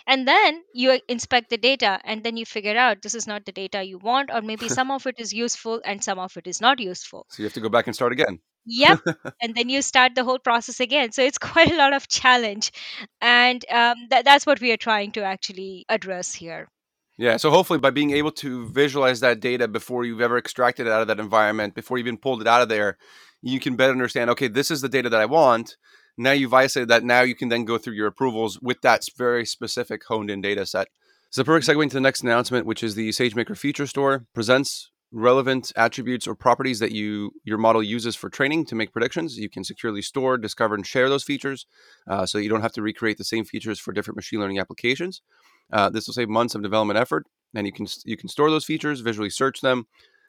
and 0.08 0.26
then 0.28 0.64
you 0.74 1.00
inspect 1.10 1.50
the 1.50 1.58
data 1.58 2.00
and 2.06 2.24
then 2.24 2.38
you 2.38 2.46
figure 2.46 2.78
out 2.78 3.02
this 3.02 3.14
is 3.16 3.28
not 3.28 3.46
the 3.46 3.52
data 3.52 3.84
you 3.84 3.98
want 3.98 4.30
or 4.32 4.42
maybe 4.42 4.70
some 4.70 4.90
of 4.92 5.06
it 5.06 5.16
is 5.20 5.34
useful 5.34 5.82
and 5.84 6.02
some 6.04 6.20
of 6.20 6.38
it 6.38 6.48
is 6.48 6.62
not 6.62 6.80
useful 6.80 7.28
So 7.30 7.42
you 7.44 7.46
have 7.46 7.54
to 7.54 7.62
go 7.62 7.70
back 7.70 7.88
and 7.88 7.96
start 7.96 8.14
again. 8.14 8.40
Yep 8.66 9.00
and 9.42 9.56
then 9.56 9.70
you 9.70 9.82
start 9.82 10.16
the 10.16 10.24
whole 10.24 10.40
process 10.40 10.80
again 10.80 11.12
so 11.12 11.22
it's 11.22 11.38
quite 11.52 11.72
a 11.72 11.78
lot 11.78 11.94
of 11.94 12.08
challenge 12.08 12.72
and 13.22 13.66
um, 13.70 13.96
tha- 14.10 14.24
that's 14.24 14.46
what 14.46 14.60
we 14.62 14.72
are 14.72 14.78
trying 14.78 15.12
to 15.12 15.24
actually 15.24 15.86
address 15.90 16.34
here 16.34 16.68
Yeah, 17.18 17.38
so 17.38 17.52
hopefully 17.52 17.80
by 17.80 17.92
being 17.92 18.12
able 18.12 18.32
to 18.32 18.68
visualize 18.70 19.20
that 19.20 19.40
data 19.40 19.68
before 19.68 20.04
you've 20.04 20.22
ever 20.22 20.38
extracted 20.38 20.88
it 20.88 20.92
out 20.92 21.02
of 21.02 21.08
that 21.08 21.20
environment, 21.20 21.76
before 21.76 21.98
you've 21.98 22.08
even 22.08 22.18
pulled 22.18 22.42
it 22.42 22.48
out 22.48 22.64
of 22.64 22.70
there, 22.70 22.98
you 23.42 23.60
can 23.60 23.76
better 23.76 23.92
understand, 23.92 24.32
okay, 24.32 24.48
this 24.48 24.72
is 24.72 24.82
the 24.82 24.90
data 24.90 25.10
that 25.10 25.22
I 25.22 25.26
want. 25.26 25.78
Now 26.18 26.32
you've 26.32 26.54
isolated 26.54 26.90
that. 26.90 27.04
Now 27.04 27.22
you 27.22 27.36
can 27.36 27.50
then 27.50 27.66
go 27.66 27.78
through 27.78 27.94
your 27.94 28.08
approvals 28.08 28.60
with 28.62 28.82
that 28.82 29.04
very 29.18 29.46
specific 29.46 30.02
honed 30.08 30.32
in 30.32 30.42
data 30.42 30.66
set. 30.66 30.88
So 31.30 31.44
perfect 31.44 31.68
segue 31.68 31.84
into 31.84 31.96
the 31.96 32.02
next 32.02 32.24
announcement, 32.24 32.66
which 32.66 32.84
is 32.84 32.96
the 32.96 33.10
SageMaker 33.10 33.58
Feature 33.58 33.88
Store, 33.88 34.26
presents 34.34 34.92
relevant 35.14 35.72
attributes 35.76 36.28
or 36.28 36.36
properties 36.36 36.80
that 36.80 36.92
you 36.92 37.32
your 37.44 37.58
model 37.58 37.84
uses 37.84 38.16
for 38.16 38.30
training 38.30 38.66
to 38.66 38.76
make 38.76 38.92
predictions. 38.92 39.38
You 39.38 39.50
can 39.50 39.64
securely 39.64 40.02
store, 40.02 40.38
discover, 40.38 40.76
and 40.76 40.86
share 40.86 41.08
those 41.08 41.24
features, 41.24 41.66
uh, 42.08 42.26
so 42.26 42.40
you 42.40 42.50
don't 42.50 42.62
have 42.62 42.74
to 42.74 42.82
recreate 42.82 43.18
the 43.18 43.24
same 43.24 43.46
features 43.46 43.80
for 43.80 43.94
different 43.94 44.18
machine 44.18 44.40
learning 44.40 44.60
applications. 44.60 45.22
Uh, 45.72 45.90
this 45.90 46.08
will 46.08 46.14
save 46.14 46.30
months 46.30 46.56
of 46.56 46.64
development 46.64 47.00
effort, 47.00 47.26
and 47.54 47.68
you 47.68 47.72
can 47.72 47.86
you 48.06 48.18
can 48.18 48.28
store 48.28 48.50
those 48.50 48.66
features, 48.66 49.02
visually 49.02 49.30
search 49.30 49.62
them, 49.62 49.88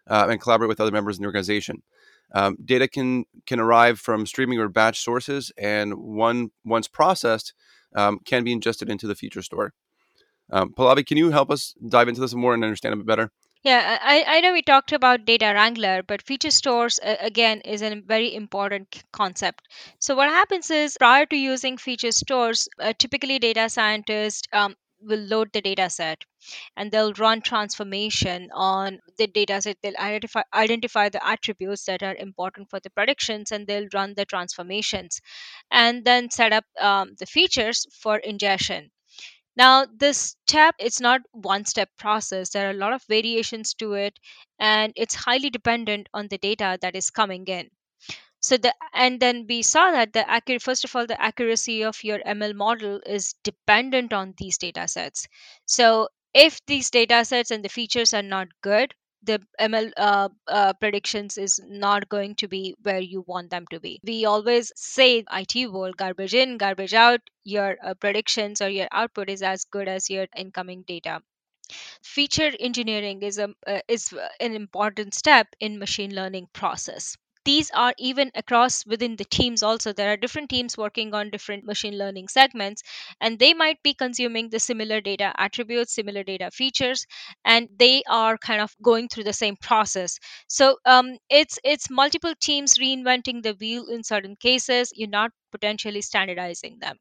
uh, 0.09 0.27
and 0.29 0.41
collaborate 0.41 0.69
with 0.69 0.81
other 0.81 0.93
members 0.93 1.17
in 1.17 1.23
the 1.23 1.27
organization. 1.27 1.83
Um, 2.35 2.57
data 2.63 2.87
can 2.87 3.25
can 3.47 3.59
arrive 3.59 3.99
from 3.99 4.27
streaming 4.27 4.59
or 4.59 4.69
batch 4.69 5.01
sources, 5.01 5.51
and 5.57 5.95
one 5.95 6.51
once 6.65 6.89
processed 6.89 7.55
um, 7.97 8.21
can 8.25 8.45
be 8.45 8.53
ingested 8.53 8.91
into 8.91 9.07
the 9.07 9.15
feature 9.15 9.43
store. 9.43 9.73
Um, 10.51 10.75
Pallavi, 10.75 11.07
can 11.07 11.17
you 11.17 11.31
help 11.31 11.51
us 11.51 11.75
dive 11.89 12.09
into 12.09 12.21
this 12.21 12.35
more 12.35 12.53
and 12.53 12.63
understand 12.63 12.93
a 12.93 12.97
bit 12.99 13.07
better? 13.07 13.31
Yeah, 13.65 13.99
I, 14.01 14.25
I 14.29 14.41
know 14.43 14.53
we 14.53 14.63
talked 14.63 14.93
about 14.93 15.25
data 15.25 15.47
wrangler, 15.47 16.03
but 16.05 16.23
feature 16.23 16.53
stores 16.53 17.01
again 17.03 17.63
is 17.63 17.83
a 17.83 17.97
very 18.01 18.33
important 18.33 19.03
concept. 19.11 19.67
So 19.99 20.15
what 20.15 20.29
happens 20.29 20.71
is 20.71 20.97
prior 20.99 21.27
to 21.27 21.37
using 21.37 21.77
feature 21.79 22.13
stores, 22.13 22.69
uh, 22.79 22.93
typically 22.97 23.39
data 23.41 23.69
scientists 23.69 24.43
um, 24.53 24.77
will 25.01 25.19
load 25.21 25.51
the 25.53 25.61
data 25.63 25.91
set 25.91 26.23
and 26.77 26.93
they'll 26.93 27.13
run 27.15 27.41
transformation 27.43 28.51
on 28.55 29.01
the 29.19 29.27
data 29.27 29.61
set. 29.63 29.79
They'll 29.83 29.97
identify 29.99 30.43
identify 30.53 31.09
the 31.09 31.27
attributes 31.27 31.87
that 31.87 32.03
are 32.05 32.15
important 32.15 32.71
for 32.71 32.81
the 32.81 32.91
predictions 32.91 33.51
and 33.51 33.67
they'll 33.67 33.89
run 33.95 34.15
the 34.15 34.27
transformations 34.27 35.21
and 35.71 36.05
then 36.05 36.31
set 36.31 36.53
up 36.53 36.65
um, 36.81 37.15
the 37.19 37.27
features 37.27 37.87
for 38.01 38.19
ingestion 38.19 38.91
now, 39.57 39.87
this 39.87 40.37
step, 40.47 40.75
it's 40.79 41.01
not 41.01 41.21
one 41.33 41.65
step 41.65 41.91
process. 41.99 42.51
There 42.51 42.69
are 42.69 42.71
a 42.73 42.75
lot 42.75 42.93
of 42.93 43.03
variations 43.05 43.75
to 43.75 43.95
it, 43.95 44.19
and 44.59 44.93
it's 44.97 45.15
highly 45.15 45.51
dependent 45.51 46.09
on 46.15 46.29
the 46.29 46.39
data 46.39 46.79
that 46.83 46.97
is 46.97 47.11
coming 47.11 47.45
in. 47.47 47.71
So 48.41 48.57
the 48.59 48.73
and 48.93 49.19
then 49.21 49.47
we 49.49 49.63
saw 49.63 49.91
that 49.91 50.13
the 50.13 50.29
accurate 50.31 50.63
first 50.63 50.85
of 50.85 50.95
all, 50.95 51.05
the 51.07 51.21
accuracy 51.21 51.83
of 51.83 52.05
your 52.05 52.21
ML 52.25 52.55
model 52.55 53.01
is 53.07 53.33
dependent 53.43 54.13
on 54.13 54.35
these 54.39 54.57
data 54.59 54.87
sets. 54.87 55.27
So 55.67 56.09
if 56.33 56.65
these 56.67 56.91
data 56.91 57.25
sets 57.25 57.51
and 57.51 57.65
the 57.65 57.69
features 57.69 58.15
are 58.15 58.23
not 58.23 58.49
good, 58.63 58.95
the 59.25 59.41
ML 59.59 59.93
uh, 59.97 60.29
uh, 60.49 60.73
predictions 60.75 61.39
is 61.39 61.61
not 61.67 62.09
going 62.09 62.35
to 62.37 62.49
be 62.49 62.75
where 62.83 63.01
you 63.01 63.23
want 63.27 63.51
them 63.51 63.67
to 63.71 63.81
be. 63.81 64.01
We 64.05 64.25
always 64.27 64.73
say 64.77 65.25
IT 65.33 65.67
world 65.67 65.97
garbage 65.97 66.35
in, 66.35 66.59
garbage 66.59 66.95
out. 66.95 67.21
Your 67.45 67.77
uh, 67.83 67.95
predictions 67.95 68.63
or 68.63 68.69
your 68.69 68.89
output 68.93 69.31
is 69.31 69.43
as 69.43 69.65
good 69.65 69.89
as 69.89 70.11
your 70.11 70.27
incoming 70.37 70.83
data 70.87 71.21
feature 72.03 72.53
engineering 72.61 73.23
is 73.23 73.39
a 73.39 73.49
uh, 73.67 73.81
is 73.89 74.15
an 74.41 74.55
important 74.55 75.15
step 75.15 75.49
in 75.61 75.79
machine 75.79 76.15
learning 76.15 76.47
process 76.53 77.17
these 77.45 77.71
are 77.73 77.95
even 77.99 78.31
across 78.35 78.85
within 78.87 79.17
the 79.17 79.25
teams 79.25 79.63
also. 79.63 79.93
There 79.93 80.13
are 80.13 80.17
different 80.17 80.51
teams 80.51 80.77
working 80.77 81.15
on 81.15 81.31
different 81.31 81.65
machine 81.65 81.97
learning 81.99 82.29
segments 82.29 82.83
and 83.21 83.39
they 83.39 83.55
might 83.55 83.83
be 83.83 83.95
consuming 83.95 84.51
the 84.51 84.59
similar 84.59 85.01
data 85.01 85.33
attributes 85.37 85.95
similar 85.95 86.23
data 86.23 86.51
features 86.51 87.07
and 87.45 87.69
they 87.79 88.03
are 88.09 88.37
kind 88.39 88.61
of 88.61 88.75
going 88.83 89.09
through 89.09 89.25
the 89.25 89.33
same 89.33 89.57
process. 89.57 90.19
So 90.49 90.79
um, 90.85 91.17
it's 91.31 91.59
it's 91.65 91.91
multiple 91.91 92.35
teams 92.41 92.79
reinventing 92.79 93.43
the 93.43 93.55
wheel 93.61 93.87
in 93.87 94.03
certain 94.05 94.37
cases. 94.37 94.93
You're 94.95 95.09
not 95.09 95.31
potentially 95.53 96.03
standardizing 96.03 96.79
them. 96.81 96.97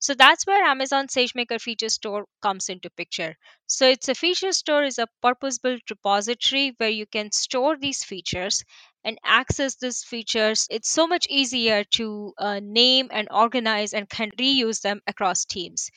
So 0.00 0.14
that's 0.14 0.46
where 0.46 0.62
Amazon 0.62 1.06
SageMaker 1.06 1.58
Feature 1.60 1.88
Store 1.88 2.26
comes 2.42 2.68
into 2.68 2.90
picture. 2.90 3.36
So 3.66 3.88
it's 3.88 4.08
a 4.08 4.14
feature 4.14 4.52
store 4.52 4.84
is 4.84 4.98
a 4.98 5.06
purpose-built 5.22 5.82
repository 5.88 6.74
where 6.76 6.90
you 6.90 7.06
can 7.06 7.32
store 7.32 7.76
these 7.78 8.04
features 8.04 8.64
and 9.04 9.18
access 9.24 9.76
these 9.76 10.02
features. 10.04 10.66
It's 10.70 10.90
so 10.90 11.06
much 11.06 11.26
easier 11.30 11.84
to 11.96 12.34
uh, 12.38 12.60
name 12.62 13.08
and 13.12 13.28
organize 13.30 13.92
and 13.94 14.08
can 14.08 14.30
reuse 14.38 14.80
them 14.82 15.00
across 15.06 15.44
teams. 15.44 15.90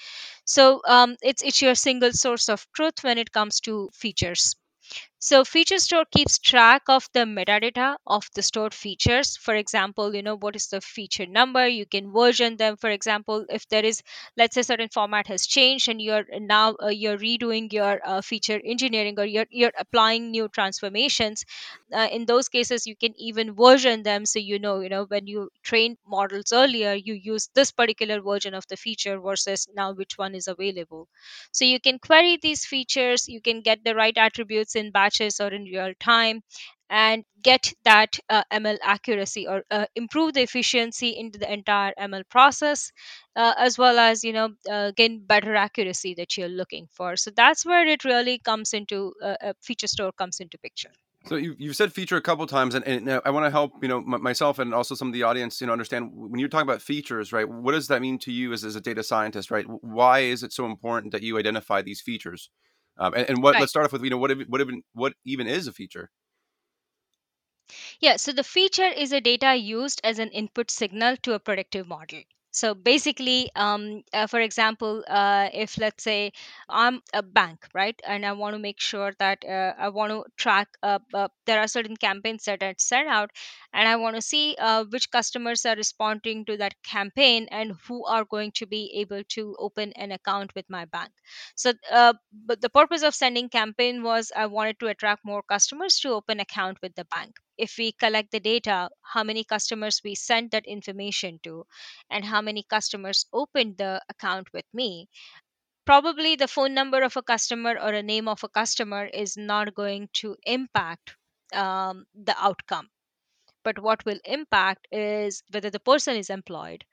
So 0.45 0.81
um, 0.87 1.15
it's 1.21 1.43
it's 1.43 1.61
your 1.61 1.75
single 1.75 2.13
source 2.13 2.49
of 2.49 2.65
truth 2.75 3.03
when 3.03 3.17
it 3.17 3.31
comes 3.31 3.59
to 3.61 3.89
features. 3.93 4.55
So 5.19 5.43
feature 5.43 5.79
store 5.79 6.05
keeps 6.05 6.37
track 6.37 6.83
of 6.87 7.09
the 7.13 7.21
metadata 7.25 7.97
of 8.07 8.29
the 8.33 8.41
stored 8.41 8.73
features. 8.73 9.35
For 9.35 9.53
example, 9.55 10.15
you 10.15 10.21
know, 10.23 10.37
what 10.37 10.55
is 10.55 10.67
the 10.67 10.79
feature 10.79 11.25
number? 11.25 11.67
You 11.67 11.85
can 11.85 12.13
version 12.13 12.55
them. 12.55 12.77
For 12.77 12.89
example, 12.89 13.45
if 13.49 13.67
there 13.67 13.83
is, 13.83 14.01
let's 14.37 14.53
say 14.55 14.61
certain 14.61 14.87
format 14.87 15.27
has 15.27 15.47
changed 15.47 15.89
and 15.89 16.01
you're 16.01 16.23
now 16.39 16.75
uh, 16.81 16.87
you're 16.87 17.17
redoing 17.17 17.73
your 17.73 17.99
uh, 18.05 18.21
feature 18.21 18.61
engineering 18.63 19.19
or 19.19 19.25
you're, 19.25 19.47
you're 19.49 19.73
applying 19.77 20.31
new 20.31 20.47
transformations, 20.47 21.43
uh, 21.93 22.07
in 22.11 22.25
those 22.25 22.49
cases, 22.49 22.85
you 22.87 22.95
can 22.95 23.13
even 23.19 23.55
version 23.55 24.03
them. 24.03 24.25
So, 24.25 24.39
you 24.39 24.59
know, 24.59 24.79
you 24.81 24.89
know, 24.89 25.05
when 25.05 25.27
you 25.27 25.49
train 25.63 25.97
models 26.07 26.51
earlier, 26.53 26.93
you 26.93 27.13
use 27.13 27.49
this 27.53 27.71
particular 27.71 28.21
version 28.21 28.53
of 28.53 28.65
the 28.67 28.77
feature 28.77 29.19
versus 29.19 29.67
now 29.75 29.91
which 29.93 30.17
one 30.17 30.35
is 30.35 30.47
available. 30.47 31.07
So 31.51 31.65
you 31.65 31.79
can 31.79 31.99
query 31.99 32.37
these 32.41 32.65
features, 32.65 33.27
you 33.27 33.41
can 33.41 33.61
get 33.61 33.83
the 33.83 33.95
right 33.95 34.15
attributes 34.17 34.75
in 34.75 34.91
batch 34.91 35.04
batches 35.05 35.39
or 35.39 35.49
in 35.49 35.63
real 35.63 35.93
time 35.99 36.41
and 36.89 37.23
get 37.41 37.73
that 37.83 38.19
uh, 38.29 38.43
ml 38.53 38.77
accuracy 38.83 39.47
or 39.47 39.63
uh, 39.71 39.85
improve 39.95 40.33
the 40.33 40.41
efficiency 40.41 41.09
into 41.09 41.39
the 41.39 41.51
entire 41.51 41.93
ml 41.99 42.23
process 42.29 42.91
uh, 43.35 43.53
as 43.57 43.77
well 43.77 43.97
as 43.99 44.23
you 44.23 44.33
know 44.33 44.49
uh, 44.69 44.91
gain 44.95 45.23
better 45.25 45.55
accuracy 45.55 46.13
that 46.13 46.37
you're 46.37 46.47
looking 46.61 46.87
for 46.91 47.15
so 47.15 47.31
that's 47.35 47.65
where 47.65 47.85
it 47.87 48.05
really 48.05 48.37
comes 48.39 48.73
into 48.73 49.13
uh, 49.23 49.35
a 49.41 49.53
feature 49.61 49.87
store 49.87 50.11
comes 50.11 50.39
into 50.39 50.57
picture 50.59 50.91
so 51.27 51.37
you, 51.37 51.55
you've 51.57 51.75
said 51.75 51.91
feature 51.91 52.17
a 52.17 52.21
couple 52.21 52.45
times, 52.45 52.75
and, 52.75 52.85
and 52.85 53.09
I 53.25 53.31
want 53.31 53.47
to 53.47 53.49
help 53.49 53.71
you 53.81 53.87
know 53.87 53.97
m- 53.97 54.21
myself 54.21 54.59
and 54.59 54.75
also 54.75 54.93
some 54.93 55.07
of 55.07 55.13
the 55.13 55.23
audience 55.23 55.59
you 55.59 55.65
know 55.65 55.73
understand 55.73 56.11
when 56.13 56.39
you're 56.39 56.49
talking 56.49 56.69
about 56.69 56.83
features, 56.83 57.33
right? 57.33 57.49
What 57.49 57.71
does 57.71 57.87
that 57.87 58.01
mean 58.01 58.19
to 58.19 58.31
you 58.31 58.53
as, 58.53 58.63
as 58.63 58.75
a 58.75 58.81
data 58.81 59.03
scientist, 59.03 59.49
right? 59.49 59.65
Why 59.81 60.19
is 60.19 60.43
it 60.43 60.53
so 60.53 60.67
important 60.67 61.13
that 61.13 61.23
you 61.23 61.39
identify 61.39 61.81
these 61.81 61.99
features? 61.99 62.51
Um, 62.97 63.13
and, 63.13 63.29
and, 63.29 63.43
what? 63.43 63.53
Right. 63.53 63.61
Let's 63.61 63.71
start 63.71 63.85
off 63.85 63.91
with 63.91 64.03
you 64.03 64.09
know 64.09 64.17
what 64.17 64.31
what 64.47 64.61
even 64.61 64.83
what 64.93 65.13
even 65.25 65.47
is 65.47 65.67
a 65.67 65.73
feature? 65.73 66.09
Yeah, 67.99 68.17
so 68.17 68.31
the 68.31 68.43
feature 68.43 68.87
is 68.87 69.11
a 69.11 69.19
data 69.19 69.55
used 69.55 69.99
as 70.03 70.19
an 70.19 70.29
input 70.29 70.69
signal 70.69 71.17
to 71.23 71.33
a 71.33 71.39
predictive 71.39 71.87
model. 71.87 72.21
So 72.55 72.73
basically, 72.73 73.51
um, 73.55 74.03
uh, 74.13 74.27
for 74.27 74.39
example, 74.39 75.03
uh, 75.07 75.49
if 75.53 75.77
let's 75.77 76.03
say 76.03 76.31
I'm 76.69 77.01
a 77.13 77.21
bank, 77.21 77.67
right, 77.73 77.99
and 78.07 78.25
I 78.25 78.31
want 78.31 78.53
to 78.55 78.59
make 78.59 78.79
sure 78.79 79.11
that 79.19 79.43
uh, 79.45 79.73
I 79.77 79.89
want 79.89 80.11
to 80.11 80.23
track, 80.37 80.69
uh, 80.81 80.99
uh, 81.13 81.27
there 81.45 81.59
are 81.59 81.67
certain 81.67 81.97
campaigns 81.97 82.45
that 82.45 82.63
are 82.63 82.73
set 82.77 83.07
out, 83.07 83.31
and 83.73 83.87
I 83.87 83.97
want 83.97 84.15
to 84.15 84.21
see 84.21 84.55
uh, 84.57 84.85
which 84.85 85.11
customers 85.11 85.65
are 85.65 85.75
responding 85.75 86.45
to 86.45 86.57
that 86.57 86.73
campaign 86.83 87.47
and 87.51 87.73
who 87.87 88.05
are 88.05 88.23
going 88.25 88.51
to 88.53 88.65
be 88.65 88.91
able 89.01 89.23
to 89.35 89.55
open 89.59 89.91
an 89.93 90.11
account 90.13 90.55
with 90.55 90.65
my 90.69 90.85
bank. 90.85 91.11
So, 91.55 91.73
but 91.91 92.61
the 92.61 92.69
purpose 92.69 93.03
of 93.03 93.13
sending 93.15 93.49
campaign 93.49 94.01
was 94.03 94.31
I 94.35 94.45
wanted 94.47 94.79
to 94.79 94.87
attract 94.87 95.25
more 95.25 95.43
customers 95.43 95.99
to 95.99 96.09
open 96.11 96.39
account 96.39 96.77
with 96.81 96.95
the 96.95 97.05
bank 97.05 97.35
if 97.57 97.77
we 97.77 97.91
collect 97.93 98.31
the 98.31 98.39
data, 98.39 98.89
how 99.01 99.23
many 99.23 99.43
customers 99.43 100.01
we 100.03 100.15
sent 100.15 100.51
that 100.51 100.65
information 100.65 101.39
to, 101.43 101.65
and 102.09 102.25
how 102.25 102.41
many 102.41 102.63
customers 102.63 103.25
opened 103.33 103.77
the 103.77 104.01
account 104.09 104.51
with 104.53 104.65
me, 104.73 105.09
probably 105.85 106.35
the 106.35 106.47
phone 106.47 106.73
number 106.75 107.01
of 107.03 107.17
a 107.17 107.23
customer 107.23 107.71
or 107.79 107.93
a 107.93 108.03
name 108.03 108.27
of 108.27 108.43
a 108.43 108.49
customer 108.49 109.05
is 109.07 109.37
not 109.37 109.73
going 109.75 110.09
to 110.13 110.37
impact 110.45 111.15
um, 111.53 112.05
the 112.13 112.35
outcome. 112.39 112.89
But 113.65 113.79
what 113.79 114.05
will 114.05 114.19
impact 114.25 114.87
is 114.93 115.43
whether 115.51 115.71
the 115.71 115.81
person 115.81 116.15
is 116.17 116.29
employed 116.31 116.85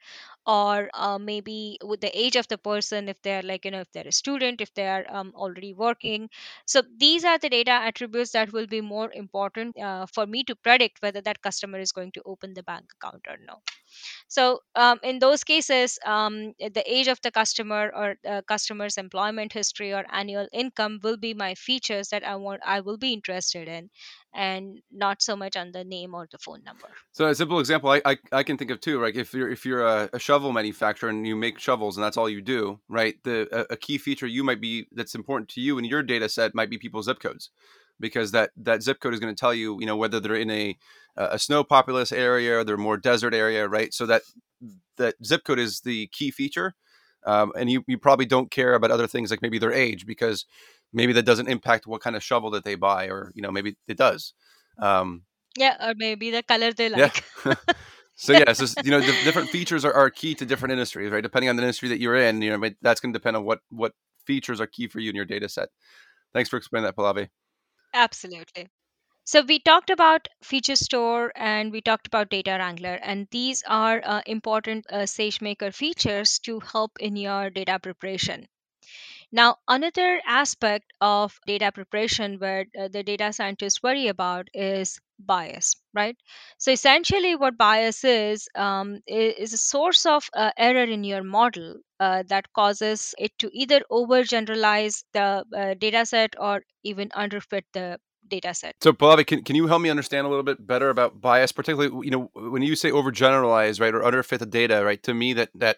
or 0.45 0.89
uh, 0.93 1.17
maybe 1.19 1.77
with 1.83 2.01
the 2.01 2.11
age 2.17 2.35
of 2.35 2.47
the 2.49 2.57
person 2.57 3.09
if 3.09 3.21
they're 3.21 3.41
like 3.43 3.65
you 3.65 3.71
know 3.71 3.81
if 3.81 3.91
they're 3.91 4.07
a 4.07 4.11
student 4.11 4.61
if 4.61 4.73
they 4.73 4.87
are 4.87 5.05
um, 5.09 5.33
already 5.35 5.73
working. 5.73 6.29
So 6.65 6.81
these 6.97 7.23
are 7.25 7.37
the 7.37 7.49
data 7.49 7.71
attributes 7.71 8.31
that 8.31 8.51
will 8.53 8.67
be 8.67 8.81
more 8.81 9.11
important 9.13 9.77
uh, 9.79 10.05
for 10.07 10.25
me 10.27 10.43
to 10.45 10.55
predict 10.55 11.01
whether 11.01 11.21
that 11.21 11.41
customer 11.41 11.79
is 11.79 11.91
going 11.91 12.11
to 12.13 12.23
open 12.25 12.53
the 12.53 12.63
bank 12.63 12.85
account 13.01 13.25
or 13.29 13.37
no. 13.47 13.61
So 14.27 14.61
um, 14.75 14.99
in 15.03 15.19
those 15.19 15.43
cases 15.43 15.99
um, 16.05 16.53
the 16.59 16.83
age 16.85 17.07
of 17.07 17.21
the 17.21 17.31
customer 17.31 17.91
or 17.95 18.15
the 18.23 18.43
customer's 18.47 18.97
employment 18.97 19.53
history 19.53 19.93
or 19.93 20.05
annual 20.11 20.47
income 20.51 20.99
will 21.03 21.17
be 21.17 21.33
my 21.33 21.55
features 21.55 22.09
that 22.09 22.23
i 22.27 22.35
want 22.35 22.61
i 22.65 22.79
will 22.81 22.97
be 22.97 23.13
interested 23.13 23.67
in 23.67 23.89
and 24.33 24.81
not 24.91 25.21
so 25.21 25.35
much 25.35 25.55
on 25.55 25.71
the 25.71 25.83
name 25.83 26.15
or 26.15 26.27
the 26.31 26.37
phone 26.37 26.63
number. 26.63 26.87
So 27.11 27.27
a 27.27 27.35
simple 27.35 27.59
example 27.59 27.91
i 27.91 28.01
i, 28.05 28.17
I 28.31 28.43
can 28.43 28.57
think 28.57 28.71
of 28.71 28.79
too 28.79 28.99
right? 28.99 29.15
If 29.15 29.33
you're 29.33 29.49
if 29.49 29.65
you're 29.65 29.85
a, 29.85 30.09
a 30.13 30.19
shovel 30.19 30.51
manufacturer 30.51 31.09
and 31.09 31.25
you 31.27 31.35
make 31.35 31.59
shovels 31.59 31.97
and 31.97 32.03
that's 32.03 32.17
all 32.17 32.29
you 32.29 32.41
do 32.41 32.79
right? 32.89 33.15
The 33.23 33.47
a, 33.51 33.73
a 33.73 33.77
key 33.77 33.97
feature 33.97 34.27
you 34.27 34.43
might 34.43 34.61
be 34.61 34.87
that's 34.91 35.15
important 35.15 35.49
to 35.49 35.61
you 35.61 35.77
in 35.77 35.85
your 35.85 36.03
data 36.03 36.29
set 36.29 36.55
might 36.55 36.69
be 36.69 36.77
people's 36.77 37.05
zip 37.05 37.19
codes 37.19 37.51
because 37.99 38.31
that 38.31 38.51
that 38.57 38.81
zip 38.81 38.99
code 38.99 39.13
is 39.13 39.19
going 39.19 39.33
to 39.33 39.39
tell 39.39 39.53
you 39.53 39.77
you 39.79 39.85
know 39.85 39.97
whether 39.97 40.19
they're 40.19 40.35
in 40.35 40.51
a 40.51 40.77
a 41.15 41.37
snow 41.37 41.63
populous 41.63 42.11
area 42.11 42.57
or 42.57 42.63
they're 42.63 42.77
more 42.77 42.97
desert 42.97 43.35
area 43.35 43.67
right? 43.67 43.93
So 43.93 44.05
that 44.07 44.23
that 44.97 45.15
zip 45.23 45.43
code 45.43 45.59
is 45.59 45.81
the 45.81 46.07
key 46.07 46.31
feature 46.31 46.75
um, 47.25 47.51
and 47.57 47.69
you, 47.69 47.83
you 47.87 47.97
probably 47.97 48.25
don't 48.25 48.51
care 48.51 48.73
about 48.73 48.91
other 48.91 49.07
things 49.07 49.31
like 49.31 49.41
maybe 49.41 49.59
their 49.59 49.71
age 49.71 50.05
because 50.05 50.45
maybe 50.93 51.13
that 51.13 51.25
doesn't 51.25 51.47
impact 51.47 51.87
what 51.87 52.01
kind 52.01 52.15
of 52.15 52.23
shovel 52.23 52.51
that 52.51 52.63
they 52.63 52.75
buy 52.75 53.07
or 53.07 53.31
you 53.35 53.41
know 53.41 53.51
maybe 53.51 53.75
it 53.87 53.97
does 53.97 54.33
um, 54.79 55.23
yeah 55.57 55.89
or 55.89 55.93
maybe 55.97 56.31
the 56.31 56.43
color 56.43 56.71
they 56.71 56.89
like. 56.89 57.23
Yeah. 57.45 57.55
so 58.15 58.33
yeah 58.33 58.53
so 58.53 58.65
you 58.83 58.91
know 58.91 58.99
the 58.99 59.13
different 59.23 59.49
features 59.49 59.83
are, 59.83 59.93
are 59.93 60.09
key 60.09 60.35
to 60.35 60.45
different 60.45 60.71
industries 60.71 61.11
right? 61.11 61.23
Depending 61.23 61.49
on 61.49 61.55
the 61.55 61.63
industry 61.63 61.89
that 61.89 61.99
you're 61.99 62.15
in 62.15 62.41
you 62.41 62.55
know 62.55 62.69
that's 62.81 63.01
going 63.01 63.13
to 63.13 63.19
depend 63.19 63.35
on 63.37 63.43
what 63.43 63.59
what 63.69 63.93
features 64.25 64.61
are 64.61 64.67
key 64.67 64.87
for 64.87 64.99
you 64.99 65.09
in 65.09 65.15
your 65.15 65.25
data 65.25 65.49
set. 65.49 65.69
Thanks 66.33 66.49
for 66.49 66.57
explaining 66.57 66.85
that 66.85 66.95
pallavi. 66.95 67.29
Absolutely. 67.93 68.69
So 69.25 69.41
we 69.41 69.59
talked 69.59 69.89
about 69.89 70.27
feature 70.43 70.75
store 70.75 71.31
and 71.35 71.71
we 71.71 71.81
talked 71.81 72.07
about 72.07 72.29
data 72.29 72.57
wrangler 72.59 72.95
and 73.01 73.27
these 73.31 73.63
are 73.65 74.01
uh, 74.03 74.21
important 74.25 74.85
uh, 74.89 75.05
sagemaker 75.05 75.73
features 75.73 76.39
to 76.39 76.59
help 76.59 76.91
in 76.99 77.15
your 77.15 77.49
data 77.49 77.79
preparation 77.79 78.47
now, 79.33 79.57
another 79.67 80.21
aspect 80.27 80.93
of 81.01 81.39
data 81.47 81.71
preparation 81.71 82.37
where 82.37 82.67
uh, 82.79 82.87
the 82.87 83.01
data 83.01 83.33
scientists 83.33 83.81
worry 83.81 84.07
about 84.07 84.47
is 84.53 84.99
bias, 85.17 85.75
right? 85.91 86.15
So, 86.59 86.71
essentially, 86.71 87.35
what 87.35 87.57
bias 87.57 88.03
is 88.03 88.47
um, 88.53 88.99
is 89.07 89.53
a 89.53 89.57
source 89.57 90.05
of 90.05 90.29
uh, 90.35 90.51
error 90.55 90.83
in 90.83 91.03
your 91.03 91.23
model 91.23 91.77
uh, 91.99 92.21
that 92.27 92.53
causes 92.53 93.15
it 93.17 93.31
to 93.39 93.49
either 93.51 93.81
overgeneralize 93.91 95.03
the 95.13 95.43
uh, 95.57 95.73
data 95.79 96.05
set 96.05 96.35
or 96.39 96.61
even 96.83 97.09
underfit 97.09 97.63
the 97.73 97.99
data 98.27 98.53
set. 98.53 98.75
So, 98.81 98.93
Pallavi, 98.93 99.25
can, 99.25 99.43
can 99.43 99.55
you 99.55 99.65
help 99.65 99.81
me 99.81 99.89
understand 99.89 100.27
a 100.27 100.29
little 100.29 100.43
bit 100.43 100.65
better 100.65 100.89
about 100.89 101.19
bias, 101.19 101.51
particularly, 101.51 102.05
you 102.05 102.11
know, 102.11 102.29
when 102.35 102.61
you 102.61 102.75
say 102.75 102.91
overgeneralize, 102.91 103.81
right, 103.81 103.95
or 103.95 104.01
underfit 104.01 104.37
the 104.37 104.45
data, 104.45 104.83
right? 104.85 105.01
To 105.01 105.15
me, 105.15 105.33
that 105.33 105.49
that 105.55 105.77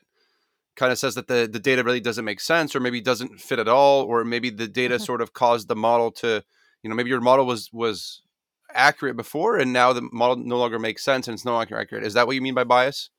kind 0.76 0.92
of 0.92 0.98
says 0.98 1.16
that 1.16 1.28
the, 1.28 1.48
the 1.52 1.60
data 1.60 1.84
really 1.84 2.00
doesn't 2.00 2.26
make 2.26 2.40
sense 2.40 2.76
or 2.76 2.80
maybe 2.80 3.02
doesn't 3.02 3.40
fit 3.40 3.60
at 3.60 3.68
all 3.68 4.04
or 4.04 4.24
maybe 4.24 4.50
the 4.50 4.68
data 4.68 4.96
mm-hmm. 4.96 5.04
sort 5.04 5.22
of 5.22 5.34
caused 5.34 5.68
the 5.68 5.76
model 5.76 6.12
to 6.12 6.44
you 6.84 6.90
know 6.90 6.96
maybe 6.96 7.10
your 7.10 7.22
model 7.22 7.46
was 7.46 7.70
was 7.72 8.22
accurate 8.74 9.16
before 9.16 9.58
and 9.58 9.72
now 9.72 9.94
the 9.94 10.02
model 10.12 10.36
no 10.36 10.58
longer 10.58 10.80
makes 10.80 11.04
sense 11.04 11.28
and 11.28 11.36
it's 11.36 11.46
no 11.46 11.54
longer 11.54 11.78
accurate 11.78 12.04
is 12.04 12.14
that 12.14 12.28
what 12.28 12.36
you 12.36 12.42
mean 12.42 12.54
by 12.54 12.64
bias 12.64 13.10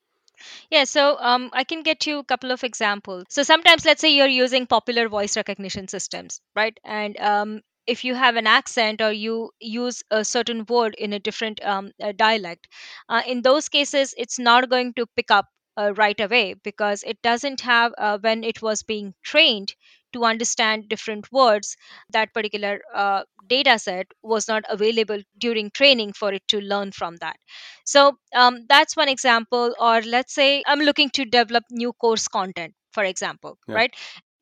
yeah, 0.71 0.85
so 0.85 1.17
um, 1.19 1.49
I 1.55 1.65
can 1.65 1.83
get 1.83 2.07
you 2.07 2.19
a 2.19 2.25
couple 2.25 2.51
of 2.51 2.63
examples. 2.63 3.25
So 3.31 3.43
sometimes, 3.43 3.87
let's 3.87 4.03
say 4.03 4.15
you're 4.15 4.27
using 4.27 4.67
popular 4.67 5.09
voice 5.09 5.35
recognition 5.35 5.89
systems, 5.89 6.43
right? 6.55 6.79
And 6.85 7.19
um, 7.19 7.63
if 7.87 8.05
you 8.05 8.15
have 8.15 8.37
an 8.37 8.47
accent 8.47 9.01
or 9.01 9.13
you 9.13 9.51
use 9.61 10.03
a 10.11 10.25
certain 10.25 10.65
word 10.69 10.95
in 10.97 11.13
a 11.13 11.19
different 11.19 11.65
um, 11.65 11.93
uh, 12.03 12.13
dialect 12.17 12.69
uh, 13.09 13.23
in 13.27 13.43
those 13.43 13.69
cases 13.69 14.15
it's 14.17 14.39
not 14.39 14.69
going 14.69 14.93
to 14.95 15.07
pick 15.17 15.31
up 15.31 15.47
uh, 15.77 15.93
right 15.97 16.21
away 16.21 16.55
because 16.63 17.03
it 17.05 17.21
doesn't 17.23 17.61
have 17.61 17.93
uh, 17.99 18.19
when 18.21 18.45
it 18.45 18.63
was 18.63 18.83
being 18.83 19.15
trained 19.23 19.75
to 20.13 20.25
understand 20.25 20.89
different 20.89 21.31
words 21.33 21.77
that 22.11 22.33
particular 22.33 22.81
uh, 22.95 23.23
data 23.47 23.79
set 23.79 24.07
was 24.23 24.49
not 24.49 24.65
available 24.69 25.21
during 25.39 25.71
training 25.71 26.13
for 26.13 26.33
it 26.33 26.47
to 26.49 26.61
learn 26.61 26.91
from 26.93 27.17
that 27.17 27.37
so 27.85 28.17
um, 28.35 28.65
that's 28.69 28.97
one 28.97 29.09
example 29.09 29.75
or 29.81 30.01
let's 30.03 30.35
say 30.35 30.63
i'm 30.67 30.81
looking 30.81 31.11
to 31.11 31.25
develop 31.25 31.65
new 31.71 31.93
course 31.93 32.29
content 32.29 32.75
for 32.93 33.05
example 33.05 33.59
Yeah. 33.67 33.75
right 33.75 33.95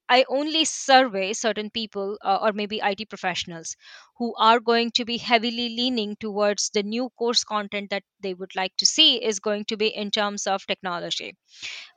I 0.09 0.25
only 0.29 0.65
survey 0.65 1.33
certain 1.35 1.71
people 1.71 2.19
uh, 2.25 2.39
or 2.43 2.53
maybe 2.53 2.83
IT 2.83 3.05
professionals 3.05 3.77
who 4.17 4.35
are 4.39 4.61
going 4.61 4.91
to 4.93 5.05
be 5.05 5.19
heavily 5.19 5.69
leaning 5.77 6.17
towards 6.17 6.71
the 6.71 6.83
new 6.83 7.11
course 7.19 7.45
content 7.45 7.91
that 7.91 8.05
they 8.21 8.35
would 8.35 8.55
like 8.57 8.77
to 8.79 8.87
see 8.87 9.23
is 9.23 9.41
going 9.41 9.65
to 9.67 9.77
be 9.77 9.89
in 9.89 10.11
terms 10.11 10.47
of 10.47 10.67
technology. 10.67 11.37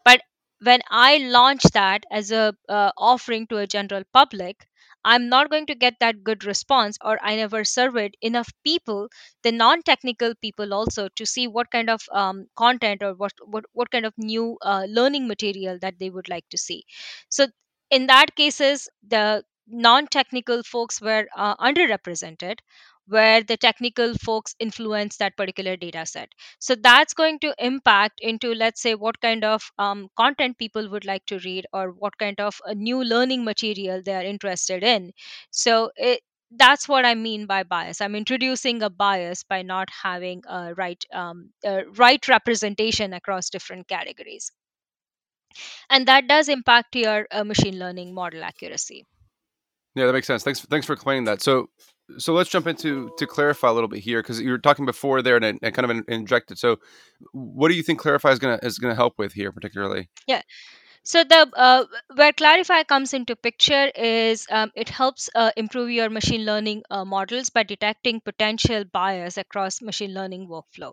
But 0.04 0.22
when 0.60 0.82
i 0.90 1.18
launch 1.18 1.62
that 1.74 2.04
as 2.12 2.32
a 2.32 2.52
uh, 2.68 2.92
offering 2.98 3.46
to 3.46 3.58
a 3.58 3.68
general 3.68 4.04
public 4.12 4.68
i'm 5.06 5.30
not 5.30 5.52
going 5.52 5.68
to 5.68 5.76
get 5.76 5.94
that 6.00 6.24
good 6.24 6.44
response 6.46 6.98
or 7.04 7.20
i 7.22 7.36
never 7.36 7.64
surveyed 7.64 8.18
enough 8.22 8.50
people 8.64 9.08
the 9.44 9.52
non-technical 9.52 10.34
people 10.42 10.74
also 10.74 11.10
to 11.10 11.28
see 11.28 11.48
what 11.48 11.70
kind 11.70 11.92
of 11.92 12.02
um, 12.12 12.48
content 12.56 13.04
or 13.04 13.14
what, 13.14 13.34
what 13.46 13.66
what 13.74 13.92
kind 13.92 14.04
of 14.08 14.14
new 14.18 14.58
uh, 14.64 14.86
learning 14.90 15.28
material 15.28 15.78
that 15.80 16.00
they 16.00 16.10
would 16.10 16.28
like 16.28 16.50
to 16.50 16.58
see. 16.58 16.84
So 17.30 17.46
in 17.92 18.08
that 18.08 18.36
cases 18.36 18.90
the 19.08 19.44
non-technical 19.68 20.64
folks 20.64 21.02
were 21.02 21.28
uh, 21.36 21.56
underrepresented 21.58 22.60
where 23.08 23.42
the 23.42 23.56
technical 23.58 24.14
folks 24.16 24.54
influence 24.60 25.16
that 25.18 25.36
particular 25.38 25.78
data 25.78 26.06
set. 26.06 26.30
So 26.60 26.76
that's 26.76 27.14
going 27.14 27.40
to 27.40 27.56
impact 27.58 28.20
into 28.22 28.54
let's 28.54 28.82
say 28.82 28.96
what 28.96 29.20
kind 29.22 29.44
of 29.46 29.72
um, 29.80 30.10
content 30.18 30.58
people 30.58 30.90
would 30.90 31.06
like 31.06 31.26
to 31.28 31.40
read 31.40 31.66
or 31.72 31.92
what 31.92 32.18
kind 32.18 32.40
of 32.42 32.60
new 32.76 33.04
learning 33.04 33.46
material 33.46 34.02
they 34.04 34.14
are 34.16 34.24
interested 34.24 34.84
in. 34.84 35.14
So 35.52 35.92
it, 35.96 36.22
that's 36.52 36.88
what 36.88 37.06
i 37.06 37.14
mean 37.14 37.46
by 37.46 37.64
bias. 37.64 38.00
I'm 38.00 38.16
introducing 38.16 38.82
a 38.82 38.90
bias 38.90 39.44
by 39.44 39.64
not 39.64 39.90
having 40.04 40.44
a 40.48 40.74
right 40.76 41.04
um, 41.14 41.52
a 41.66 41.84
right 41.98 42.26
representation 42.28 43.12
across 43.14 43.50
different 43.50 43.88
categories 43.90 44.52
and 45.90 46.08
that 46.08 46.28
does 46.28 46.50
impact 46.50 46.96
your 46.96 47.28
uh, 47.32 47.44
machine 47.44 47.80
learning 47.80 48.14
model 48.14 48.44
accuracy 48.44 49.06
Yeah, 49.96 50.06
that 50.06 50.14
makes 50.14 50.28
sense. 50.28 50.44
Thanks. 50.44 50.62
Thanks 50.62 50.86
for 50.86 50.94
explaining 50.94 51.26
that. 51.26 51.42
So, 51.42 51.70
so 52.18 52.34
let's 52.34 52.50
jump 52.50 52.68
into 52.68 53.10
to 53.18 53.26
clarify 53.26 53.70
a 53.70 53.74
little 53.74 53.90
bit 53.90 54.00
here 54.00 54.22
because 54.22 54.40
you 54.40 54.52
were 54.52 54.60
talking 54.60 54.86
before 54.86 55.22
there 55.22 55.36
and, 55.38 55.60
and 55.62 55.74
kind 55.74 55.90
of 55.90 56.04
injected. 56.08 56.60
So, 56.60 56.78
what 57.32 57.70
do 57.70 57.76
you 57.76 57.84
think 57.84 58.00
clarify 58.00 58.32
is 58.32 58.40
gonna 58.40 58.60
is 58.62 58.78
gonna 58.78 58.96
help 58.96 59.18
with 59.18 59.34
here 59.34 59.52
particularly? 59.52 60.10
yeah 60.28 60.42
So 61.08 61.24
the 61.24 61.50
uh, 61.56 61.86
where 62.14 62.34
Clarify 62.34 62.84
comes 62.84 63.14
into 63.16 63.36
picture 63.36 63.90
is 63.96 64.46
um, 64.52 64.72
it 64.76 64.90
helps 64.90 65.28
uh, 65.34 65.52
improve 65.58 65.90
your 65.90 66.10
machine 66.12 66.46
learning 66.46 66.84
uh, 66.92 67.04
models 67.04 67.50
by 67.50 67.64
detecting 67.64 68.22
potential 68.22 68.84
bias 68.84 69.38
across 69.38 69.82
machine 69.82 70.14
learning 70.14 70.48
workflow. 70.48 70.92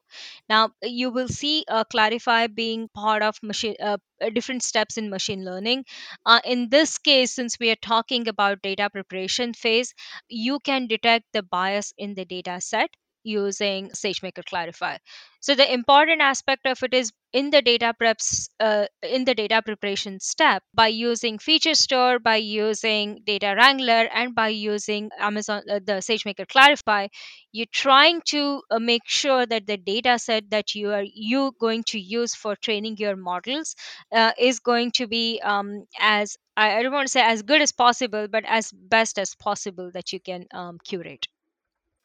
Now 0.48 0.70
you 0.82 1.10
will 1.10 1.28
see 1.28 1.64
uh, 1.68 1.84
Clarify 1.84 2.46
being 2.46 2.88
part 2.94 3.22
of 3.22 3.36
machine 3.42 3.74
uh, 3.78 3.98
uh, 4.22 4.30
different 4.30 4.62
steps 4.62 4.96
in 4.96 5.10
machine 5.10 5.44
learning. 5.44 5.84
Uh, 6.24 6.40
in 6.44 6.68
this 6.70 6.96
case, 6.96 7.32
since 7.32 7.58
we 7.58 7.70
are 7.70 7.82
talking 7.90 8.26
about 8.28 8.62
data 8.62 8.88
preparation 8.88 9.52
phase, 9.52 9.92
you 10.28 10.60
can 10.60 10.86
detect 10.86 11.26
the 11.34 11.42
bias 11.42 11.92
in 11.98 12.14
the 12.14 12.24
data 12.24 12.58
set 12.60 12.88
using 13.24 13.90
SageMaker 13.90 14.44
Clarify. 14.44 14.98
So 15.40 15.54
the 15.54 15.70
important 15.72 16.22
aspect 16.22 16.66
of 16.66 16.82
it 16.82 16.94
is 16.94 17.12
in 17.34 17.50
the 17.50 17.60
data 17.60 17.92
preps 18.00 18.48
uh, 18.60 18.86
in 19.02 19.24
the 19.24 19.34
data 19.34 19.60
preparation 19.60 20.20
step 20.20 20.62
by 20.72 20.86
using 20.86 21.38
feature 21.38 21.74
store 21.74 22.18
by 22.20 22.36
using 22.36 23.20
data 23.26 23.54
wrangler 23.58 24.08
and 24.20 24.34
by 24.36 24.48
using 24.48 25.10
amazon 25.18 25.62
uh, 25.68 25.80
the 25.84 26.00
sagemaker 26.08 26.46
clarify 26.48 27.08
you're 27.52 27.74
trying 27.80 28.22
to 28.24 28.62
uh, 28.70 28.78
make 28.78 29.02
sure 29.06 29.44
that 29.44 29.66
the 29.66 29.76
data 29.76 30.16
set 30.18 30.48
that 30.50 30.76
you 30.76 30.92
are 30.92 31.04
you 31.12 31.52
going 31.60 31.82
to 31.88 31.98
use 31.98 32.34
for 32.36 32.54
training 32.54 32.96
your 32.98 33.16
models 33.16 33.74
uh, 34.12 34.32
is 34.38 34.60
going 34.60 34.92
to 34.92 35.08
be 35.08 35.40
um, 35.42 35.84
as 35.98 36.36
I, 36.56 36.82
don't 36.84 36.92
want 36.92 37.08
to 37.08 37.12
say 37.12 37.20
as 37.20 37.42
good 37.42 37.62
as 37.62 37.72
possible 37.72 38.28
but 38.28 38.44
as 38.46 38.70
best 38.70 39.18
as 39.18 39.34
possible 39.34 39.90
that 39.92 40.12
you 40.12 40.20
can 40.20 40.46
um, 40.52 40.78
curate 40.84 41.26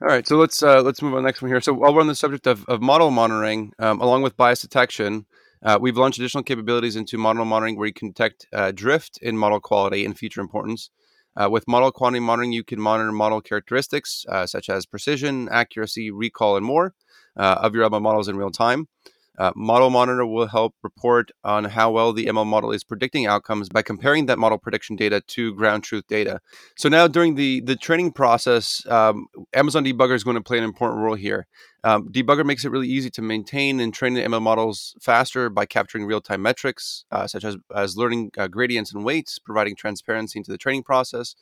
All 0.01 0.07
right, 0.07 0.25
so 0.25 0.37
let's 0.37 0.63
uh, 0.63 0.81
let's 0.81 1.01
move 1.01 1.13
on 1.13 1.23
next 1.23 1.41
one 1.41 1.51
here. 1.51 1.59
So 1.59 1.73
while 1.73 1.93
we're 1.93 1.99
on 1.99 2.07
the 2.07 2.15
subject 2.15 2.47
of, 2.47 2.63
of 2.69 2.81
model 2.81 3.11
monitoring, 3.11 3.73
um, 3.79 3.99
along 3.99 4.21
with 4.21 4.37
bias 4.37 4.61
detection, 4.61 5.25
uh, 5.61 5.77
we've 5.81 5.97
launched 5.97 6.19
additional 6.19 6.41
capabilities 6.41 6.95
into 6.95 7.17
model 7.17 7.43
monitoring 7.43 7.77
where 7.77 7.87
you 7.87 7.91
can 7.93 8.07
detect 8.07 8.47
uh, 8.53 8.71
drift 8.71 9.19
in 9.21 9.37
model 9.37 9.59
quality 9.59 10.05
and 10.05 10.17
feature 10.17 10.39
importance. 10.39 10.89
Uh, 11.35 11.49
with 11.49 11.67
model 11.67 11.91
quality 11.91 12.21
monitoring, 12.21 12.53
you 12.53 12.63
can 12.63 12.79
monitor 12.79 13.11
model 13.11 13.41
characteristics 13.41 14.25
uh, 14.29 14.45
such 14.45 14.69
as 14.69 14.85
precision, 14.85 15.49
accuracy, 15.51 16.11
recall, 16.11 16.55
and 16.55 16.65
more 16.65 16.93
uh, 17.35 17.59
of 17.61 17.75
your 17.75 17.89
ML 17.89 18.01
models 18.01 18.29
in 18.29 18.37
real 18.37 18.51
time. 18.51 18.87
Uh, 19.39 19.53
model 19.55 19.89
Monitor 19.89 20.25
will 20.25 20.47
help 20.47 20.75
report 20.83 21.31
on 21.45 21.63
how 21.63 21.89
well 21.89 22.11
the 22.11 22.25
ML 22.25 22.45
model 22.45 22.71
is 22.71 22.83
predicting 22.83 23.25
outcomes 23.25 23.69
by 23.69 23.81
comparing 23.81 24.25
that 24.25 24.37
model 24.37 24.57
prediction 24.57 24.97
data 24.97 25.21
to 25.21 25.55
ground 25.55 25.83
truth 25.83 26.03
data. 26.09 26.41
So 26.75 26.89
now, 26.89 27.07
during 27.07 27.35
the 27.35 27.61
the 27.61 27.77
training 27.77 28.11
process, 28.11 28.85
um, 28.87 29.27
Amazon 29.53 29.85
Debugger 29.85 30.13
is 30.13 30.25
going 30.25 30.35
to 30.35 30.43
play 30.43 30.57
an 30.57 30.65
important 30.65 31.01
role 31.01 31.15
here. 31.15 31.47
Um, 31.85 32.09
Debugger 32.09 32.45
makes 32.45 32.65
it 32.65 32.71
really 32.71 32.89
easy 32.89 33.09
to 33.11 33.21
maintain 33.21 33.79
and 33.79 33.93
train 33.93 34.13
the 34.13 34.23
ML 34.23 34.41
models 34.41 34.93
faster 35.01 35.49
by 35.49 35.65
capturing 35.65 36.05
real 36.05 36.19
time 36.19 36.41
metrics 36.41 37.05
uh, 37.11 37.25
such 37.25 37.45
as 37.45 37.55
as 37.73 37.95
learning 37.95 38.31
uh, 38.37 38.49
gradients 38.49 38.93
and 38.93 39.05
weights, 39.05 39.39
providing 39.39 39.75
transparency 39.75 40.37
into 40.37 40.51
the 40.51 40.57
training 40.57 40.83
process. 40.83 41.35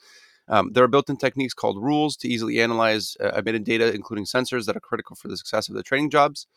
Um, 0.49 0.71
there 0.71 0.83
are 0.83 0.87
built-in 0.87 1.17
techniques 1.17 1.53
called 1.53 1.83
rules 1.83 2.15
to 2.17 2.29
easily 2.29 2.61
analyze 2.61 3.17
uh, 3.19 3.31
emitted 3.31 3.65
data, 3.65 3.93
including 3.93 4.23
tensors 4.23 4.65
that 4.65 4.77
are 4.77 4.79
critical 4.79 5.13
for 5.13 5.27
the 5.27 5.35
success 5.35 5.67
of 5.67 5.75
the 5.75 5.83
training 5.83 6.09
jobs 6.09 6.47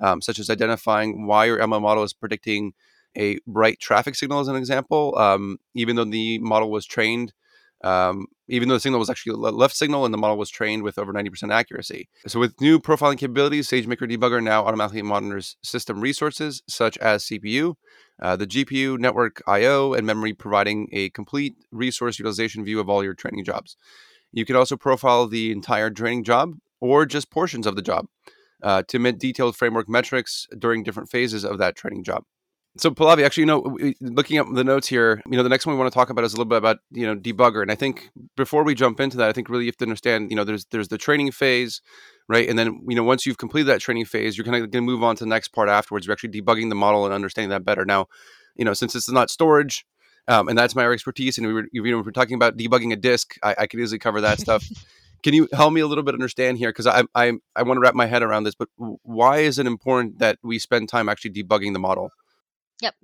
um, 0.00 0.20
such 0.20 0.38
as 0.38 0.50
identifying 0.50 1.26
why 1.26 1.46
your 1.46 1.58
ML 1.58 1.80
model 1.80 2.02
is 2.02 2.12
predicting 2.12 2.72
a 3.16 3.38
right 3.46 3.78
traffic 3.80 4.14
signal, 4.14 4.40
as 4.40 4.48
an 4.48 4.56
example, 4.56 5.16
um, 5.18 5.58
even 5.74 5.96
though 5.96 6.04
the 6.04 6.38
model 6.38 6.70
was 6.70 6.86
trained. 6.86 7.32
Um, 7.82 8.26
even 8.46 8.68
though 8.68 8.74
the 8.74 8.80
signal 8.80 8.98
was 8.98 9.08
actually 9.08 9.32
a 9.32 9.36
left 9.36 9.74
signal 9.74 10.04
and 10.04 10.12
the 10.12 10.18
model 10.18 10.36
was 10.36 10.50
trained 10.50 10.82
with 10.82 10.98
over 10.98 11.14
90% 11.14 11.50
accuracy. 11.50 12.10
So, 12.26 12.38
with 12.38 12.60
new 12.60 12.78
profiling 12.78 13.16
capabilities, 13.16 13.68
SageMaker 13.68 14.10
Debugger 14.10 14.42
now 14.42 14.66
automatically 14.66 15.00
monitors 15.00 15.56
system 15.62 15.98
resources 16.02 16.62
such 16.68 16.98
as 16.98 17.24
CPU, 17.24 17.76
uh, 18.20 18.36
the 18.36 18.46
GPU, 18.46 18.98
network 18.98 19.42
I/O, 19.46 19.94
and 19.94 20.06
memory, 20.06 20.34
providing 20.34 20.90
a 20.92 21.08
complete 21.10 21.54
resource 21.72 22.18
utilization 22.18 22.66
view 22.66 22.80
of 22.80 22.90
all 22.90 23.02
your 23.02 23.14
training 23.14 23.46
jobs. 23.46 23.76
You 24.30 24.44
can 24.44 24.56
also 24.56 24.76
profile 24.76 25.26
the 25.26 25.50
entire 25.50 25.88
training 25.88 26.24
job 26.24 26.56
or 26.80 27.06
just 27.06 27.30
portions 27.30 27.66
of 27.66 27.76
the 27.76 27.82
job 27.82 28.06
uh, 28.62 28.82
to 28.88 28.96
emit 28.96 29.18
detailed 29.18 29.56
framework 29.56 29.88
metrics 29.88 30.46
during 30.58 30.82
different 30.82 31.10
phases 31.10 31.44
of 31.44 31.58
that 31.58 31.76
training 31.76 32.04
job. 32.04 32.24
So 32.76 32.90
Pallavi, 32.90 33.24
actually, 33.24 33.42
you 33.42 33.46
know, 33.46 33.78
looking 34.00 34.36
at 34.36 34.46
the 34.54 34.62
notes 34.62 34.86
here, 34.86 35.20
you 35.28 35.36
know, 35.36 35.42
the 35.42 35.48
next 35.48 35.66
one 35.66 35.74
we 35.74 35.80
want 35.80 35.92
to 35.92 35.94
talk 35.94 36.08
about 36.08 36.24
is 36.24 36.34
a 36.34 36.36
little 36.36 36.48
bit 36.48 36.58
about 36.58 36.78
you 36.92 37.04
know 37.04 37.16
debugger, 37.16 37.62
and 37.62 37.70
I 37.70 37.74
think 37.74 38.10
before 38.36 38.62
we 38.62 38.76
jump 38.76 39.00
into 39.00 39.16
that, 39.16 39.28
I 39.28 39.32
think 39.32 39.48
really 39.48 39.64
you 39.64 39.70
have 39.70 39.76
to 39.78 39.84
understand, 39.84 40.30
you 40.30 40.36
know, 40.36 40.44
there's 40.44 40.66
there's 40.66 40.86
the 40.86 40.96
training 40.96 41.32
phase, 41.32 41.82
right, 42.28 42.48
and 42.48 42.56
then 42.56 42.80
you 42.88 42.94
know 42.94 43.02
once 43.02 43.26
you've 43.26 43.38
completed 43.38 43.66
that 43.66 43.80
training 43.80 44.04
phase, 44.04 44.38
you're 44.38 44.44
kind 44.44 44.54
of 44.54 44.70
going 44.70 44.70
to 44.70 44.80
move 44.82 45.02
on 45.02 45.16
to 45.16 45.24
the 45.24 45.28
next 45.28 45.48
part 45.48 45.68
afterwards. 45.68 46.06
You're 46.06 46.12
actually 46.12 46.30
debugging 46.30 46.68
the 46.68 46.76
model 46.76 47.04
and 47.04 47.12
understanding 47.12 47.50
that 47.50 47.64
better. 47.64 47.84
Now, 47.84 48.06
you 48.54 48.64
know, 48.64 48.72
since 48.72 48.94
is 48.94 49.08
not 49.08 49.30
storage, 49.30 49.84
um, 50.28 50.48
and 50.48 50.56
that's 50.56 50.76
my 50.76 50.86
expertise, 50.86 51.38
and 51.38 51.48
we 51.48 51.52
were, 51.52 51.66
you 51.72 51.82
know, 51.90 51.98
if 51.98 52.06
we're 52.06 52.12
talking 52.12 52.36
about 52.36 52.56
debugging 52.56 52.92
a 52.92 52.96
disk, 52.96 53.34
I, 53.42 53.56
I 53.58 53.66
could 53.66 53.80
easily 53.80 53.98
cover 53.98 54.20
that 54.20 54.38
stuff. 54.38 54.64
Can 55.22 55.34
you 55.34 55.48
help 55.52 55.72
me 55.72 55.80
a 55.80 55.86
little 55.86 56.04
bit 56.04 56.14
understand 56.14 56.58
here? 56.58 56.70
Because 56.70 56.86
I, 56.86 57.04
I 57.14 57.32
I 57.56 57.62
want 57.62 57.76
to 57.78 57.80
wrap 57.80 57.94
my 57.94 58.06
head 58.06 58.22
around 58.22 58.44
this, 58.44 58.54
but 58.54 58.68
why 59.02 59.38
is 59.38 59.58
it 59.58 59.66
important 59.66 60.18
that 60.18 60.38
we 60.42 60.58
spend 60.58 60.88
time 60.88 61.08
actually 61.08 61.32
debugging 61.32 61.72
the 61.72 61.78
model? 61.78 62.10
Yep. 62.82 62.94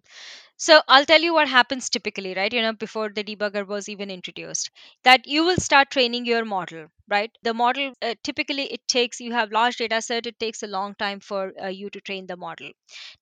So 0.58 0.82
I'll 0.88 1.04
tell 1.06 1.20
you 1.22 1.34
what 1.34 1.48
happens 1.48 1.88
typically, 1.90 2.34
right? 2.34 2.52
You 2.52 2.62
know, 2.62 2.72
before 2.74 3.10
the 3.10 3.24
debugger 3.24 3.66
was 3.66 3.88
even 3.88 4.10
introduced, 4.10 4.70
that 5.04 5.26
you 5.26 5.44
will 5.44 5.56
start 5.56 5.90
training 5.90 6.26
your 6.26 6.44
model, 6.44 6.88
right? 7.08 7.30
The 7.42 7.54
model 7.54 7.92
uh, 8.02 8.14
typically 8.22 8.64
it 8.72 8.86
takes 8.88 9.20
you 9.20 9.32
have 9.32 9.52
large 9.52 9.76
data 9.76 10.00
set, 10.02 10.26
it 10.26 10.38
takes 10.38 10.62
a 10.62 10.66
long 10.66 10.94
time 10.96 11.20
for 11.20 11.52
uh, 11.62 11.68
you 11.68 11.90
to 11.90 12.00
train 12.00 12.26
the 12.26 12.36
model. 12.36 12.70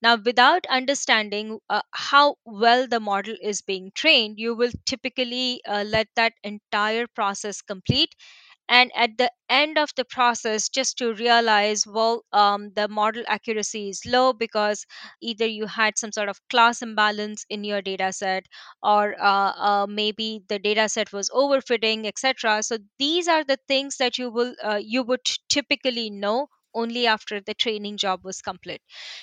Now, 0.02 0.16
without 0.16 0.66
understanding 0.68 1.58
uh, 1.70 1.82
how 1.92 2.36
well 2.44 2.86
the 2.88 3.00
model 3.00 3.36
is 3.42 3.62
being 3.62 3.90
trained, 3.94 4.38
you 4.38 4.54
will 4.54 4.72
typically 4.86 5.60
uh, 5.66 5.84
let 5.86 6.08
that 6.16 6.34
entire 6.44 7.06
process 7.08 7.62
complete 7.62 8.14
and 8.68 8.90
at 8.96 9.16
the 9.18 9.30
end 9.48 9.76
of 9.78 9.90
the 9.96 10.04
process 10.04 10.68
just 10.68 10.96
to 10.98 11.12
realize 11.14 11.86
well 11.86 12.24
um, 12.32 12.70
the 12.74 12.88
model 12.88 13.22
accuracy 13.28 13.88
is 13.90 14.02
low 14.06 14.32
because 14.32 14.86
either 15.22 15.46
you 15.46 15.66
had 15.66 15.98
some 15.98 16.12
sort 16.12 16.28
of 16.28 16.40
class 16.50 16.80
imbalance 16.82 17.44
in 17.50 17.62
your 17.64 17.82
data 17.82 18.12
set 18.12 18.46
or 18.82 19.14
uh, 19.20 19.52
uh, 19.56 19.86
maybe 19.88 20.42
the 20.48 20.58
data 20.58 20.88
set 20.88 21.12
was 21.12 21.30
overfitting 21.30 22.06
etc 22.06 22.62
so 22.62 22.78
these 22.98 23.28
are 23.28 23.44
the 23.44 23.58
things 23.68 23.96
that 23.98 24.18
you 24.18 24.30
will 24.30 24.54
uh, 24.62 24.80
you 24.82 25.02
would 25.02 25.24
typically 25.48 26.10
know 26.10 26.46
only 26.74 27.06
after 27.06 27.40
the 27.40 27.54
training 27.54 27.96
job 27.96 28.24
was 28.24 28.42
complete. 28.42 28.80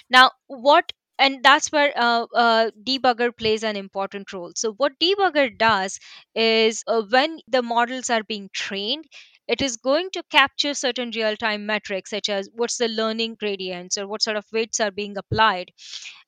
Now 0.09 0.31
what 0.47 0.91
and 1.19 1.43
that's 1.43 1.71
where 1.71 1.91
uh, 1.95 2.25
uh, 2.33 2.71
debugger 2.83 3.35
plays 3.37 3.63
an 3.63 3.75
important 3.75 4.31
role. 4.33 4.53
So 4.55 4.73
what 4.73 4.93
debugger 4.99 5.55
does 5.55 5.99
is 6.33 6.83
uh, 6.87 7.03
when 7.09 7.39
the 7.47 7.61
models 7.61 8.09
are 8.09 8.23
being 8.23 8.49
trained 8.53 9.05
it 9.47 9.61
is 9.61 9.77
going 9.77 10.09
to 10.11 10.23
capture 10.31 10.73
certain 10.73 11.11
real 11.15 11.35
time 11.37 11.65
metrics 11.65 12.09
such 12.11 12.29
as 12.29 12.49
what's 12.53 12.77
the 12.77 12.87
learning 12.87 13.35
gradients 13.39 13.97
or 13.97 14.07
what 14.07 14.21
sort 14.21 14.37
of 14.37 14.45
weights 14.53 14.79
are 14.79 14.91
being 14.91 15.17
applied. 15.17 15.71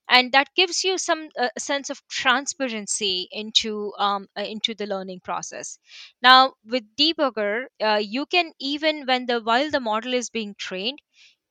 And 0.07 0.31
that 0.31 0.53
gives 0.55 0.83
you 0.85 0.97
some 0.97 1.27
uh, 1.37 1.49
sense 1.57 1.89
of 1.89 2.01
transparency 2.07 3.27
into 3.31 3.91
um, 3.97 4.27
uh, 4.37 4.43
into 4.43 4.73
the 4.73 4.85
learning 4.87 5.19
process. 5.21 5.77
Now 6.21 6.53
with 6.63 6.83
debugger 6.95 7.65
uh, 7.81 7.99
you 8.01 8.25
can 8.25 8.53
even 8.59 9.05
when 9.05 9.25
the 9.25 9.41
while 9.41 9.69
the 9.71 9.81
model 9.81 10.13
is 10.13 10.29
being 10.29 10.55
trained 10.57 11.01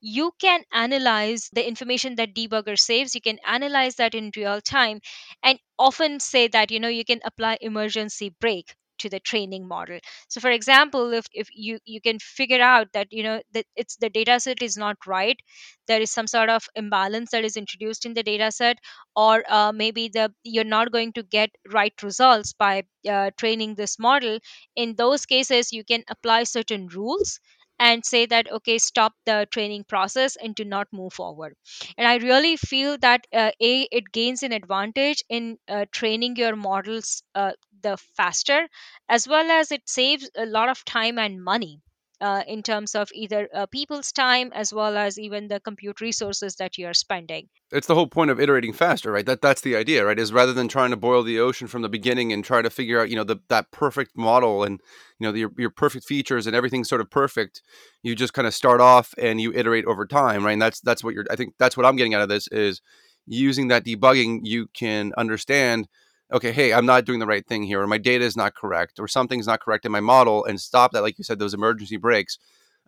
you 0.00 0.32
can 0.40 0.64
analyze 0.72 1.48
the 1.52 1.66
information 1.66 2.16
that 2.16 2.34
debugger 2.34 2.78
saves. 2.78 3.14
You 3.14 3.20
can 3.22 3.38
analyze 3.46 3.96
that 3.96 4.14
in 4.14 4.32
real 4.36 4.60
time 4.60 5.00
and 5.42 5.58
often 5.78 6.20
say 6.20 6.48
that 6.48 6.70
you 6.70 6.80
know 6.80 6.88
you 6.88 7.04
can 7.04 7.20
apply 7.24 7.58
emergency 7.60 8.30
brake 8.40 8.74
to 9.02 9.08
the 9.10 9.20
training 9.20 9.68
model. 9.68 9.98
So 10.28 10.40
for 10.40 10.50
example 10.50 11.12
if, 11.12 11.26
if 11.32 11.48
you 11.54 11.78
you 11.84 12.00
can 12.00 12.18
figure 12.18 12.60
out 12.62 12.88
that 12.94 13.08
you 13.12 13.22
know 13.22 13.42
that 13.52 13.66
it's 13.76 13.96
the 13.96 14.10
data 14.10 14.40
set 14.40 14.62
is 14.62 14.76
not 14.76 14.96
right 15.06 15.38
there 15.86 16.00
is 16.00 16.10
some 16.10 16.26
sort 16.26 16.48
of 16.48 16.66
imbalance 16.74 17.30
that 17.30 17.44
is 17.44 17.56
introduced 17.56 18.04
in 18.06 18.14
the 18.14 18.22
data 18.22 18.50
set 18.50 18.78
or 19.16 19.44
uh, 19.48 19.72
maybe 19.72 20.08
the 20.08 20.32
you're 20.42 20.64
not 20.72 20.92
going 20.92 21.12
to 21.12 21.22
get 21.22 21.50
right 21.72 21.94
results 22.02 22.52
by 22.52 22.82
uh, 23.08 23.30
training 23.36 23.74
this 23.74 23.98
model 23.98 24.38
in 24.76 24.94
those 24.96 25.26
cases 25.26 25.72
you 25.72 25.84
can 25.84 26.02
apply 26.08 26.42
certain 26.44 26.86
rules 26.88 27.38
and 27.86 28.04
say 28.06 28.24
that 28.26 28.50
okay 28.58 28.78
stop 28.78 29.12
the 29.26 29.46
training 29.50 29.84
process 29.84 30.36
and 30.36 30.54
do 30.54 30.64
not 30.64 30.88
move 30.92 31.12
forward. 31.12 31.54
And 31.98 32.06
i 32.06 32.16
really 32.16 32.56
feel 32.56 32.96
that 32.98 33.26
uh, 33.32 33.50
a 33.60 33.72
it 34.00 34.12
gains 34.12 34.42
an 34.42 34.52
advantage 34.52 35.24
in 35.28 35.58
uh, 35.68 35.86
training 35.90 36.36
your 36.36 36.54
models 36.56 37.22
uh, 37.34 37.52
the 37.82 37.96
faster 38.16 38.68
as 39.08 39.26
well 39.26 39.50
as 39.50 39.72
it 39.72 39.88
saves 39.88 40.30
a 40.36 40.46
lot 40.46 40.68
of 40.68 40.84
time 40.84 41.18
and 41.18 41.42
money 41.42 41.80
uh, 42.22 42.42
in 42.46 42.62
terms 42.62 42.94
of 42.94 43.10
either 43.12 43.48
uh, 43.54 43.66
people's 43.66 44.12
time 44.12 44.50
as 44.54 44.72
well 44.72 44.96
as 44.96 45.18
even 45.18 45.48
the 45.48 45.60
compute 45.60 46.00
resources 46.00 46.56
that 46.56 46.78
you're 46.78 46.94
spending 46.94 47.48
it's 47.72 47.86
the 47.86 47.94
whole 47.94 48.06
point 48.06 48.30
of 48.30 48.38
iterating 48.38 48.72
faster, 48.72 49.10
right? 49.10 49.24
That 49.24 49.40
that's 49.40 49.62
the 49.62 49.74
idea, 49.74 50.04
right? 50.04 50.18
Is 50.18 50.32
rather 50.32 50.52
than 50.52 50.68
trying 50.68 50.90
to 50.90 50.96
boil 50.96 51.22
the 51.22 51.40
ocean 51.40 51.66
from 51.66 51.80
the 51.80 51.88
beginning 51.88 52.32
and 52.32 52.44
try 52.44 52.60
to 52.60 52.68
figure 52.68 53.00
out, 53.00 53.08
you 53.08 53.16
know, 53.16 53.24
the 53.24 53.38
that 53.48 53.70
perfect 53.70 54.16
model 54.16 54.62
and 54.62 54.80
you 55.18 55.26
know 55.26 55.32
the, 55.32 55.40
your 55.40 55.52
your 55.56 55.70
perfect 55.70 56.04
features 56.04 56.46
and 56.46 56.54
everything's 56.54 56.88
sort 56.88 57.00
of 57.00 57.10
perfect. 57.10 57.62
You 58.02 58.14
just 58.14 58.34
kind 58.34 58.46
of 58.46 58.54
start 58.54 58.80
off 58.80 59.14
and 59.16 59.40
you 59.40 59.52
iterate 59.54 59.86
over 59.86 60.06
time, 60.06 60.44
right? 60.44 60.52
And 60.52 60.62
that's 60.62 60.80
that's 60.80 61.02
what 61.02 61.14
you're. 61.14 61.24
I 61.30 61.36
think 61.36 61.54
that's 61.58 61.76
what 61.76 61.86
I'm 61.86 61.96
getting 61.96 62.14
out 62.14 62.22
of 62.22 62.28
this 62.28 62.46
is 62.48 62.82
using 63.26 63.68
that 63.68 63.84
debugging. 63.84 64.40
You 64.42 64.68
can 64.74 65.12
understand, 65.16 65.88
okay, 66.32 66.52
hey, 66.52 66.72
I'm 66.72 66.86
not 66.86 67.04
doing 67.04 67.18
the 67.18 67.26
right 67.26 67.46
thing 67.46 67.62
here, 67.62 67.82
or 67.82 67.86
my 67.86 67.98
data 67.98 68.24
is 68.24 68.36
not 68.36 68.54
correct, 68.54 68.98
or 68.98 69.08
something's 69.08 69.46
not 69.46 69.60
correct 69.60 69.84
in 69.84 69.92
my 69.92 70.00
model, 70.00 70.44
and 70.44 70.60
stop 70.60 70.92
that, 70.92 71.02
like 71.02 71.18
you 71.18 71.24
said, 71.24 71.38
those 71.38 71.54
emergency 71.54 71.96
brakes. 71.96 72.38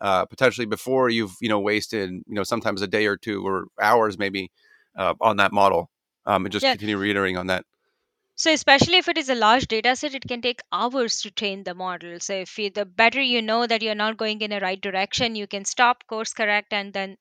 Uh, 0.00 0.24
potentially 0.26 0.66
before 0.66 1.08
you've 1.08 1.36
you 1.40 1.48
know 1.48 1.60
wasted 1.60 2.10
you 2.10 2.34
know 2.34 2.42
sometimes 2.42 2.82
a 2.82 2.86
day 2.86 3.06
or 3.06 3.16
two 3.16 3.46
or 3.46 3.68
hours 3.80 4.18
maybe 4.18 4.50
uh, 4.98 5.14
on 5.20 5.36
that 5.36 5.52
model 5.52 5.88
um, 6.26 6.44
and 6.44 6.52
just 6.52 6.64
yeah 6.64 6.72
continue 6.72 6.96
reiterating 6.96 7.36
on 7.36 7.46
that. 7.46 7.64
So, 8.36 8.52
especially 8.52 8.96
if 8.96 9.08
it 9.08 9.16
is 9.16 9.28
a 9.28 9.36
large 9.36 9.68
data 9.68 9.94
set, 9.94 10.14
it 10.14 10.26
can 10.26 10.42
take 10.42 10.60
hours 10.72 11.20
to 11.22 11.30
train 11.30 11.62
the 11.62 11.74
model. 11.74 12.18
So, 12.18 12.34
if 12.34 12.58
you, 12.58 12.68
the 12.68 12.84
better 12.84 13.22
you 13.22 13.40
know 13.40 13.64
that 13.64 13.80
you're 13.80 13.94
not 13.94 14.16
going 14.16 14.40
in 14.40 14.50
a 14.50 14.58
right 14.58 14.80
direction, 14.80 15.36
you 15.36 15.46
can 15.46 15.64
stop, 15.64 16.04
course 16.08 16.32
correct, 16.32 16.72
and 16.72 16.92
then 16.92 17.16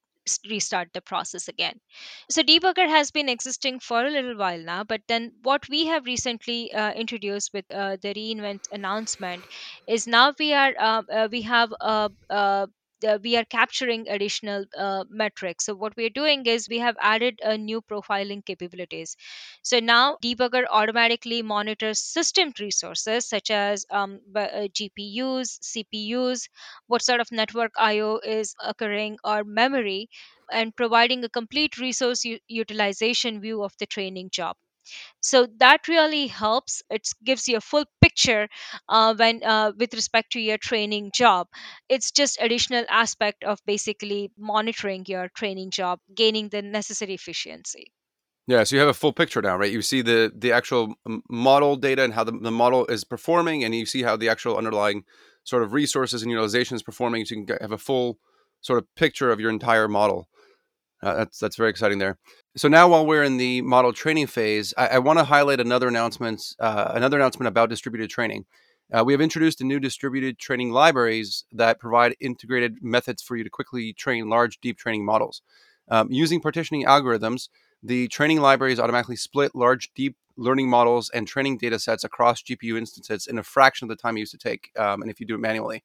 restart 0.49 0.89
the 0.93 1.01
process 1.01 1.47
again. 1.47 1.79
So, 2.29 2.43
debugger 2.43 2.87
has 2.87 3.11
been 3.11 3.29
existing 3.29 3.79
for 3.79 4.05
a 4.05 4.09
little 4.09 4.35
while 4.37 4.59
now, 4.59 4.83
but 4.83 5.01
then 5.07 5.33
what 5.43 5.67
we 5.69 5.85
have 5.87 6.05
recently 6.05 6.73
uh, 6.73 6.91
introduced 6.93 7.51
with 7.53 7.65
uh, 7.71 7.97
the 8.01 8.13
reinvent 8.13 8.67
announcement 8.71 9.45
is 9.87 10.07
now 10.07 10.33
we 10.39 10.53
are 10.53 10.73
uh, 10.79 11.03
uh, 11.11 11.27
we 11.31 11.41
have 11.43 11.73
a, 11.79 12.09
a 12.29 12.67
uh, 13.05 13.19
we 13.23 13.35
are 13.37 13.45
capturing 13.45 14.07
additional 14.09 14.65
uh, 14.77 15.03
metrics. 15.09 15.65
So 15.65 15.75
what 15.75 15.95
we 15.97 16.05
are 16.05 16.09
doing 16.21 16.45
is 16.45 16.67
we 16.69 16.79
have 16.79 16.95
added 16.99 17.39
a 17.43 17.57
new 17.57 17.81
profiling 17.81 18.45
capabilities. 18.45 19.15
So 19.61 19.79
now 19.79 20.17
debugger 20.23 20.65
automatically 20.69 21.41
monitors 21.41 21.99
system 21.99 22.53
resources 22.59 23.27
such 23.27 23.51
as 23.51 23.85
um, 23.89 24.19
uh, 24.35 24.67
GPUs, 24.73 25.59
CPUs, 25.61 26.47
what 26.87 27.01
sort 27.01 27.19
of 27.19 27.31
network 27.31 27.73
I/O 27.77 28.17
is 28.23 28.55
occurring, 28.63 29.17
or 29.23 29.43
memory, 29.43 30.09
and 30.51 30.75
providing 30.75 31.23
a 31.23 31.29
complete 31.29 31.77
resource 31.77 32.23
utilization 32.47 33.41
view 33.41 33.63
of 33.63 33.73
the 33.79 33.85
training 33.85 34.29
job 34.29 34.55
so 35.21 35.47
that 35.57 35.87
really 35.87 36.27
helps 36.27 36.83
it 36.89 37.07
gives 37.23 37.47
you 37.47 37.57
a 37.57 37.61
full 37.61 37.85
picture 38.13 38.47
uh, 38.89 39.15
when 39.15 39.43
uh, 39.43 39.71
with 39.77 39.93
respect 39.93 40.31
to 40.31 40.39
your 40.39 40.57
training 40.57 41.11
job 41.13 41.47
it's 41.89 42.11
just 42.11 42.37
additional 42.41 42.85
aspect 42.89 43.43
of 43.43 43.59
basically 43.65 44.31
monitoring 44.37 45.03
your 45.07 45.29
training 45.35 45.71
job 45.71 45.99
gaining 46.15 46.49
the 46.49 46.61
necessary 46.61 47.13
efficiency 47.13 47.91
Yeah, 48.45 48.63
so 48.65 48.75
you 48.75 48.81
have 48.81 48.89
a 48.89 48.93
full 48.93 49.13
picture 49.13 49.41
now, 49.41 49.55
right? 49.55 49.71
You 49.71 49.81
see 49.81 50.01
the 50.03 50.29
the 50.35 50.51
actual 50.51 50.95
model 51.29 51.77
data 51.77 52.03
and 52.03 52.13
how 52.13 52.25
the, 52.25 52.33
the 52.47 52.51
model 52.51 52.85
is 52.87 53.05
performing, 53.05 53.63
and 53.63 53.73
you 53.73 53.85
see 53.85 54.03
how 54.03 54.17
the 54.17 54.27
actual 54.27 54.57
underlying 54.57 55.05
sort 55.43 55.63
of 55.63 55.71
resources 55.71 56.23
and 56.23 56.31
utilization 56.31 56.75
is 56.75 56.83
performing. 56.83 57.23
So 57.25 57.35
you 57.35 57.45
can 57.45 57.57
have 57.61 57.71
a 57.71 57.77
full 57.77 58.19
sort 58.59 58.79
of 58.79 58.85
picture 58.95 59.31
of 59.31 59.39
your 59.39 59.49
entire 59.49 59.87
model. 59.87 60.27
Uh, 61.03 61.15
that's 61.15 61.37
that's 61.37 61.57
very 61.57 61.69
exciting 61.69 61.99
there. 61.99 62.17
So 62.55 62.67
now, 62.69 62.87
while 62.87 63.05
we're 63.05 63.23
in 63.23 63.37
the 63.37 63.61
model 63.61 63.91
training 63.91 64.27
phase, 64.27 64.73
I, 64.77 64.87
I 64.87 64.99
want 64.99 65.19
to 65.19 65.25
highlight 65.25 65.59
another 65.59 65.89
announcement. 65.89 66.55
Uh, 66.59 66.91
another 66.93 67.17
announcement 67.17 67.49
about 67.49 67.69
distributed 67.69 68.09
training. 68.09 68.45
Uh, 68.91 69.03
we 69.03 69.11
have 69.13 69.21
introduced 69.21 69.59
a 69.59 69.65
new 69.65 69.79
distributed 69.79 70.37
training 70.37 70.71
libraries 70.71 71.45
that 71.51 71.79
provide 71.79 72.15
integrated 72.19 72.77
methods 72.81 73.21
for 73.21 73.35
you 73.35 73.43
to 73.43 73.49
quickly 73.49 73.91
train 73.91 74.29
large, 74.29 74.59
deep 74.61 74.77
training 74.77 75.03
models. 75.03 75.41
Um, 75.89 76.11
using 76.11 76.39
partitioning 76.39 76.85
algorithms, 76.85 77.49
the 77.81 78.07
training 78.07 78.39
libraries 78.39 78.79
automatically 78.79 79.15
split 79.15 79.55
large, 79.55 79.91
deep 79.95 80.15
learning 80.37 80.69
models 80.69 81.09
and 81.09 81.27
training 81.27 81.57
data 81.57 81.79
sets 81.79 82.03
across 82.03 82.41
GPU 82.41 82.77
instances 82.77 83.27
in 83.27 83.37
a 83.37 83.43
fraction 83.43 83.85
of 83.85 83.89
the 83.89 84.01
time 84.01 84.15
it 84.15 84.21
used 84.21 84.31
to 84.31 84.37
take, 84.37 84.71
um, 84.77 85.01
and 85.01 85.11
if 85.11 85.19
you 85.19 85.25
do 85.25 85.35
it 85.35 85.41
manually. 85.41 85.83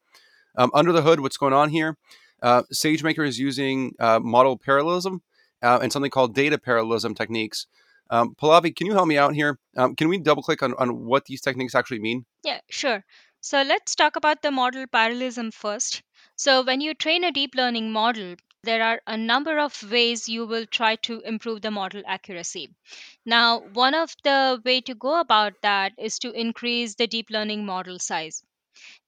Um, 0.56 0.70
under 0.74 0.92
the 0.92 1.02
hood, 1.02 1.20
what's 1.20 1.36
going 1.36 1.52
on 1.52 1.70
here? 1.70 1.96
Uh, 2.42 2.62
SageMaker 2.72 3.26
is 3.26 3.38
using 3.38 3.94
uh, 3.98 4.18
model 4.20 4.56
parallelism 4.56 5.22
uh, 5.62 5.78
and 5.82 5.92
something 5.92 6.10
called 6.10 6.34
data 6.34 6.58
parallelism 6.58 7.14
techniques. 7.14 7.66
Um, 8.10 8.34
Pallavi, 8.34 8.74
can 8.74 8.86
you 8.86 8.94
help 8.94 9.06
me 9.06 9.18
out 9.18 9.34
here? 9.34 9.58
Um, 9.76 9.94
can 9.94 10.08
we 10.08 10.18
double 10.18 10.42
click 10.42 10.62
on, 10.62 10.74
on 10.78 11.04
what 11.04 11.26
these 11.26 11.40
techniques 11.40 11.74
actually 11.74 12.00
mean? 12.00 12.24
yeah 12.44 12.60
sure 12.70 13.04
so 13.40 13.62
let's 13.62 13.94
talk 13.94 14.16
about 14.16 14.42
the 14.42 14.50
model 14.50 14.86
parallelism 14.86 15.50
first 15.50 16.02
so 16.36 16.62
when 16.62 16.80
you 16.80 16.94
train 16.94 17.24
a 17.24 17.32
deep 17.32 17.54
learning 17.54 17.92
model 17.92 18.36
there 18.64 18.82
are 18.82 19.00
a 19.06 19.16
number 19.16 19.58
of 19.58 19.90
ways 19.90 20.28
you 20.28 20.46
will 20.46 20.66
try 20.66 20.96
to 20.96 21.20
improve 21.20 21.60
the 21.62 21.70
model 21.70 22.02
accuracy 22.06 22.68
now 23.26 23.60
one 23.74 23.94
of 23.94 24.14
the 24.24 24.60
way 24.64 24.80
to 24.80 24.94
go 24.94 25.20
about 25.20 25.52
that 25.62 25.92
is 25.98 26.18
to 26.18 26.32
increase 26.32 26.94
the 26.94 27.06
deep 27.06 27.30
learning 27.30 27.66
model 27.66 27.98
size 27.98 28.42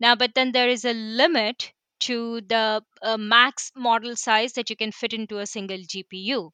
Now, 0.00 0.16
but 0.16 0.34
then 0.34 0.52
there 0.52 0.68
is 0.68 0.84
a 0.84 0.92
limit 0.92 1.72
to 2.00 2.40
the 2.42 2.82
uh, 3.02 3.16
max 3.16 3.72
model 3.76 4.16
size 4.16 4.52
that 4.54 4.70
you 4.70 4.76
can 4.76 4.92
fit 4.92 5.12
into 5.12 5.38
a 5.38 5.46
single 5.46 5.78
GPU. 5.86 6.52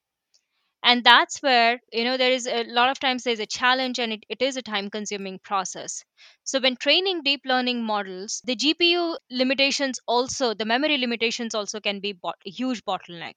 And 0.82 1.04
that's 1.04 1.42
where, 1.42 1.80
you 1.92 2.04
know, 2.04 2.16
there 2.16 2.32
is 2.32 2.46
a 2.46 2.64
lot 2.64 2.90
of 2.90 3.00
times 3.00 3.24
there's 3.24 3.40
a 3.40 3.46
challenge 3.46 3.98
and 3.98 4.12
it, 4.14 4.24
it 4.28 4.42
is 4.42 4.56
a 4.56 4.62
time 4.62 4.90
consuming 4.90 5.38
process. 5.40 6.04
So, 6.44 6.60
when 6.60 6.76
training 6.76 7.22
deep 7.24 7.42
learning 7.44 7.84
models, 7.84 8.42
the 8.44 8.56
GPU 8.56 9.18
limitations 9.30 10.00
also, 10.06 10.54
the 10.54 10.64
memory 10.66 10.98
limitations 10.98 11.54
also 11.54 11.80
can 11.80 12.00
be 12.00 12.12
bot- 12.12 12.40
a 12.46 12.50
huge 12.50 12.84
bottleneck. 12.84 13.34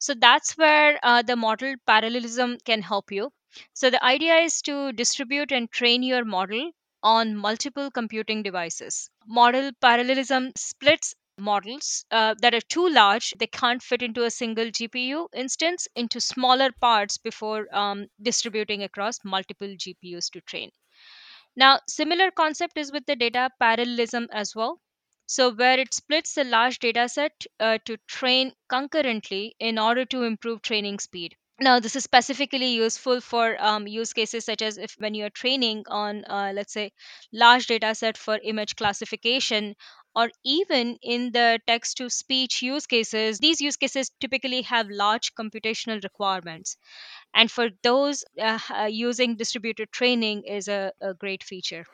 So 0.00 0.12
that's 0.14 0.56
where 0.58 0.98
uh, 1.04 1.22
the 1.22 1.36
model 1.36 1.76
parallelism 1.86 2.58
can 2.64 2.82
help 2.82 3.12
you. 3.12 3.30
So 3.74 3.90
the 3.90 4.04
idea 4.04 4.34
is 4.38 4.60
to 4.62 4.92
distribute 4.92 5.52
and 5.52 5.70
train 5.70 6.02
your 6.02 6.24
model 6.24 6.72
on 7.04 7.36
multiple 7.36 7.88
computing 7.88 8.42
devices. 8.42 9.08
Model 9.24 9.70
parallelism 9.80 10.50
splits 10.56 11.14
models 11.38 12.04
uh, 12.10 12.34
that 12.40 12.54
are 12.54 12.60
too 12.60 12.88
large, 12.88 13.32
they 13.38 13.46
can't 13.46 13.82
fit 13.82 14.02
into 14.02 14.24
a 14.24 14.30
single 14.30 14.70
GPU 14.70 15.28
instance, 15.34 15.88
into 15.96 16.20
smaller 16.20 16.72
parts 16.72 17.18
before 17.18 17.66
um, 17.74 18.08
distributing 18.20 18.82
across 18.82 19.18
multiple 19.24 19.74
GPUs 19.78 20.30
to 20.30 20.40
train. 20.42 20.70
Now, 21.56 21.80
similar 21.86 22.30
concept 22.30 22.78
is 22.78 22.90
with 22.90 23.04
the 23.04 23.14
data 23.14 23.50
parallelism 23.60 24.28
as 24.32 24.56
well 24.56 24.80
So, 25.26 25.50
where 25.52 25.78
it 25.78 25.92
splits 25.92 26.34
the 26.34 26.44
large 26.44 26.78
data 26.78 27.08
set 27.08 27.32
uh, 27.60 27.76
to 27.84 27.98
train 28.06 28.54
concurrently 28.68 29.54
in 29.58 29.78
order 29.78 30.06
to 30.06 30.22
improve 30.22 30.62
training 30.62 31.00
speed. 31.00 31.36
Now, 31.60 31.80
this 31.80 31.96
is 31.96 32.04
specifically 32.04 32.68
useful 32.74 33.20
for 33.20 33.56
um, 33.62 33.86
use 33.86 34.12
cases 34.14 34.46
such 34.46 34.62
as 34.62 34.78
if 34.78 34.94
when 34.98 35.14
you're 35.14 35.30
training 35.30 35.84
on, 35.88 36.24
uh, 36.26 36.52
let's 36.54 36.72
say, 36.72 36.92
large 37.32 37.66
data 37.66 37.94
set 37.94 38.16
for 38.16 38.38
image 38.42 38.76
classification, 38.76 39.76
or 40.14 40.30
even 40.44 40.98
in 41.02 41.32
the 41.32 41.60
text 41.66 41.98
to 41.98 42.10
speech 42.10 42.62
use 42.62 42.86
cases. 42.86 43.38
These 43.38 43.60
use 43.60 43.76
cases 43.76 44.10
typically 44.20 44.62
have 44.62 44.88
large 44.90 45.34
computational 45.34 46.02
requirements, 46.02 46.76
and 47.34 47.50
for 47.50 47.68
those, 47.82 48.24
uh, 48.40 48.58
uh, 48.74 48.84
using 48.84 49.36
distributed 49.36 49.92
training 49.92 50.44
is 50.44 50.68
a, 50.68 50.92
a 51.00 51.14
great 51.14 51.42
feature. 51.42 51.84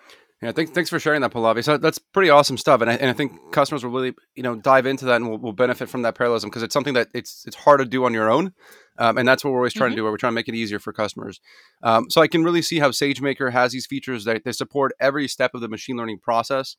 Yeah, 0.43 0.53
thanks, 0.53 0.73
thanks 0.73 0.91
for 0.91 0.99
sharing 0.99 1.23
that, 1.23 1.33
Pallavi. 1.33 1.65
So 1.65 1.79
that's 1.79 1.99
pretty 1.99 2.29
awesome 2.29 2.59
stuff, 2.59 2.83
and 2.83 2.91
I, 2.91 2.95
and 2.97 3.09
I 3.09 3.15
think 3.15 3.33
customers 3.51 3.83
will 3.83 3.93
really, 3.93 4.15
you 4.35 4.43
know, 4.43 4.57
dive 4.57 4.85
into 4.85 5.07
that 5.07 5.17
and 5.17 5.31
will, 5.31 5.39
will 5.39 5.55
benefit 5.55 5.89
from 5.89 6.03
that 6.03 6.17
parallelism 6.17 6.51
because 6.51 6.63
it's 6.63 6.75
something 6.75 6.93
that 6.95 7.09
it's 7.15 7.45
it's 7.47 7.57
hard 7.57 7.81
to 7.81 7.87
do 7.87 8.05
on 8.05 8.13
your 8.13 8.31
own, 8.31 8.53
um, 8.99 9.17
and 9.17 9.27
that's 9.27 9.43
what 9.43 9.53
we're 9.53 9.61
always 9.61 9.73
trying 9.73 9.89
mm-hmm. 9.89 9.95
to 9.95 9.97
do. 10.01 10.03
Where 10.03 10.13
we're 10.13 10.19
trying 10.19 10.33
to 10.33 10.35
make 10.35 10.49
it 10.49 10.55
easier 10.55 10.79
for 10.79 10.93
customers. 10.93 11.41
Um, 11.83 12.11
so 12.11 12.21
I 12.21 12.27
can 12.27 12.45
really 12.45 12.61
see 12.61 12.79
how 12.79 12.91
SageMaker 12.91 13.53
has 13.53 13.73
these 13.73 13.87
features 13.87 14.25
that 14.25 14.45
they 14.45 14.53
support 14.53 14.93
every 15.01 15.29
step 15.29 15.53
of 15.55 15.63
the 15.63 15.69
machine 15.69 15.97
learning 15.97 16.19
process. 16.19 16.77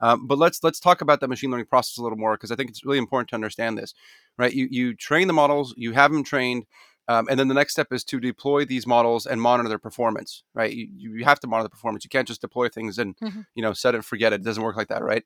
Um, 0.00 0.26
but 0.26 0.38
let's 0.38 0.62
let's 0.62 0.80
talk 0.80 1.00
about 1.00 1.20
that 1.20 1.28
machine 1.28 1.50
learning 1.50 1.66
process 1.66 1.98
a 1.98 2.02
little 2.02 2.18
more 2.18 2.34
because 2.34 2.50
I 2.50 2.56
think 2.56 2.70
it's 2.70 2.84
really 2.84 2.98
important 2.98 3.28
to 3.30 3.34
understand 3.34 3.78
this, 3.78 3.94
right? 4.36 4.52
You 4.52 4.68
you 4.70 4.94
train 4.94 5.26
the 5.26 5.32
models, 5.32 5.74
you 5.76 5.92
have 5.92 6.12
them 6.12 6.24
trained, 6.24 6.66
um, 7.08 7.26
and 7.30 7.40
then 7.40 7.48
the 7.48 7.54
next 7.54 7.72
step 7.72 7.92
is 7.92 8.04
to 8.04 8.20
deploy 8.20 8.64
these 8.64 8.86
models 8.86 9.26
and 9.26 9.40
monitor 9.40 9.68
their 9.68 9.78
performance, 9.78 10.42
right? 10.54 10.72
You, 10.72 10.88
you 10.96 11.24
have 11.24 11.40
to 11.40 11.46
monitor 11.46 11.64
the 11.64 11.70
performance. 11.70 12.04
You 12.04 12.10
can't 12.10 12.28
just 12.28 12.40
deploy 12.40 12.68
things 12.68 12.98
and 12.98 13.16
mm-hmm. 13.16 13.40
you 13.54 13.62
know 13.62 13.72
set 13.72 13.94
it 13.94 13.98
and 13.98 14.04
forget 14.04 14.32
it. 14.32 14.42
It 14.42 14.44
doesn't 14.44 14.62
work 14.62 14.76
like 14.76 14.88
that, 14.88 15.02
right? 15.02 15.24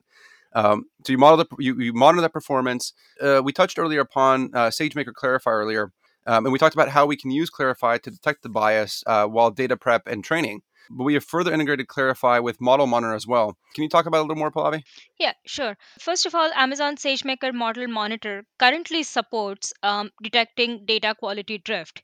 Um, 0.54 0.84
so 1.04 1.12
you 1.12 1.18
model 1.18 1.38
the 1.38 1.62
you, 1.62 1.78
you 1.80 1.92
monitor 1.92 2.22
that 2.22 2.32
performance. 2.32 2.92
Uh, 3.20 3.42
we 3.44 3.52
touched 3.52 3.78
earlier 3.78 4.00
upon 4.00 4.50
uh, 4.54 4.68
SageMaker 4.68 5.12
Clarify 5.12 5.50
earlier, 5.50 5.92
um, 6.26 6.46
and 6.46 6.52
we 6.52 6.58
talked 6.58 6.74
about 6.74 6.88
how 6.88 7.04
we 7.04 7.16
can 7.16 7.30
use 7.30 7.50
Clarify 7.50 7.98
to 7.98 8.10
detect 8.10 8.42
the 8.42 8.48
bias 8.48 9.02
uh, 9.06 9.26
while 9.26 9.50
data 9.50 9.76
prep 9.76 10.06
and 10.06 10.24
training 10.24 10.62
but 10.92 11.04
we 11.04 11.14
have 11.14 11.24
further 11.24 11.52
integrated 11.52 11.88
Clarify 11.88 12.38
with 12.38 12.60
Model 12.60 12.86
Monitor 12.86 13.14
as 13.14 13.26
well. 13.26 13.56
Can 13.74 13.82
you 13.82 13.88
talk 13.88 14.06
about 14.06 14.20
a 14.20 14.22
little 14.22 14.36
more, 14.36 14.50
Pallavi? 14.50 14.82
Yeah, 15.18 15.32
sure. 15.46 15.76
First 15.98 16.26
of 16.26 16.34
all, 16.34 16.50
Amazon 16.54 16.96
SageMaker 16.96 17.54
Model 17.54 17.88
Monitor 17.88 18.44
currently 18.58 19.02
supports 19.02 19.72
um, 19.82 20.10
detecting 20.22 20.84
data 20.84 21.14
quality 21.18 21.58
drift. 21.58 22.02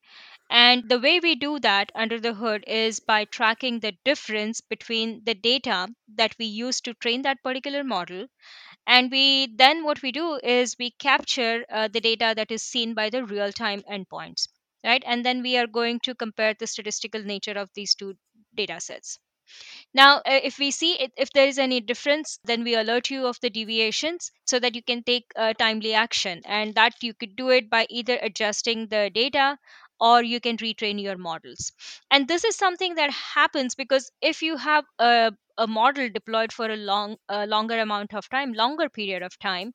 And 0.51 0.89
the 0.89 0.99
way 0.99 1.21
we 1.21 1.35
do 1.35 1.59
that 1.61 1.93
under 1.95 2.19
the 2.19 2.35
hood 2.35 2.65
is 2.67 3.01
by 3.01 3.27
tracking 3.27 3.81
the 3.81 3.93
difference 4.05 4.61
between 4.63 5.23
the 5.25 5.35
data 5.35 5.89
that 6.17 6.35
we 6.39 6.47
use 6.47 6.81
to 6.83 6.95
train 6.95 7.23
that 7.23 7.43
particular 7.43 7.85
model. 7.85 8.27
And 8.87 9.11
we 9.11 9.55
then 9.55 9.85
what 9.85 10.03
we 10.03 10.13
do 10.13 10.41
is 10.43 10.77
we 10.79 10.91
capture 10.93 11.65
uh, 11.71 11.89
the 11.89 12.01
data 12.01 12.33
that 12.37 12.51
is 12.51 12.63
seen 12.63 12.95
by 12.95 13.11
the 13.11 13.25
real 13.25 13.53
time 13.53 13.83
endpoints 13.83 14.49
right 14.85 15.03
and 15.07 15.25
then 15.25 15.43
we 15.43 15.57
are 15.57 15.67
going 15.67 15.99
to 16.01 16.15
compare 16.15 16.55
the 16.55 16.67
statistical 16.67 17.23
nature 17.23 17.53
of 17.53 17.71
these 17.75 17.95
two 17.95 18.15
data 18.55 18.81
sets. 18.81 19.19
Now, 19.93 20.19
uh, 20.19 20.41
if 20.43 20.59
we 20.59 20.71
see 20.71 20.95
it, 21.01 21.13
if 21.17 21.31
there 21.33 21.47
is 21.47 21.59
any 21.59 21.81
difference, 21.81 22.39
then 22.45 22.65
we 22.65 22.75
alert 22.75 23.11
you 23.11 23.27
of 23.27 23.39
the 23.41 23.51
deviations 23.51 24.31
so 24.47 24.59
that 24.59 24.75
you 24.75 24.83
can 24.83 25.03
take 25.03 25.27
uh, 25.37 25.53
timely 25.55 25.93
action. 25.95 26.41
And 26.47 26.75
that 26.75 27.03
you 27.03 27.13
could 27.15 27.37
do 27.37 27.51
it 27.51 27.69
by 27.69 27.87
either 27.91 28.19
adjusting 28.23 28.89
the 28.89 29.11
data 29.15 29.59
or 30.01 30.23
you 30.23 30.41
can 30.41 30.57
retrain 30.57 31.03
your 31.03 31.19
models. 31.19 31.73
And 32.11 32.29
this 32.29 32.45
is 32.45 32.57
something 32.57 32.95
that 32.95 33.11
happens 33.11 33.75
because 33.75 34.11
if 34.23 34.43
you 34.43 34.57
have 34.57 34.85
a, 34.99 35.33
a 35.59 35.67
model 35.67 36.09
deployed 36.09 36.53
for 36.53 36.71
a 36.71 36.77
long, 36.77 37.17
a 37.29 37.47
longer 37.47 37.79
amount 37.79 38.15
of 38.15 38.29
time, 38.31 38.53
longer 38.53 38.89
period 38.89 39.23
of 39.23 39.39
time, 39.39 39.73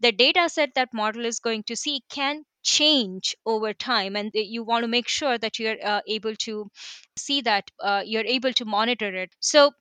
the 0.00 0.12
data 0.12 0.48
set 0.48 0.74
that 0.74 0.92
model 0.92 1.24
is 1.24 1.38
going 1.38 1.62
to 1.64 1.76
see 1.76 2.02
can 2.10 2.44
change 2.62 3.36
over 3.46 3.72
time 3.72 4.16
and 4.16 4.30
you 4.34 4.62
want 4.62 4.82
to 4.82 4.88
make 4.88 5.08
sure 5.08 5.38
that 5.38 5.58
you're 5.58 5.76
uh, 5.84 6.00
able 6.06 6.34
to 6.36 6.70
see 7.16 7.40
that 7.40 7.70
uh, 7.80 8.02
you're 8.04 8.24
able 8.24 8.52
to 8.52 8.64
monitor 8.64 9.14
it 9.14 9.32
so 9.40 9.72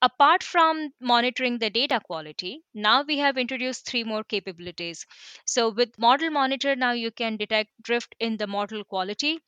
apart 0.00 0.42
from 0.42 0.90
monitoring 1.00 1.58
the 1.58 1.70
data 1.70 2.00
quality 2.04 2.62
now 2.74 3.02
we 3.02 3.18
have 3.18 3.36
introduced 3.36 3.86
three 3.86 4.04
more 4.04 4.24
capabilities 4.24 5.06
so 5.44 5.70
with 5.70 5.98
model 5.98 6.30
monitor 6.30 6.74
now 6.74 6.92
you 6.92 7.10
can 7.10 7.36
detect 7.36 7.70
drift 7.82 8.14
in 8.18 8.36
the 8.36 8.46
model 8.46 8.84
quality 8.84 9.38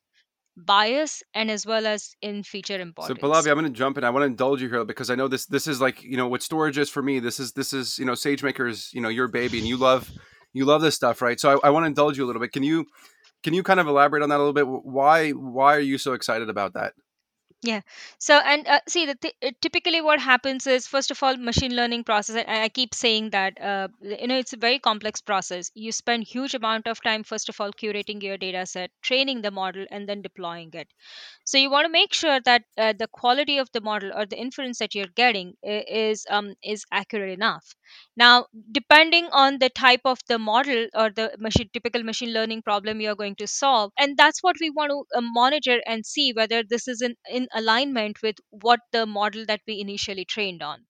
bias 0.57 1.23
and 1.35 1.51
as 1.51 1.67
well 1.67 1.87
as 1.87 2.15
in 2.23 2.43
feature 2.43 2.81
importance. 2.81 3.19
So 3.21 3.27
Pallavi, 3.27 3.49
I'm 3.49 3.59
going 3.59 3.65
to 3.65 3.77
jump 3.77 3.99
in. 3.99 4.05
I 4.05 4.11
want 4.11 4.23
to 4.23 4.27
indulge 4.27 4.63
you 4.63 4.69
here 4.69 4.85
because 4.85 5.11
I 5.11 5.15
know 5.15 5.29
this 5.29 5.47
this 5.47 5.67
is 5.67 5.81
like 5.81 6.03
you 6.03 6.17
know 6.17 6.29
what 6.29 6.43
storage 6.43 6.79
is 6.79 6.89
for 6.89 7.03
me. 7.03 7.19
This 7.19 7.41
is 7.41 7.53
this 7.53 7.73
is 7.73 7.99
you 7.99 8.05
know 8.05 8.13
SageMaker 8.13 8.69
is 8.69 8.93
you 8.93 9.01
know 9.01 9.09
your 9.09 9.29
baby 9.29 9.59
and 9.59 9.67
you 9.67 9.77
love 9.77 10.11
you 10.55 10.65
love 10.65 10.81
this 10.81 10.95
stuff, 10.95 11.21
right? 11.21 11.39
So 11.39 11.61
I, 11.63 11.69
I 11.69 11.71
want 11.71 11.85
to 11.85 11.89
indulge 11.89 12.17
you 12.17 12.25
a 12.25 12.29
little 12.29 12.41
bit. 12.41 12.53
Can 12.53 12.63
you 12.63 12.87
can 13.43 13.53
you 13.53 13.63
kind 13.63 13.79
of 13.79 13.87
elaborate 13.87 14.23
on 14.23 14.31
that 14.31 14.37
a 14.37 14.45
little 14.45 14.55
bit? 14.55 14.67
Why 14.67 15.33
why 15.33 15.77
are 15.77 15.81
you 15.81 15.99
so 15.99 16.15
excited 16.15 16.49
about 16.49 16.73
that? 16.73 16.95
Yeah. 17.63 17.81
So, 18.19 18.37
and 18.45 18.69
uh, 18.69 18.81
see, 18.87 19.07
the 19.07 19.15
th- 19.15 19.35
uh, 19.43 19.51
typically 19.63 20.03
what 20.03 20.21
happens 20.21 20.67
is, 20.67 20.87
first 20.87 21.11
of 21.11 21.23
all, 21.23 21.35
machine 21.39 21.75
learning 21.75 22.05
process. 22.05 22.37
And 22.37 22.47
I 22.63 22.69
keep 22.69 22.95
saying 22.95 23.31
that, 23.31 23.59
uh, 23.59 23.89
you 24.03 24.27
know, 24.27 24.37
it's 24.37 24.53
a 24.53 24.59
very 24.59 24.79
complex 24.79 25.23
process. 25.23 25.71
You 25.75 25.91
spend 25.91 26.25
huge 26.25 26.53
amount 26.55 26.87
of 26.87 27.01
time, 27.03 27.25
first 27.25 27.49
of 27.49 27.59
all, 27.63 27.73
curating 27.73 28.23
your 28.23 28.37
data 28.37 28.67
set, 28.67 28.91
training 29.03 29.41
the 29.41 29.51
model, 29.51 29.87
and 29.91 30.07
then 30.07 30.21
deploying 30.21 30.71
it. 30.75 30.89
So 31.45 31.57
you 31.59 31.71
want 31.71 31.87
to 31.87 31.93
make 31.93 32.13
sure 32.13 32.39
that 32.45 32.65
uh, 32.77 32.93
the 32.99 33.09
quality 33.09 33.59
of 33.59 33.71
the 33.73 33.81
model 33.81 34.13
or 34.15 34.27
the 34.27 34.39
inference 34.39 34.79
that 34.81 34.95
you're 34.95 35.15
getting 35.15 35.55
is 35.63 36.27
um, 36.31 36.55
is 36.63 36.85
accurate 36.93 37.31
enough. 37.33 37.65
Now, 38.17 38.47
depending 38.73 39.29
on 39.31 39.59
the 39.59 39.69
type 39.71 40.01
of 40.05 40.19
the 40.27 40.39
model 40.39 40.89
or 40.95 41.11
the 41.11 41.37
machine, 41.39 41.71
typical 41.73 42.03
machine 42.03 42.33
learning 42.33 42.63
problem 42.63 43.01
you're 43.01 43.15
going 43.15 43.37
to 43.37 43.47
solve, 43.47 43.93
and 43.99 44.17
that's 44.17 44.43
what 44.43 44.57
we 44.61 44.71
want 44.71 44.91
to 44.91 45.05
uh, 45.17 45.21
monitor 45.21 45.81
and 45.87 46.05
see 46.05 46.33
whether 46.33 46.63
this 46.65 46.89
is 46.89 47.01
in, 47.03 47.15
in 47.31 47.47
alignment 47.55 48.21
with 48.23 48.37
what 48.51 48.81
the 48.93 49.07
model 49.07 49.47
that 49.47 49.63
we 49.67 49.81
initially 49.81 50.25
trained 50.25 50.63
on. 50.63 50.87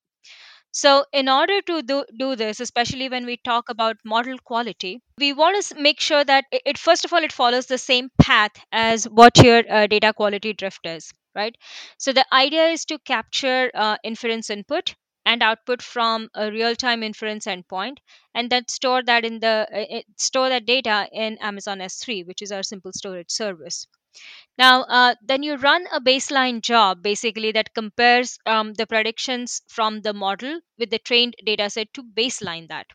So, 0.73 1.07
in 1.11 1.29
order 1.31 1.63
to 1.63 1.83
do, 1.83 2.05
do 2.19 2.37
this, 2.37 2.61
especially 2.61 3.09
when 3.09 3.25
we 3.25 3.39
talk 3.39 3.71
about 3.71 3.97
model 4.05 4.39
quality, 4.39 5.01
we 5.17 5.33
want 5.33 5.65
to 5.65 5.75
make 5.77 6.01
sure 6.01 6.23
that 6.23 6.45
it, 6.53 6.77
first 6.77 7.05
of 7.07 7.13
all 7.15 7.25
it 7.25 7.33
follows 7.33 7.65
the 7.67 7.79
same 7.79 8.11
path 8.21 8.51
as 8.71 9.05
what 9.09 9.39
your 9.43 9.63
uh, 9.71 9.87
data 9.87 10.13
quality 10.13 10.53
drift 10.53 10.85
is, 10.85 11.11
right? 11.35 11.57
So, 11.99 12.13
the 12.13 12.27
idea 12.35 12.67
is 12.67 12.85
to 12.87 12.99
capture 12.99 13.71
uh, 13.75 13.97
inference 14.05 14.51
input 14.51 14.95
and 15.25 15.43
output 15.43 15.81
from 15.81 16.29
a 16.35 16.51
real-time 16.51 17.03
inference 17.03 17.47
endpoint 17.47 17.97
and 18.35 18.51
then 18.51 18.69
store 18.69 19.03
that 19.03 19.25
in 19.25 19.41
the 19.41 19.67
uh, 19.73 20.03
store 20.19 20.51
that 20.51 20.67
data 20.67 21.09
in 21.13 21.39
amazon 21.39 21.81
s3 21.81 22.23
which 22.25 22.43
is 22.43 22.53
our 22.53 22.63
simple 22.63 22.93
storage 22.93 23.31
service 23.31 23.87
now, 24.59 24.83
uh, 24.83 25.15
then 25.23 25.43
you 25.43 25.57
run 25.57 25.87
a 25.93 26.01
baseline 26.01 26.61
job 26.63 27.03
basically 27.03 27.53
that 27.53 27.75
compares 27.75 28.39
um, 28.47 28.75
the 28.75 28.87
predictions 28.87 29.63
from 29.69 30.03
the 30.03 30.13
model 30.15 30.61
with 30.79 30.91
the 30.91 30.99
trained 30.99 31.37
data 31.45 31.71
set 31.71 31.93
to 31.95 32.03
baseline 32.03 32.69
that. 32.69 32.87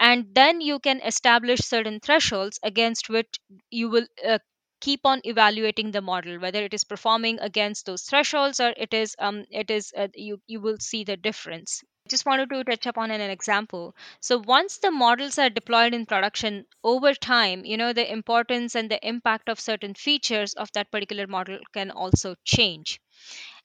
And 0.00 0.34
then 0.34 0.60
you 0.60 0.80
can 0.80 1.00
establish 1.02 1.60
certain 1.60 2.00
thresholds 2.00 2.58
against 2.64 3.08
which 3.08 3.38
you 3.70 3.88
will 3.88 4.08
uh, 4.26 4.40
keep 4.80 5.00
on 5.04 5.20
evaluating 5.24 5.92
the 5.92 6.02
model 6.02 6.38
whether 6.40 6.64
it 6.64 6.74
is 6.74 6.82
performing 6.84 7.38
against 7.40 7.86
those 7.86 8.02
thresholds 8.02 8.58
or 8.60 8.74
it 8.76 8.92
is 8.92 9.14
um 9.20 9.44
it 9.50 9.70
is 9.70 9.92
uh, 9.96 10.08
you 10.14 10.40
you 10.48 10.60
will 10.60 10.78
see 10.80 11.04
the 11.04 11.16
difference 11.16 11.82
just 12.08 12.26
wanted 12.26 12.50
to 12.50 12.64
touch 12.64 12.86
upon 12.86 13.10
an 13.10 13.20
example. 13.20 13.94
So 14.20 14.38
once 14.38 14.78
the 14.78 14.90
models 14.90 15.38
are 15.38 15.50
deployed 15.50 15.94
in 15.94 16.06
production 16.06 16.66
over 16.82 17.14
time, 17.14 17.64
you 17.64 17.76
know, 17.76 17.92
the 17.92 18.10
importance 18.10 18.74
and 18.74 18.90
the 18.90 19.06
impact 19.06 19.48
of 19.48 19.60
certain 19.60 19.94
features 19.94 20.54
of 20.54 20.72
that 20.72 20.90
particular 20.90 21.26
model 21.26 21.58
can 21.72 21.90
also 21.90 22.34
change. 22.44 23.00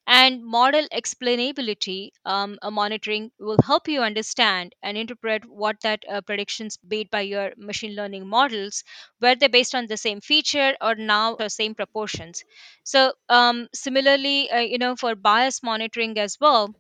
And 0.08 0.46
model 0.46 0.88
explainability 0.94 2.12
um, 2.26 2.58
monitoring 2.64 3.32
will 3.40 3.58
help 3.66 3.88
you 3.90 4.02
understand 4.02 4.74
and 4.82 4.98
interpret 4.98 5.44
what 5.46 5.82
that 5.82 6.04
uh, 6.10 6.22
predictions 6.22 6.78
made 6.84 7.10
by 7.10 7.22
your 7.22 7.52
machine 7.58 7.96
learning 7.96 8.28
models, 8.28 8.84
were 9.22 9.36
they 9.36 9.48
based 9.48 9.76
on 9.76 9.88
the 9.88 9.98
same 9.98 10.22
feature 10.22 10.76
or 10.82 10.96
now 10.96 11.36
the 11.36 11.50
same 11.50 11.76
proportions. 11.76 12.44
So 12.84 13.14
um, 13.30 13.68
similarly, 13.74 14.50
uh, 14.50 14.60
you 14.60 14.78
know, 14.78 14.96
for 14.96 15.16
bias 15.16 15.62
monitoring 15.64 16.18
as 16.18 16.38
well, 16.40 16.74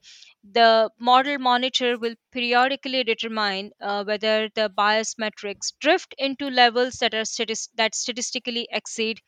the 0.44 0.92
model 1.00 1.38
monitor 1.40 1.98
will 1.98 2.16
periodically 2.32 3.04
determine 3.04 3.72
uh, 3.82 4.04
whether 4.04 4.50
the 4.56 4.70
bias 4.70 5.18
metrics 5.18 5.72
drift 5.80 6.14
into 6.18 6.50
levels 6.50 6.96
that 6.96 7.14
are 7.14 7.26
that 7.76 7.96
statistically 7.96 8.68
exceed 8.72 9.22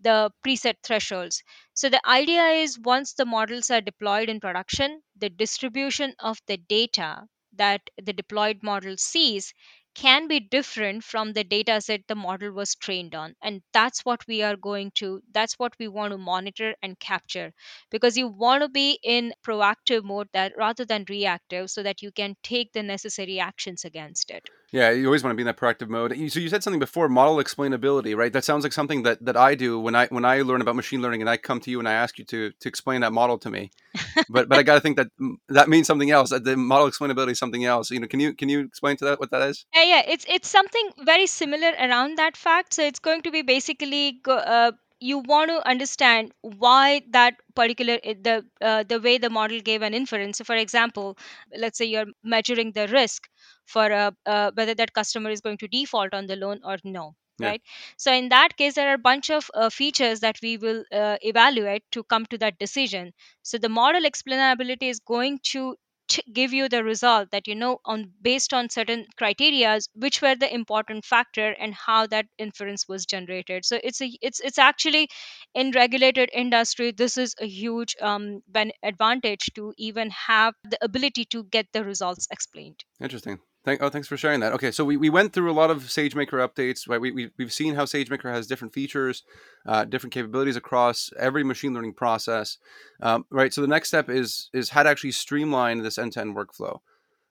the 0.00 0.30
preset 0.46 0.74
thresholds. 0.82 1.42
So 1.74 1.88
the 1.88 2.06
idea 2.06 2.44
is 2.48 2.78
once 2.78 3.12
the 3.14 3.24
models 3.26 3.70
are 3.70 3.80
deployed 3.80 4.28
in 4.28 4.40
production, 4.40 5.02
the 5.16 5.30
distribution 5.30 6.14
of 6.18 6.38
the 6.46 6.56
data 6.56 7.26
that 7.54 7.82
the 8.02 8.12
deployed 8.12 8.62
model 8.62 8.96
sees 8.96 9.52
can 9.94 10.28
be 10.28 10.40
different 10.40 11.04
from 11.04 11.32
the 11.32 11.44
data 11.44 11.80
set 11.80 12.06
the 12.08 12.14
model 12.14 12.52
was 12.52 12.74
trained 12.74 13.14
on. 13.14 13.34
And 13.42 13.62
that's 13.72 14.04
what 14.04 14.26
we 14.26 14.42
are 14.42 14.56
going 14.56 14.90
to 14.96 15.22
that's 15.32 15.54
what 15.58 15.74
we 15.78 15.88
want 15.88 16.12
to 16.12 16.18
monitor 16.18 16.74
and 16.82 16.98
capture. 17.00 17.52
Because 17.90 18.16
you 18.16 18.28
want 18.28 18.62
to 18.62 18.68
be 18.68 18.98
in 19.02 19.32
proactive 19.44 20.04
mode 20.04 20.28
that 20.32 20.52
rather 20.56 20.84
than 20.84 21.04
reactive 21.08 21.70
so 21.70 21.82
that 21.82 22.02
you 22.02 22.12
can 22.12 22.36
take 22.42 22.72
the 22.72 22.82
necessary 22.82 23.40
actions 23.40 23.84
against 23.84 24.30
it 24.30 24.48
yeah, 24.74 24.90
you 24.90 25.06
always 25.06 25.22
want 25.22 25.30
to 25.30 25.36
be 25.36 25.42
in 25.42 25.46
that 25.46 25.56
proactive 25.56 25.88
mode. 25.88 26.10
So 26.32 26.40
you 26.40 26.48
said 26.48 26.64
something 26.64 26.80
before, 26.80 27.08
model 27.08 27.36
explainability, 27.36 28.16
right? 28.16 28.32
That 28.32 28.44
sounds 28.44 28.64
like 28.64 28.72
something 28.72 29.04
that, 29.04 29.24
that 29.24 29.36
I 29.36 29.54
do 29.54 29.78
when 29.78 29.94
I 29.94 30.08
when 30.08 30.24
I 30.24 30.42
learn 30.42 30.60
about 30.60 30.74
machine 30.74 31.00
learning 31.00 31.20
and 31.20 31.30
I 31.30 31.36
come 31.36 31.60
to 31.60 31.70
you 31.70 31.78
and 31.78 31.88
I 31.88 31.92
ask 31.92 32.18
you 32.18 32.24
to 32.24 32.50
to 32.50 32.68
explain 32.68 33.02
that 33.02 33.12
model 33.12 33.38
to 33.38 33.50
me. 33.50 33.70
but 34.28 34.48
but 34.48 34.58
I 34.58 34.64
got 34.64 34.74
to 34.74 34.80
think 34.80 34.96
that 34.96 35.06
that 35.48 35.68
means 35.68 35.86
something 35.86 36.10
else. 36.10 36.30
That 36.30 36.42
the 36.42 36.56
model 36.56 36.90
explainability 36.90 37.30
is 37.30 37.38
something 37.38 37.64
else. 37.64 37.92
You 37.92 38.00
know, 38.00 38.08
can 38.08 38.18
you 38.18 38.34
can 38.34 38.48
you 38.48 38.60
explain 38.62 38.96
to 38.96 39.04
that 39.04 39.20
what 39.20 39.30
that 39.30 39.42
is? 39.42 39.64
Yeah, 39.72 39.84
yeah, 39.84 40.02
it's 40.08 40.26
it's 40.28 40.48
something 40.48 40.90
very 41.04 41.28
similar 41.28 41.70
around 41.78 42.18
that 42.18 42.36
fact. 42.36 42.74
So 42.74 42.82
it's 42.82 42.98
going 42.98 43.22
to 43.22 43.30
be 43.30 43.42
basically 43.42 44.18
go, 44.24 44.38
uh, 44.38 44.72
you 45.04 45.18
want 45.18 45.50
to 45.50 45.68
understand 45.68 46.32
why 46.40 47.02
that 47.10 47.34
particular 47.54 47.98
eh, 48.02 48.14
the 48.20 48.44
uh, 48.60 48.82
the 48.82 49.00
way 49.00 49.18
the 49.18 49.30
model 49.30 49.60
gave 49.60 49.82
an 49.82 49.94
inference 49.94 50.38
so 50.38 50.44
for 50.44 50.56
example 50.56 51.16
let's 51.56 51.78
say 51.78 51.84
you're 51.84 52.12
measuring 52.22 52.72
the 52.72 52.86
risk 52.88 53.28
for 53.66 53.90
uh, 53.92 54.10
uh, 54.26 54.50
whether 54.54 54.74
that 54.74 54.92
customer 54.92 55.30
is 55.30 55.40
going 55.40 55.58
to 55.58 55.68
default 55.68 56.14
on 56.14 56.26
the 56.26 56.36
loan 56.36 56.60
or 56.64 56.78
no 56.84 57.14
Yeah. 57.38 57.48
right 57.48 57.62
so 57.96 58.12
in 58.12 58.28
that 58.28 58.56
case 58.56 58.74
there 58.74 58.90
are 58.90 58.94
a 58.94 59.06
bunch 59.06 59.30
of 59.30 59.50
uh, 59.54 59.70
features 59.70 60.20
that 60.20 60.36
we 60.42 60.56
will 60.56 60.84
uh, 60.92 61.16
evaluate 61.22 61.82
to 61.92 62.02
come 62.04 62.26
to 62.26 62.38
that 62.38 62.58
decision 62.58 63.12
so 63.42 63.58
the 63.58 63.68
model 63.68 64.02
explainability 64.10 64.88
is 64.90 65.00
going 65.00 65.40
to 65.52 65.64
ch- 66.08 66.20
give 66.32 66.52
you 66.52 66.68
the 66.68 66.84
result 66.84 67.30
that 67.32 67.48
you 67.48 67.54
know 67.54 67.78
on 67.84 68.12
based 68.22 68.52
on 68.54 68.68
certain 68.70 69.04
criterias 69.20 69.88
which 69.94 70.20
were 70.22 70.34
the 70.36 70.52
important 70.54 71.04
factor 71.04 71.48
and 71.58 71.74
how 71.74 72.06
that 72.06 72.26
inference 72.38 72.86
was 72.88 73.04
generated 73.06 73.64
so 73.64 73.80
it's 73.82 74.00
a 74.00 74.10
it's 74.22 74.40
it's 74.40 74.58
actually 74.58 75.08
in 75.54 75.70
regulated 75.72 76.30
industry 76.32 76.90
this 76.92 77.16
is 77.16 77.34
a 77.40 77.46
huge 77.46 77.96
um 78.00 78.40
ben- 78.48 78.72
advantage 78.82 79.50
to 79.54 79.72
even 79.76 80.10
have 80.10 80.54
the 80.64 80.78
ability 80.82 81.24
to 81.24 81.44
get 81.44 81.66
the 81.72 81.84
results 81.84 82.28
explained 82.30 82.84
Interesting. 83.00 83.40
Thank, 83.64 83.82
oh, 83.82 83.88
thanks 83.88 84.08
for 84.08 84.18
sharing 84.18 84.40
that. 84.40 84.52
Okay, 84.52 84.70
so 84.70 84.84
we, 84.84 84.98
we 84.98 85.08
went 85.08 85.32
through 85.32 85.50
a 85.50 85.54
lot 85.54 85.70
of 85.70 85.84
SageMaker 85.84 86.46
updates. 86.46 86.86
Right, 86.86 87.00
we, 87.00 87.12
we 87.12 87.30
we've 87.38 87.52
seen 87.52 87.74
how 87.74 87.84
SageMaker 87.84 88.30
has 88.30 88.46
different 88.46 88.74
features, 88.74 89.22
uh, 89.66 89.86
different 89.86 90.12
capabilities 90.12 90.56
across 90.56 91.10
every 91.18 91.44
machine 91.44 91.72
learning 91.72 91.94
process. 91.94 92.58
Um, 93.00 93.24
right, 93.30 93.54
so 93.54 93.62
the 93.62 93.66
next 93.66 93.88
step 93.88 94.10
is 94.10 94.50
is 94.52 94.68
how 94.70 94.82
to 94.82 94.90
actually 94.90 95.12
streamline 95.12 95.82
this 95.82 95.96
end 95.96 96.12
to 96.12 96.20
end 96.20 96.36
workflow. 96.36 96.80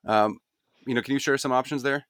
Um, 0.08 0.40
you 0.88 0.96
know, 0.96 1.02
can 1.02 1.14
you 1.14 1.20
share 1.20 1.38
some 1.38 1.52
options 1.52 1.84
there? 1.84 2.08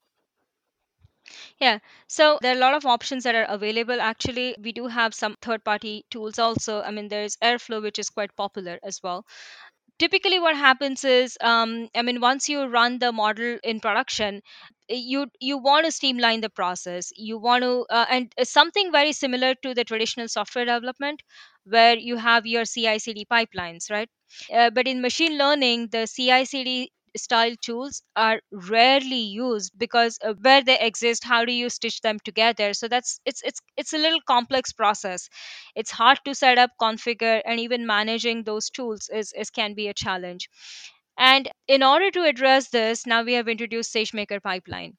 Yeah, 1.59 1.79
so 2.07 2.37
there 2.41 2.53
are 2.53 2.57
a 2.57 2.59
lot 2.59 2.73
of 2.73 2.85
options 2.85 3.23
that 3.23 3.35
are 3.35 3.45
available. 3.45 3.99
Actually, 3.99 4.55
we 4.61 4.71
do 4.71 4.87
have 4.87 5.13
some 5.13 5.35
third 5.41 5.63
party 5.63 6.05
tools 6.09 6.39
also. 6.39 6.81
I 6.81 6.91
mean, 6.91 7.07
there's 7.07 7.37
Airflow, 7.37 7.81
which 7.81 7.99
is 7.99 8.09
quite 8.09 8.35
popular 8.35 8.79
as 8.83 9.01
well. 9.01 9.25
Typically, 9.99 10.37
what 10.39 10.55
happens 10.55 11.03
is, 11.03 11.37
um, 11.41 11.89
I 11.95 12.01
mean, 12.03 12.19
once 12.21 12.47
you 12.49 12.63
run 12.65 12.99
the 12.99 13.11
model 13.11 13.57
in 13.63 13.79
production, 13.79 14.41
eh, 14.89 14.95
you 14.95 15.27
you 15.39 15.57
want 15.57 15.85
to 15.85 15.91
streamline 15.91 16.41
the 16.41 16.49
process. 16.49 17.11
You 17.15 17.37
want 17.39 17.63
to, 17.63 17.85
uh, 17.89 18.05
and 18.09 18.33
something 18.43 18.91
very 18.91 19.13
similar 19.13 19.55
to 19.63 19.73
the 19.73 19.83
traditional 19.83 20.27
software 20.27 20.65
development, 20.65 21.21
where 21.65 21.97
you 21.97 22.17
have 22.17 22.45
your 22.45 22.65
CI/CD 22.65 23.25
pipelines, 23.25 23.89
right? 23.89 24.09
Uh, 24.51 24.69
but 24.69 24.87
in 24.87 25.01
machine 25.01 25.37
learning, 25.37 25.87
the 25.89 26.05
CI/CD 26.07 26.91
style 27.17 27.55
tools 27.61 28.01
are 28.15 28.41
rarely 28.51 29.21
used 29.21 29.71
because 29.77 30.19
uh, 30.23 30.33
where 30.41 30.63
they 30.63 30.79
exist 30.79 31.23
how 31.23 31.45
do 31.45 31.51
you 31.51 31.69
stitch 31.69 32.01
them 32.01 32.19
together? 32.19 32.73
So 32.73 32.87
that's 32.87 33.19
it's 33.25 33.41
it's 33.43 33.59
it's 33.77 33.93
a 33.93 33.97
little 33.97 34.21
complex 34.27 34.73
process. 34.73 35.29
It's 35.75 35.91
hard 35.91 36.19
to 36.25 36.35
set 36.35 36.57
up 36.57 36.71
configure 36.81 37.41
and 37.45 37.59
even 37.59 37.85
managing 37.87 38.43
those 38.43 38.69
tools 38.69 39.09
is, 39.13 39.33
is 39.33 39.49
can 39.49 39.73
be 39.73 39.87
a 39.87 39.93
challenge. 39.93 40.49
And 41.17 41.49
in 41.67 41.83
order 41.83 42.11
to 42.11 42.23
address 42.23 42.69
this 42.69 43.05
now 43.05 43.23
we 43.23 43.33
have 43.33 43.47
introduced 43.47 43.93
sagemaker 43.93 44.41
pipeline. 44.41 44.97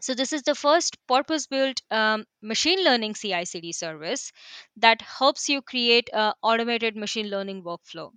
So 0.00 0.12
this 0.14 0.34
is 0.34 0.42
the 0.42 0.54
first 0.54 0.98
purpose 1.06 1.46
built 1.46 1.80
um, 1.90 2.26
machine 2.42 2.84
learning 2.84 3.14
ci 3.14 3.44
cd 3.46 3.72
service 3.72 4.30
that 4.76 5.00
helps 5.00 5.48
you 5.48 5.62
create 5.62 6.10
a 6.12 6.34
automated 6.42 6.96
machine 6.96 7.30
learning 7.30 7.62
workflow 7.62 8.12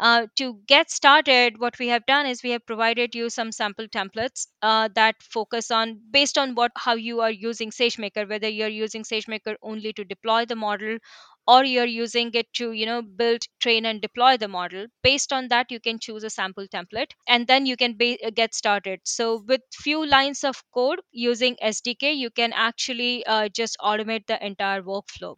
uh, 0.00 0.26
to 0.36 0.54
get 0.66 0.90
started, 0.90 1.60
what 1.60 1.78
we 1.78 1.88
have 1.88 2.04
done 2.06 2.26
is 2.26 2.42
we 2.42 2.50
have 2.50 2.66
provided 2.66 3.14
you 3.14 3.30
some 3.30 3.52
sample 3.52 3.86
templates 3.86 4.46
uh, 4.62 4.88
that 4.96 5.22
focus 5.22 5.70
on 5.70 6.00
based 6.10 6.38
on 6.38 6.54
what 6.56 6.72
how 6.76 6.94
you 6.94 7.20
are 7.20 7.30
using 7.30 7.70
SageMaker, 7.70 8.28
whether 8.28 8.48
you're 8.48 8.68
using 8.68 9.04
SageMaker 9.04 9.54
only 9.62 9.92
to 9.92 10.04
deploy 10.04 10.44
the 10.46 10.56
model 10.56 10.98
or 11.46 11.64
you're 11.64 11.84
using 11.84 12.30
it 12.34 12.52
to 12.54 12.72
you 12.72 12.86
know 12.86 13.02
build 13.02 13.42
train 13.60 13.84
and 13.84 14.00
deploy 14.00 14.36
the 14.38 14.48
model 14.48 14.86
based 15.02 15.32
on 15.32 15.48
that 15.48 15.70
you 15.70 15.78
can 15.80 15.98
choose 15.98 16.24
a 16.24 16.30
sample 16.30 16.66
template 16.68 17.12
and 17.28 17.46
then 17.46 17.66
you 17.66 17.76
can 17.76 17.96
ba- 17.98 18.16
uh, 18.26 18.30
get 18.30 18.54
started 18.54 19.00
so 19.04 19.42
with 19.46 19.60
few 19.72 20.04
lines 20.06 20.44
of 20.44 20.62
code 20.72 21.00
using 21.12 21.56
sdk 21.62 22.16
you 22.16 22.30
can 22.30 22.52
actually 22.54 23.24
uh, 23.26 23.48
just 23.48 23.76
automate 23.82 24.26
the 24.26 24.44
entire 24.44 24.82
workflow 24.82 25.36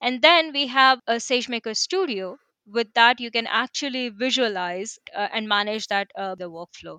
and 0.00 0.22
then 0.22 0.52
we 0.52 0.68
have 0.68 1.00
a 1.08 1.14
SageMaker 1.14 1.76
Studio. 1.76 2.38
With 2.66 2.92
that, 2.94 3.20
you 3.20 3.30
can 3.30 3.46
actually 3.46 4.08
visualize 4.10 4.98
uh, 5.14 5.28
and 5.32 5.48
manage 5.48 5.86
that 5.88 6.10
uh, 6.16 6.34
the 6.34 6.50
workflow. 6.50 6.98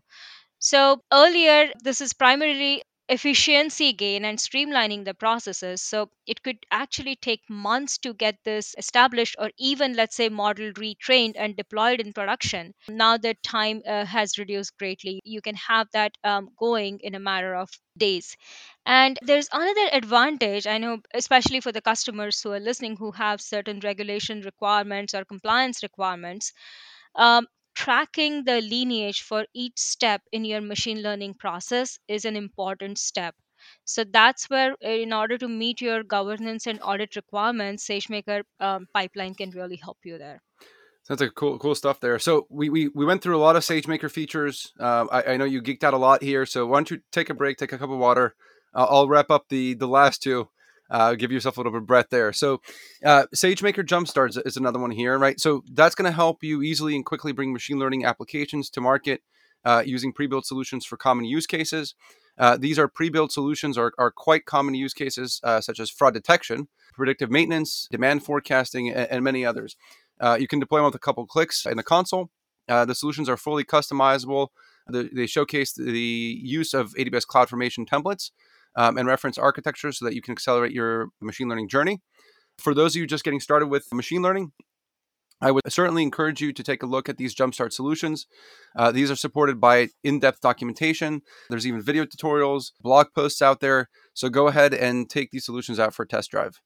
So 0.59 1.01
earlier, 1.13 1.71
this 1.83 2.01
is 2.01 2.13
primarily 2.13 2.83
efficiency 3.07 3.93
gain 3.93 4.25
and 4.25 4.37
streamlining 4.39 5.05
the 5.05 5.13
processes. 5.13 5.81
So 5.81 6.09
it 6.25 6.41
could 6.43 6.57
actually 6.71 7.15
take 7.15 7.41
months 7.49 7.97
to 7.99 8.13
get 8.13 8.37
this 8.43 8.75
established, 8.77 9.35
or 9.39 9.51
even 9.57 9.93
let's 9.95 10.15
say 10.15 10.29
model 10.29 10.71
retrained 10.73 11.33
and 11.37 11.55
deployed 11.55 11.99
in 12.01 12.13
production. 12.13 12.73
Now 12.87 13.17
the 13.17 13.35
time 13.43 13.81
uh, 13.87 14.05
has 14.05 14.37
reduced 14.37 14.77
greatly. 14.77 15.21
You 15.23 15.41
can 15.41 15.55
have 15.55 15.87
that 15.93 16.13
um, 16.23 16.49
going 16.59 16.99
in 17.01 17.15
a 17.15 17.19
matter 17.19 17.55
of 17.55 17.69
days. 17.97 18.35
And 18.85 19.17
there's 19.21 19.49
another 19.51 19.89
advantage, 19.93 20.65
I 20.67 20.77
know, 20.79 20.99
especially 21.13 21.59
for 21.61 21.71
the 21.71 21.81
customers 21.81 22.41
who 22.41 22.51
are 22.51 22.59
listening 22.59 22.97
who 22.97 23.11
have 23.11 23.41
certain 23.41 23.79
regulation 23.81 24.41
requirements 24.41 25.13
or 25.13 25.25
compliance 25.25 25.83
requirements. 25.83 26.53
Um, 27.15 27.47
tracking 27.75 28.43
the 28.45 28.61
lineage 28.61 29.21
for 29.21 29.45
each 29.53 29.77
step 29.77 30.21
in 30.31 30.45
your 30.45 30.61
machine 30.61 31.01
learning 31.01 31.35
process 31.35 31.99
is 32.07 32.25
an 32.25 32.35
important 32.35 32.97
step. 32.97 33.35
So 33.83 34.03
that's 34.03 34.49
where, 34.49 34.73
uh, 34.83 34.89
in 34.89 35.13
order 35.13 35.37
to 35.37 35.47
meet 35.47 35.81
your 35.81 36.03
governance 36.03 36.67
and 36.67 36.79
audit 36.81 37.15
requirements, 37.15 37.87
SageMaker 37.87 38.43
um, 38.59 38.87
pipeline 38.93 39.35
can 39.35 39.49
really 39.51 39.77
help 39.77 39.97
you 40.03 40.17
there. 40.17 40.41
Sounds 41.03 41.21
like 41.21 41.35
cool, 41.35 41.59
cool 41.59 41.75
stuff 41.75 41.99
there. 41.99 42.17
So 42.17 42.47
we, 42.49 42.69
we, 42.69 42.89
we 42.95 43.05
went 43.05 43.21
through 43.21 43.37
a 43.37 43.45
lot 43.45 43.55
of 43.55 43.63
SageMaker 43.63 44.09
features. 44.09 44.71
Um, 44.79 45.09
I, 45.11 45.23
I 45.23 45.37
know 45.37 45.45
you 45.45 45.61
geeked 45.61 45.83
out 45.83 45.93
a 45.93 45.97
lot 45.97 46.23
here. 46.23 46.45
So 46.45 46.65
why 46.65 46.77
don't 46.77 46.89
you 46.89 46.99
take 47.11 47.29
a 47.29 47.35
break, 47.35 47.57
take 47.57 47.73
a 47.73 47.77
cup 47.77 47.91
of 47.91 47.99
water. 47.99 48.35
Uh, 48.73 48.87
I'll 48.89 49.07
wrap 49.07 49.29
up 49.29 49.45
the 49.49 49.75
the 49.75 49.87
last 49.87 50.21
two. 50.21 50.49
Uh, 50.89 51.15
give 51.15 51.31
yourself 51.31 51.57
a 51.57 51.59
little 51.59 51.71
bit 51.71 51.81
of 51.81 51.87
breath 51.87 52.07
there. 52.11 52.31
So, 52.31 52.61
uh, 53.03 53.25
SageMaker 53.35 53.83
Jumpstart 53.83 54.39
is 54.45 54.57
another 54.57 54.79
one 54.79 54.91
here, 54.91 55.17
right? 55.17 55.39
So 55.39 55.63
that's 55.71 55.95
going 55.95 56.09
to 56.09 56.15
help 56.15 56.43
you 56.43 56.61
easily 56.61 56.95
and 56.95 57.05
quickly 57.05 57.31
bring 57.31 57.51
machine 57.51 57.79
learning 57.79 58.05
applications 58.05 58.69
to 58.71 58.81
market 58.81 59.21
uh, 59.63 59.81
using 59.85 60.13
pre-built 60.13 60.45
solutions 60.45 60.85
for 60.85 60.97
common 60.97 61.25
use 61.25 61.47
cases. 61.47 61.95
Uh, 62.37 62.57
these 62.57 62.77
are 62.77 62.87
pre-built 62.87 63.31
solutions 63.31 63.77
are, 63.77 63.93
are 63.97 64.11
quite 64.11 64.45
common 64.45 64.75
use 64.75 64.93
cases 64.93 65.39
uh, 65.43 65.59
such 65.59 65.79
as 65.79 65.89
fraud 65.89 66.13
detection, 66.13 66.67
predictive 66.93 67.31
maintenance, 67.31 67.87
demand 67.89 68.23
forecasting, 68.23 68.89
and, 68.89 69.09
and 69.09 69.23
many 69.23 69.45
others. 69.45 69.75
Uh, 70.19 70.37
you 70.39 70.47
can 70.47 70.59
deploy 70.59 70.79
them 70.79 70.85
with 70.85 70.95
a 70.95 70.99
couple 70.99 71.25
clicks 71.25 71.65
in 71.65 71.77
the 71.77 71.83
console. 71.83 72.29
the 72.67 72.93
solutions 72.93 73.27
are 73.27 73.37
fully 73.37 73.63
customizable. 73.63 74.49
The, 74.87 75.09
they 75.11 75.25
showcase 75.25 75.73
the 75.73 76.39
use 76.43 76.73
of 76.75 76.93
AWS 76.93 77.25
CloudFormation 77.25 77.87
templates 77.87 78.29
um, 78.75 78.97
and 78.97 79.07
reference 79.07 79.37
architecture 79.37 79.91
so 79.91 80.05
that 80.05 80.15
you 80.15 80.21
can 80.21 80.31
accelerate 80.31 80.71
your 80.71 81.09
machine 81.21 81.47
learning 81.47 81.69
journey. 81.69 82.01
For 82.57 82.73
those 82.73 82.95
of 82.95 82.99
you 82.99 83.07
just 83.07 83.23
getting 83.23 83.39
started 83.39 83.67
with 83.67 83.93
machine 83.93 84.21
learning, 84.21 84.51
I 85.41 85.51
would 85.51 85.63
certainly 85.67 86.03
encourage 86.03 86.41
you 86.41 86.53
to 86.53 86.63
take 86.63 86.81
a 86.81 86.85
look 86.85 87.09
at 87.09 87.17
these 87.17 87.35
Jumpstart 87.35 87.73
solutions. 87.73 88.25
Uh, 88.75 88.91
these 88.91 89.11
are 89.11 89.15
supported 89.15 89.59
by 89.59 89.89
in 90.03 90.19
depth 90.19 90.41
documentation. 90.41 91.21
There's 91.49 91.67
even 91.67 91.81
video 91.81 92.05
tutorials, 92.05 92.71
blog 92.81 93.07
posts 93.13 93.41
out 93.41 93.59
there. 93.59 93.89
So 94.13 94.29
go 94.29 94.47
ahead 94.47 94.73
and 94.73 95.09
take 95.09 95.31
these 95.31 95.45
solutions 95.45 95.79
out 95.79 95.93
for 95.93 96.03
a 96.03 96.07
test 96.07 96.31
drive. 96.31 96.61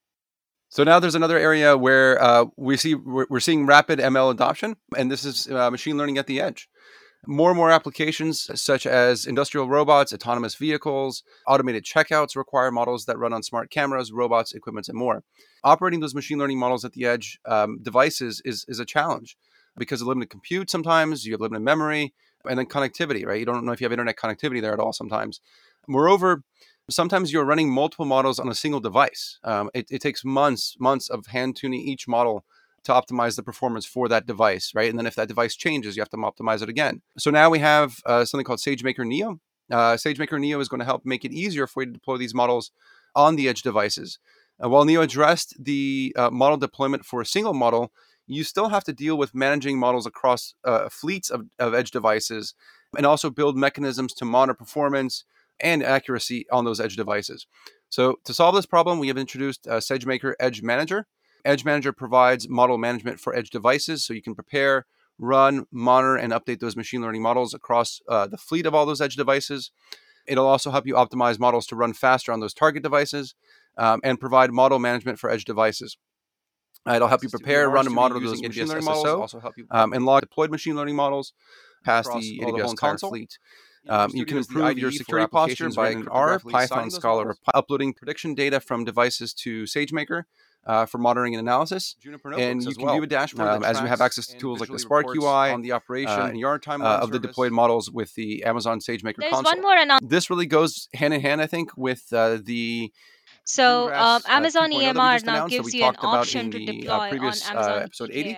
So 0.69 0.83
now 0.83 0.99
there's 0.99 1.15
another 1.15 1.37
area 1.39 1.75
where 1.75 2.21
uh, 2.21 2.45
we 2.55 2.77
see 2.77 2.93
we're, 2.93 3.25
we're, 3.27 3.39
seeing 3.39 3.65
rapid 3.65 3.97
ML 3.97 4.31
adoption, 4.31 4.75
and 4.95 5.11
this 5.11 5.25
is 5.25 5.49
uh, 5.49 5.71
machine 5.71 5.97
learning 5.97 6.19
at 6.19 6.27
the 6.27 6.39
edge. 6.39 6.69
More 7.27 7.49
and 7.51 7.57
more 7.57 7.69
applications, 7.69 8.49
such 8.59 8.85
as 8.87 9.25
industrial 9.25 9.67
robots, 9.67 10.13
autonomous 10.13 10.55
vehicles, 10.55 11.23
automated 11.47 11.83
checkouts, 11.83 12.35
require 12.35 12.71
models 12.71 13.05
that 13.05 13.17
run 13.17 13.33
on 13.33 13.43
smart 13.43 13.69
cameras, 13.69 14.11
robots, 14.11 14.53
equipment, 14.53 14.87
and 14.87 14.97
more. 14.97 15.23
Operating 15.63 15.99
those 15.99 16.15
machine 16.15 16.39
learning 16.39 16.59
models 16.59 16.85
at 16.85 16.93
the 16.93 17.05
edge 17.05 17.39
um, 17.45 17.79
devices 17.81 18.41
is, 18.45 18.65
is 18.67 18.79
a 18.79 18.85
challenge 18.85 19.37
because 19.77 20.01
of 20.01 20.07
limited 20.07 20.29
compute 20.29 20.69
sometimes, 20.69 21.25
you 21.25 21.33
have 21.33 21.41
limited 21.41 21.63
memory, 21.63 22.13
and 22.47 22.57
then 22.57 22.65
connectivity, 22.65 23.25
right? 23.25 23.39
You 23.39 23.45
don't 23.45 23.65
know 23.65 23.71
if 23.71 23.81
you 23.81 23.85
have 23.85 23.91
internet 23.91 24.17
connectivity 24.17 24.61
there 24.61 24.73
at 24.73 24.79
all 24.79 24.93
sometimes. 24.93 25.41
Moreover, 25.87 26.43
sometimes 26.89 27.33
you're 27.33 27.45
running 27.45 27.71
multiple 27.71 28.05
models 28.05 28.39
on 28.39 28.49
a 28.49 28.55
single 28.55 28.79
device. 28.79 29.39
Um, 29.43 29.69
it, 29.73 29.87
it 29.89 30.01
takes 30.01 30.23
months, 30.23 30.75
months 30.79 31.09
of 31.09 31.25
hand 31.27 31.55
tuning 31.55 31.81
each 31.81 32.07
model 32.07 32.45
to 32.83 32.91
optimize 32.91 33.35
the 33.35 33.43
performance 33.43 33.85
for 33.85 34.07
that 34.07 34.25
device, 34.25 34.71
right? 34.73 34.89
And 34.89 34.97
then 34.97 35.05
if 35.05 35.15
that 35.15 35.27
device 35.27 35.55
changes, 35.55 35.95
you 35.95 36.01
have 36.01 36.09
to 36.09 36.17
optimize 36.17 36.61
it 36.61 36.69
again. 36.69 37.01
So 37.17 37.31
now 37.31 37.49
we 37.49 37.59
have 37.59 37.97
uh, 38.05 38.25
something 38.25 38.45
called 38.45 38.59
SageMaker 38.59 39.05
Neo. 39.05 39.39
Uh, 39.71 39.93
SageMaker 39.93 40.39
Neo 40.39 40.59
is 40.59 40.67
going 40.67 40.79
to 40.79 40.85
help 40.85 41.05
make 41.05 41.23
it 41.23 41.31
easier 41.31 41.67
for 41.67 41.83
you 41.83 41.87
to 41.87 41.93
deploy 41.93 42.17
these 42.17 42.33
models 42.33 42.71
on 43.15 43.35
the 43.35 43.47
edge 43.47 43.61
devices. 43.61 44.19
Uh, 44.63 44.69
while 44.69 44.85
Neo 44.85 45.01
addressed 45.01 45.55
the 45.59 46.13
uh, 46.17 46.29
model 46.29 46.57
deployment 46.57 47.05
for 47.05 47.21
a 47.21 47.25
single 47.25 47.53
model, 47.53 47.91
you 48.27 48.43
still 48.43 48.69
have 48.69 48.83
to 48.83 48.93
deal 48.93 49.17
with 49.17 49.33
managing 49.33 49.79
models 49.79 50.05
across 50.05 50.53
uh, 50.63 50.89
fleets 50.89 51.29
of, 51.29 51.47
of 51.57 51.73
edge 51.73 51.91
devices 51.91 52.53
and 52.95 53.05
also 53.05 53.29
build 53.29 53.57
mechanisms 53.57 54.13
to 54.13 54.25
monitor 54.25 54.55
performance 54.55 55.23
and 55.59 55.83
accuracy 55.83 56.45
on 56.51 56.65
those 56.65 56.79
edge 56.79 56.95
devices. 56.95 57.47
So, 57.89 58.19
to 58.25 58.33
solve 58.33 58.55
this 58.55 58.65
problem, 58.65 58.99
we 58.99 59.07
have 59.07 59.17
introduced 59.17 59.67
uh, 59.67 59.77
SageMaker 59.77 60.33
Edge 60.39 60.61
Manager. 60.61 61.07
Edge 61.45 61.65
Manager 61.65 61.93
provides 61.93 62.49
model 62.49 62.77
management 62.77 63.19
for 63.19 63.35
edge 63.35 63.49
devices 63.49 64.03
so 64.05 64.13
you 64.13 64.21
can 64.21 64.35
prepare, 64.35 64.85
run, 65.17 65.65
monitor, 65.71 66.15
and 66.15 66.33
update 66.33 66.59
those 66.59 66.75
machine 66.75 67.01
learning 67.01 67.21
models 67.21 67.53
across 67.53 68.01
uh, 68.07 68.27
the 68.27 68.37
fleet 68.37 68.65
of 68.65 68.75
all 68.75 68.85
those 68.85 69.01
edge 69.01 69.15
devices. 69.15 69.71
It'll 70.27 70.47
also 70.47 70.71
help 70.71 70.85
you 70.85 70.93
optimize 70.93 71.39
models 71.39 71.65
to 71.67 71.75
run 71.75 71.93
faster 71.93 72.31
on 72.31 72.39
those 72.39 72.53
target 72.53 72.83
devices 72.83 73.35
um, 73.77 73.99
and 74.03 74.19
provide 74.19 74.51
model 74.51 74.79
management 74.79 75.19
for 75.19 75.29
edge 75.29 75.45
devices. 75.45 75.97
Uh, 76.87 76.93
it'll 76.93 77.07
help 77.07 77.23
you 77.23 77.29
prepare, 77.29 77.69
run, 77.69 77.85
and 77.85 77.95
monitor 77.95 78.19
those 78.25 78.41
machine 78.41 78.67
learning 78.67 78.85
models. 78.85 79.05
Also 79.05 79.39
help 79.39 79.57
you 79.57 79.65
um, 79.71 79.93
and 79.93 80.05
log 80.05 80.21
deployed 80.21 80.49
machine 80.49 80.75
learning 80.75 80.95
models 80.95 81.33
past 81.83 82.09
the 82.13 82.39
AWS 82.39 82.75
console. 82.77 83.09
fleet. 83.09 83.37
Um, 83.87 84.11
you 84.13 84.25
can 84.25 84.37
improve 84.37 84.77
your 84.77 84.91
security 84.91 85.27
posture 85.27 85.69
by 85.69 85.89
an 85.89 86.07
R, 86.09 86.39
Python, 86.39 86.91
Scala, 86.91 87.25
or 87.25 87.35
uploading 87.53 87.93
prediction 87.93 88.35
data 88.35 88.59
from 88.59 88.83
devices 88.83 89.33
to 89.35 89.63
SageMaker 89.63 90.23
uh, 90.69 90.85
for 90.85 90.99
monitoring 90.99 91.33
and 91.33 91.39
analysis. 91.41 91.95
and 92.37 92.63
you 92.63 92.75
can 92.75 92.85
well. 92.85 92.93
view 92.93 93.03
a 93.03 93.07
dashboard 93.07 93.47
um, 93.47 93.63
as 93.63 93.81
you 93.81 93.87
have 93.87 94.01
access 94.01 94.27
to 94.27 94.37
tools 94.37 94.59
like 94.59 94.69
the 94.69 94.77
Spark 94.77 95.07
UI 95.07 95.49
on 95.51 95.63
the 95.63 95.71
operation 95.71 96.21
uh, 96.21 96.27
and 96.27 96.39
yard 96.39 96.61
time 96.61 96.83
uh, 96.83 96.99
of 96.99 97.11
the 97.11 97.17
deployed 97.17 97.51
models 97.51 97.89
with 97.89 98.13
the 98.13 98.43
Amazon 98.43 98.79
SageMaker 98.79 99.15
There's 99.17 99.33
console. 99.33 99.51
one 99.51 99.61
more 99.63 99.75
announcement. 99.75 100.11
This 100.11 100.29
really 100.29 100.45
goes 100.45 100.87
hand 100.93 101.15
in 101.15 101.21
hand, 101.21 101.41
I 101.41 101.47
think, 101.47 101.75
with 101.75 102.13
uh, 102.13 102.37
the 102.43 102.93
so 103.45 103.91
um, 103.91 104.21
Amazon 104.27 104.71
EMR 104.71 105.25
now 105.25 105.47
gives 105.47 105.73
you 105.73 105.85
an 105.85 105.95
option 106.01 106.51
to 106.51 106.63
deploy 106.63 107.09
on 107.09 107.13
Amazon 107.15 107.81
episode 107.81 108.11
80. 108.13 108.37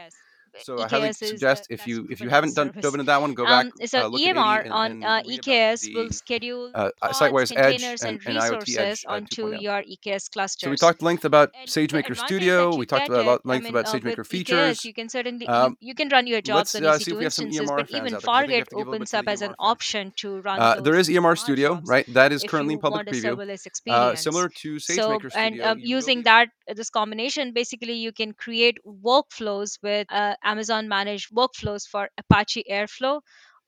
So 0.60 0.76
EKS 0.76 0.84
I 0.84 0.88
highly 0.90 1.14
suggest 1.14 1.68
if 1.70 1.88
you 1.88 2.08
if 2.10 2.20
you 2.20 2.30
haven't 2.30 2.56
done 2.56 2.72
dove 2.80 2.94
into 2.94 3.06
that 3.06 3.22
one, 3.22 3.34
go 3.34 3.46
back. 3.46 3.66
Um, 3.66 3.88
so 3.88 4.00
uh, 4.00 4.10
EMR 4.10 4.64
and, 4.64 4.74
on 4.74 4.92
and 4.92 5.04
uh, 5.04 5.24
EKS 5.24 5.82
the, 5.82 5.96
will 5.96 6.10
schedule 6.12 6.72
uh, 6.76 6.90
SiteWire's 7.04 7.52
containers 7.52 8.04
and, 8.04 8.20
and, 8.26 8.36
resources 8.36 8.78
edge, 8.78 9.06
uh, 9.08 9.14
onto 9.14 9.56
your 9.56 9.82
EKS 9.84 10.32
clusters. 10.32 10.68
So 10.68 10.70
we 10.70 10.78
talked 10.78 11.02
length 11.02 11.26
about 11.26 11.54
SageMaker 11.66 12.18
Studio. 12.18 12.76
We 12.76 12.86
talked 12.86 13.08
about 13.08 13.40
it, 13.40 13.46
length 13.46 13.70
about 13.70 13.86
SageMaker 13.86 14.26
features. 14.26 14.84
You 14.84 14.94
can 14.94 15.10
certainly 15.10 15.48
um, 15.48 15.78
you, 15.80 15.90
you, 15.90 15.96
can 15.96 16.10
run 16.10 16.28
your 16.28 16.42
jobs 16.42 16.76
on 16.76 16.84
EC2 16.84 17.24
instances, 17.24 17.72
but 17.72 17.90
even 17.92 18.14
Fargate 18.16 18.68
opens 18.74 19.14
up 19.14 19.28
as 19.28 19.42
an 19.42 19.56
option 19.58 20.14
to 20.18 20.42
run. 20.42 20.60
Uh, 20.60 20.82
there 20.82 20.96
is 20.96 21.08
EMR 21.08 21.38
Studio, 21.38 21.82
right? 21.86 22.06
That 22.14 22.32
is 22.32 22.44
currently 22.44 22.74
in 22.74 22.80
public 22.80 23.08
preview. 23.08 24.18
Similar 24.18 24.50
to 24.50 24.76
SageMaker 24.76 25.32
Studio. 25.32 25.66
And 25.66 25.82
using 25.82 26.24
that 26.24 26.50
this 26.68 26.90
combination, 26.90 27.54
basically 27.54 27.94
you 27.94 28.12
can 28.12 28.34
create 28.34 28.80
workflows 28.86 29.80
with 29.82 30.08
Amazon 30.44 30.88
Managed 30.88 31.34
workflows 31.34 31.88
for 31.88 32.10
Apache 32.18 32.66
Airflow. 32.70 33.22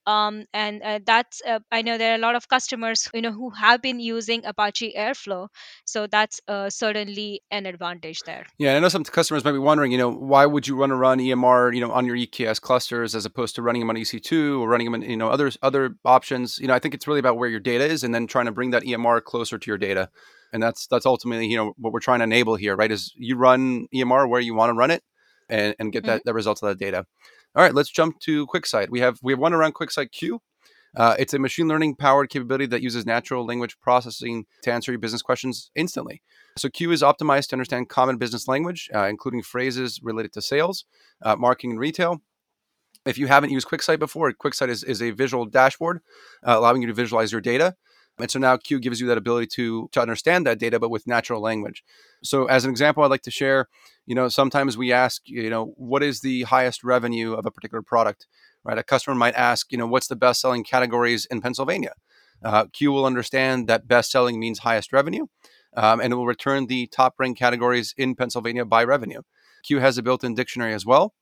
Um, 0.05 0.45
and 0.53 0.81
uh, 0.83 0.99
that's 1.05 1.41
uh, 1.47 1.59
I 1.71 1.81
know 1.81 1.97
there 1.97 2.11
are 2.11 2.15
a 2.15 2.19
lot 2.19 2.35
of 2.35 2.49
customers 2.49 3.09
you 3.13 3.21
know 3.21 3.31
who 3.31 3.51
have 3.51 3.81
been 3.81 3.99
using 3.99 4.45
Apache 4.45 4.93
Airflow, 4.97 5.47
so 5.85 6.07
that's 6.07 6.41
uh, 6.47 6.69
certainly 6.69 7.41
an 7.51 7.65
advantage 7.65 8.19
there. 8.25 8.45
Yeah, 8.57 8.75
I 8.75 8.79
know 8.79 8.89
some 8.89 9.05
customers 9.05 9.45
might 9.45 9.53
be 9.53 9.59
wondering, 9.59 9.91
you 9.93 9.97
know, 9.97 10.11
why 10.11 10.45
would 10.45 10.67
you 10.67 10.75
want 10.75 10.89
to 10.89 10.95
run 10.95 11.19
EMR, 11.19 11.73
you 11.73 11.79
know, 11.79 11.91
on 11.91 12.05
your 12.05 12.17
EKS 12.17 12.59
clusters 12.59 13.15
as 13.15 13.25
opposed 13.25 13.55
to 13.55 13.61
running 13.61 13.81
them 13.81 13.89
on 13.89 13.95
EC2 13.95 14.59
or 14.59 14.67
running 14.67 14.91
them 14.91 15.01
in, 15.01 15.09
you 15.09 15.17
know, 15.17 15.29
other 15.29 15.51
other 15.61 15.95
options. 16.03 16.59
You 16.59 16.67
know, 16.67 16.73
I 16.73 16.79
think 16.79 16.93
it's 16.93 17.07
really 17.07 17.19
about 17.21 17.37
where 17.37 17.49
your 17.49 17.61
data 17.61 17.85
is 17.85 18.03
and 18.03 18.13
then 18.13 18.27
trying 18.27 18.47
to 18.47 18.51
bring 18.51 18.71
that 18.71 18.83
EMR 18.83 19.23
closer 19.23 19.57
to 19.57 19.71
your 19.71 19.77
data, 19.77 20.09
and 20.51 20.61
that's 20.61 20.85
that's 20.87 21.05
ultimately 21.05 21.47
you 21.47 21.55
know 21.55 21.73
what 21.77 21.93
we're 21.93 22.01
trying 22.01 22.19
to 22.19 22.25
enable 22.25 22.55
here, 22.55 22.75
right? 22.75 22.91
Is 22.91 23.13
you 23.15 23.37
run 23.37 23.87
EMR 23.95 24.27
where 24.27 24.41
you 24.41 24.53
want 24.53 24.69
to 24.69 24.73
run 24.73 24.91
it, 24.91 25.01
and, 25.49 25.75
and 25.79 25.91
get 25.91 26.03
mm-hmm. 26.03 26.11
that 26.11 26.25
the 26.25 26.33
results 26.33 26.61
of 26.61 26.69
that 26.69 26.79
data. 26.79 27.05
All 27.55 27.63
right, 27.63 27.73
let's 27.73 27.91
jump 27.91 28.19
to 28.21 28.47
QuickSight. 28.47 28.89
We 28.89 28.99
have 29.01 29.19
we 29.21 29.33
have 29.33 29.39
one 29.39 29.53
around 29.53 29.75
QuickSight 29.75 30.11
Q. 30.11 30.41
Uh, 30.95 31.15
it's 31.17 31.33
a 31.33 31.39
machine 31.39 31.67
learning 31.67 31.95
powered 31.95 32.29
capability 32.29 32.67
that 32.67 32.83
uses 32.83 33.05
natural 33.05 33.45
language 33.45 33.79
processing 33.81 34.45
to 34.61 34.71
answer 34.71 34.91
your 34.91 34.99
business 34.99 35.23
questions 35.23 35.71
instantly. 35.75 36.21
So 36.57 36.69
Q 36.69 36.91
is 36.91 37.01
optimized 37.01 37.47
to 37.49 37.55
understand 37.55 37.89
common 37.89 38.17
business 38.17 38.47
language, 38.47 38.89
uh, 38.93 39.05
including 39.05 39.41
phrases 39.41 39.99
related 40.03 40.33
to 40.33 40.41
sales, 40.41 40.85
uh, 41.23 41.35
marketing, 41.35 41.71
and 41.71 41.79
retail. 41.79 42.21
If 43.05 43.17
you 43.17 43.27
haven't 43.27 43.49
used 43.49 43.67
QuickSight 43.67 43.99
before, 43.99 44.31
QuickSight 44.33 44.69
is, 44.69 44.83
is 44.83 45.01
a 45.01 45.11
visual 45.11 45.45
dashboard 45.45 46.01
uh, 46.45 46.55
allowing 46.57 46.81
you 46.81 46.87
to 46.87 46.93
visualize 46.93 47.31
your 47.31 47.41
data. 47.41 47.75
And 48.19 48.29
so 48.29 48.37
now 48.39 48.57
Q 48.57 48.79
gives 48.79 49.01
you 49.01 49.07
that 49.07 49.17
ability 49.17 49.47
to, 49.55 49.89
to 49.91 50.01
understand 50.01 50.45
that 50.45 50.59
data, 50.59 50.79
but 50.79 50.89
with 50.89 51.07
natural 51.07 51.41
language. 51.41 51.83
So 52.23 52.45
as 52.45 52.63
an 52.63 52.69
example, 52.69 53.03
I'd 53.03 53.09
like 53.09 53.23
to 53.23 53.31
share, 53.31 53.67
you 54.05 54.13
know, 54.13 54.29
sometimes 54.29 54.77
we 54.77 54.91
ask, 54.91 55.23
you 55.25 55.49
know, 55.49 55.73
what 55.77 56.03
is 56.03 56.21
the 56.21 56.43
highest 56.43 56.83
revenue 56.83 57.33
of 57.33 57.45
a 57.45 57.51
particular 57.51 57.81
product, 57.81 58.27
right? 58.63 58.77
A 58.77 58.83
customer 58.83 59.15
might 59.15 59.33
ask, 59.33 59.71
you 59.71 59.77
know, 59.77 59.87
what's 59.87 60.07
the 60.07 60.15
best 60.15 60.41
selling 60.41 60.63
categories 60.63 61.25
in 61.25 61.41
Pennsylvania? 61.41 61.93
Uh, 62.43 62.65
Q 62.65 62.91
will 62.91 63.05
understand 63.05 63.67
that 63.67 63.87
best 63.87 64.11
selling 64.11 64.39
means 64.39 64.59
highest 64.59 64.93
revenue, 64.93 65.25
um, 65.75 65.99
and 65.99 66.13
it 66.13 66.15
will 66.15 66.27
return 66.27 66.67
the 66.67 66.87
top 66.87 67.15
ranked 67.17 67.39
categories 67.39 67.95
in 67.97 68.15
Pennsylvania 68.15 68.65
by 68.65 68.83
revenue. 68.83 69.21
Q 69.63 69.79
has 69.79 69.97
a 69.97 70.03
built 70.03 70.23
in 70.23 70.35
dictionary 70.35 70.73
as 70.73 70.85
well. 70.85 71.13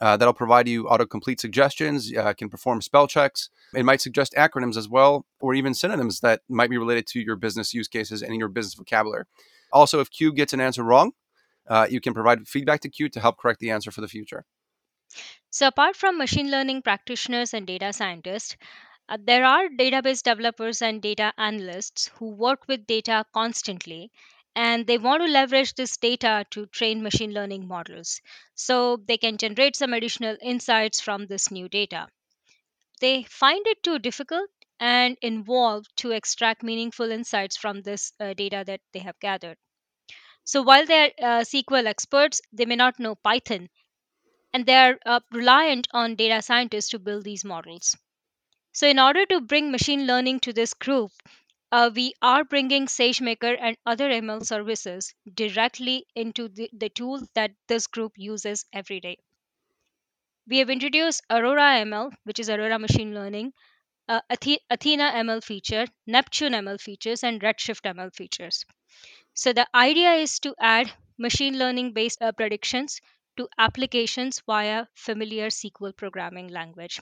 Uh, 0.00 0.16
that'll 0.16 0.34
provide 0.34 0.68
you 0.68 0.84
autocomplete 0.84 1.40
suggestions, 1.40 2.14
uh, 2.16 2.32
can 2.32 2.48
perform 2.48 2.80
spell 2.80 3.06
checks. 3.06 3.50
It 3.74 3.84
might 3.84 4.00
suggest 4.00 4.32
acronyms 4.34 4.76
as 4.76 4.88
well, 4.88 5.26
or 5.40 5.54
even 5.54 5.74
synonyms 5.74 6.20
that 6.20 6.42
might 6.48 6.70
be 6.70 6.78
related 6.78 7.06
to 7.08 7.20
your 7.20 7.36
business 7.36 7.74
use 7.74 7.88
cases 7.88 8.22
and 8.22 8.36
your 8.36 8.48
business 8.48 8.74
vocabulary. 8.74 9.24
Also, 9.72 10.00
if 10.00 10.10
Q 10.10 10.32
gets 10.32 10.52
an 10.52 10.60
answer 10.60 10.82
wrong, 10.82 11.12
uh, 11.68 11.86
you 11.90 12.00
can 12.00 12.14
provide 12.14 12.46
feedback 12.46 12.80
to 12.80 12.88
Q 12.88 13.08
to 13.10 13.20
help 13.20 13.38
correct 13.38 13.60
the 13.60 13.70
answer 13.70 13.90
for 13.90 14.00
the 14.00 14.08
future. 14.08 14.44
So, 15.50 15.66
apart 15.66 15.96
from 15.96 16.18
machine 16.18 16.50
learning 16.50 16.82
practitioners 16.82 17.52
and 17.52 17.66
data 17.66 17.92
scientists, 17.92 18.56
uh, 19.08 19.16
there 19.22 19.44
are 19.44 19.68
database 19.68 20.22
developers 20.22 20.82
and 20.82 21.00
data 21.02 21.32
analysts 21.38 22.10
who 22.18 22.30
work 22.30 22.68
with 22.68 22.86
data 22.86 23.24
constantly 23.32 24.10
and 24.58 24.86
they 24.86 24.98
want 24.98 25.22
to 25.22 25.28
leverage 25.28 25.72
this 25.74 25.96
data 25.96 26.44
to 26.50 26.66
train 26.66 27.02
machine 27.02 27.32
learning 27.32 27.66
models 27.66 28.20
so 28.54 28.98
they 28.98 29.16
can 29.16 29.38
generate 29.38 29.74
some 29.74 29.94
additional 29.94 30.36
insights 30.42 31.00
from 31.00 31.26
this 31.28 31.50
new 31.50 31.66
data. 31.70 32.08
They 33.00 33.24
find 33.24 33.66
it 33.66 33.82
too 33.82 33.98
difficult 33.98 34.50
and 34.78 35.16
involved 35.22 35.90
to 35.96 36.12
extract 36.12 36.62
meaningful 36.62 37.10
insights 37.10 37.56
from 37.56 37.82
this 37.82 38.12
uh, 38.20 38.34
data 38.34 38.64
that 38.66 38.80
they 38.92 39.00
have 39.00 39.18
gathered. 39.20 39.58
So 40.44 40.62
while 40.62 40.86
they're 40.86 41.12
uh, 41.22 41.44
SQL 41.44 41.86
experts, 41.86 42.40
they 42.52 42.66
may 42.66 42.76
not 42.76 42.98
know 42.98 43.14
Python 43.14 43.68
and 44.52 44.66
they're 44.66 44.98
uh, 45.06 45.20
reliant 45.32 45.88
on 45.92 46.16
data 46.16 46.42
scientists 46.42 46.90
to 46.90 46.98
build 46.98 47.24
these 47.24 47.44
models. 47.44 47.96
So, 48.72 48.88
in 48.88 48.98
order 48.98 49.26
to 49.26 49.40
bring 49.40 49.70
machine 49.72 50.06
learning 50.06 50.40
to 50.40 50.52
this 50.54 50.74
group, 50.74 51.12
uh, 51.70 51.90
we 51.94 52.14
are 52.22 52.44
bringing 52.44 52.86
SageMaker 52.86 53.56
and 53.60 53.76
other 53.84 54.08
ML 54.10 54.44
services 54.44 55.14
directly 55.34 56.06
into 56.14 56.48
the, 56.48 56.70
the 56.72 56.88
tool 56.88 57.20
that 57.34 57.52
this 57.66 57.86
group 57.86 58.12
uses 58.16 58.64
every 58.72 59.00
day. 59.00 59.18
We 60.46 60.58
have 60.58 60.70
introduced 60.70 61.22
Aurora 61.28 61.84
ML, 61.84 62.12
which 62.24 62.38
is 62.38 62.48
Aurora 62.48 62.78
Machine 62.78 63.14
Learning, 63.14 63.52
uh, 64.08 64.20
Athena 64.30 65.12
ML 65.12 65.44
feature, 65.44 65.86
Neptune 66.06 66.52
ML 66.54 66.80
features, 66.80 67.22
and 67.22 67.40
Redshift 67.42 67.82
ML 67.82 68.14
features. 68.14 68.64
So 69.34 69.52
the 69.52 69.68
idea 69.74 70.14
is 70.14 70.38
to 70.40 70.54
add 70.58 70.90
machine 71.18 71.58
learning 71.58 71.92
based 71.92 72.22
uh, 72.22 72.32
predictions 72.32 73.00
to 73.36 73.48
applications 73.58 74.40
via 74.46 74.86
familiar 74.94 75.48
SQL 75.48 75.94
programming 75.94 76.48
language. 76.48 77.00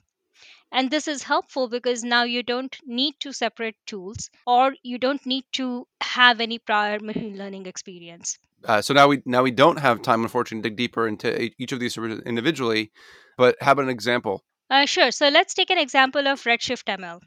And 0.72 0.90
this 0.90 1.08
is 1.08 1.22
helpful 1.22 1.68
because 1.68 2.02
now 2.02 2.24
you 2.24 2.42
don't 2.42 2.76
need 2.84 3.14
to 3.20 3.32
separate 3.32 3.76
tools 3.86 4.30
or 4.46 4.74
you 4.82 4.98
don't 4.98 5.24
need 5.24 5.44
to 5.52 5.86
have 6.00 6.40
any 6.40 6.58
prior 6.58 6.98
machine 7.00 7.38
learning 7.38 7.66
experience. 7.66 8.38
Uh, 8.64 8.82
so 8.82 8.92
now 8.92 9.08
we 9.08 9.22
now 9.24 9.42
we 9.42 9.50
don't 9.50 9.78
have 9.78 10.02
time, 10.02 10.22
unfortunately, 10.22 10.62
to 10.62 10.68
dig 10.70 10.76
deeper 10.76 11.06
into 11.06 11.50
each 11.58 11.72
of 11.72 11.80
these 11.80 11.94
services 11.94 12.22
individually. 12.26 12.90
But 13.36 13.56
how 13.60 13.72
about 13.72 13.84
an 13.84 13.90
example? 13.90 14.44
Uh, 14.68 14.86
sure. 14.86 15.10
So 15.10 15.28
let's 15.28 15.54
take 15.54 15.70
an 15.70 15.78
example 15.78 16.26
of 16.26 16.42
Redshift 16.42 16.88
ML, 16.88 17.20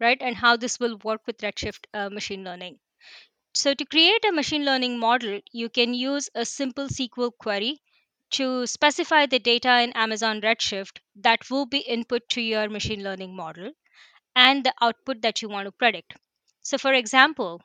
right, 0.00 0.18
and 0.20 0.34
how 0.34 0.56
this 0.56 0.80
will 0.80 0.96
work 1.04 1.20
with 1.26 1.38
Redshift 1.38 1.84
uh, 1.92 2.08
machine 2.08 2.44
learning. 2.44 2.78
So 3.54 3.74
to 3.74 3.84
create 3.84 4.24
a 4.24 4.32
machine 4.32 4.64
learning 4.64 4.98
model, 4.98 5.40
you 5.52 5.68
can 5.68 5.94
use 5.94 6.28
a 6.34 6.44
simple 6.44 6.88
SQL 6.88 7.32
query 7.38 7.80
to 8.30 8.66
specify 8.66 9.26
the 9.26 9.38
data 9.38 9.80
in 9.82 9.92
Amazon 9.94 10.40
Redshift 10.40 11.00
that 11.16 11.50
will 11.50 11.66
be 11.66 11.78
input 11.80 12.28
to 12.30 12.40
your 12.40 12.68
machine 12.68 13.02
learning 13.02 13.34
model 13.36 13.72
and 14.36 14.64
the 14.64 14.74
output 14.80 15.22
that 15.22 15.42
you 15.42 15.48
want 15.48 15.66
to 15.66 15.72
predict. 15.72 16.14
So, 16.62 16.78
for 16.78 16.94
example, 16.94 17.62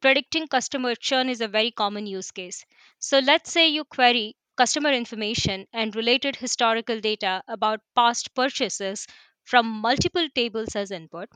predicting 0.00 0.48
customer 0.48 0.94
churn 0.94 1.28
is 1.28 1.40
a 1.40 1.48
very 1.48 1.70
common 1.72 2.06
use 2.06 2.30
case. 2.30 2.64
So, 2.98 3.20
let's 3.20 3.52
say 3.52 3.68
you 3.68 3.84
query 3.84 4.36
customer 4.56 4.92
information 4.92 5.66
and 5.72 5.96
related 5.96 6.36
historical 6.36 7.00
data 7.00 7.42
about 7.48 7.80
past 7.96 8.34
purchases 8.34 9.06
from 9.44 9.66
multiple 9.66 10.28
tables 10.34 10.76
as 10.76 10.90
input. 10.90 11.30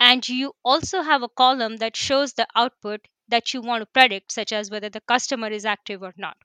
And 0.00 0.28
you 0.28 0.54
also 0.64 1.02
have 1.02 1.22
a 1.22 1.28
column 1.28 1.76
that 1.76 1.94
shows 1.94 2.32
the 2.32 2.48
output 2.56 3.06
that 3.28 3.54
you 3.54 3.60
want 3.60 3.82
to 3.82 3.86
predict, 3.86 4.32
such 4.32 4.50
as 4.50 4.68
whether 4.68 4.88
the 4.88 5.00
customer 5.00 5.46
is 5.46 5.64
active 5.64 6.02
or 6.02 6.12
not. 6.16 6.36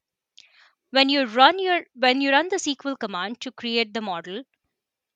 When 0.96 1.10
you 1.10 1.26
run 1.26 1.60
your 1.60 1.86
when 1.94 2.22
you 2.22 2.32
run 2.32 2.48
the 2.48 2.56
SQL 2.56 2.98
command 2.98 3.42
to 3.42 3.52
create 3.52 3.94
the 3.94 4.00
model, 4.00 4.44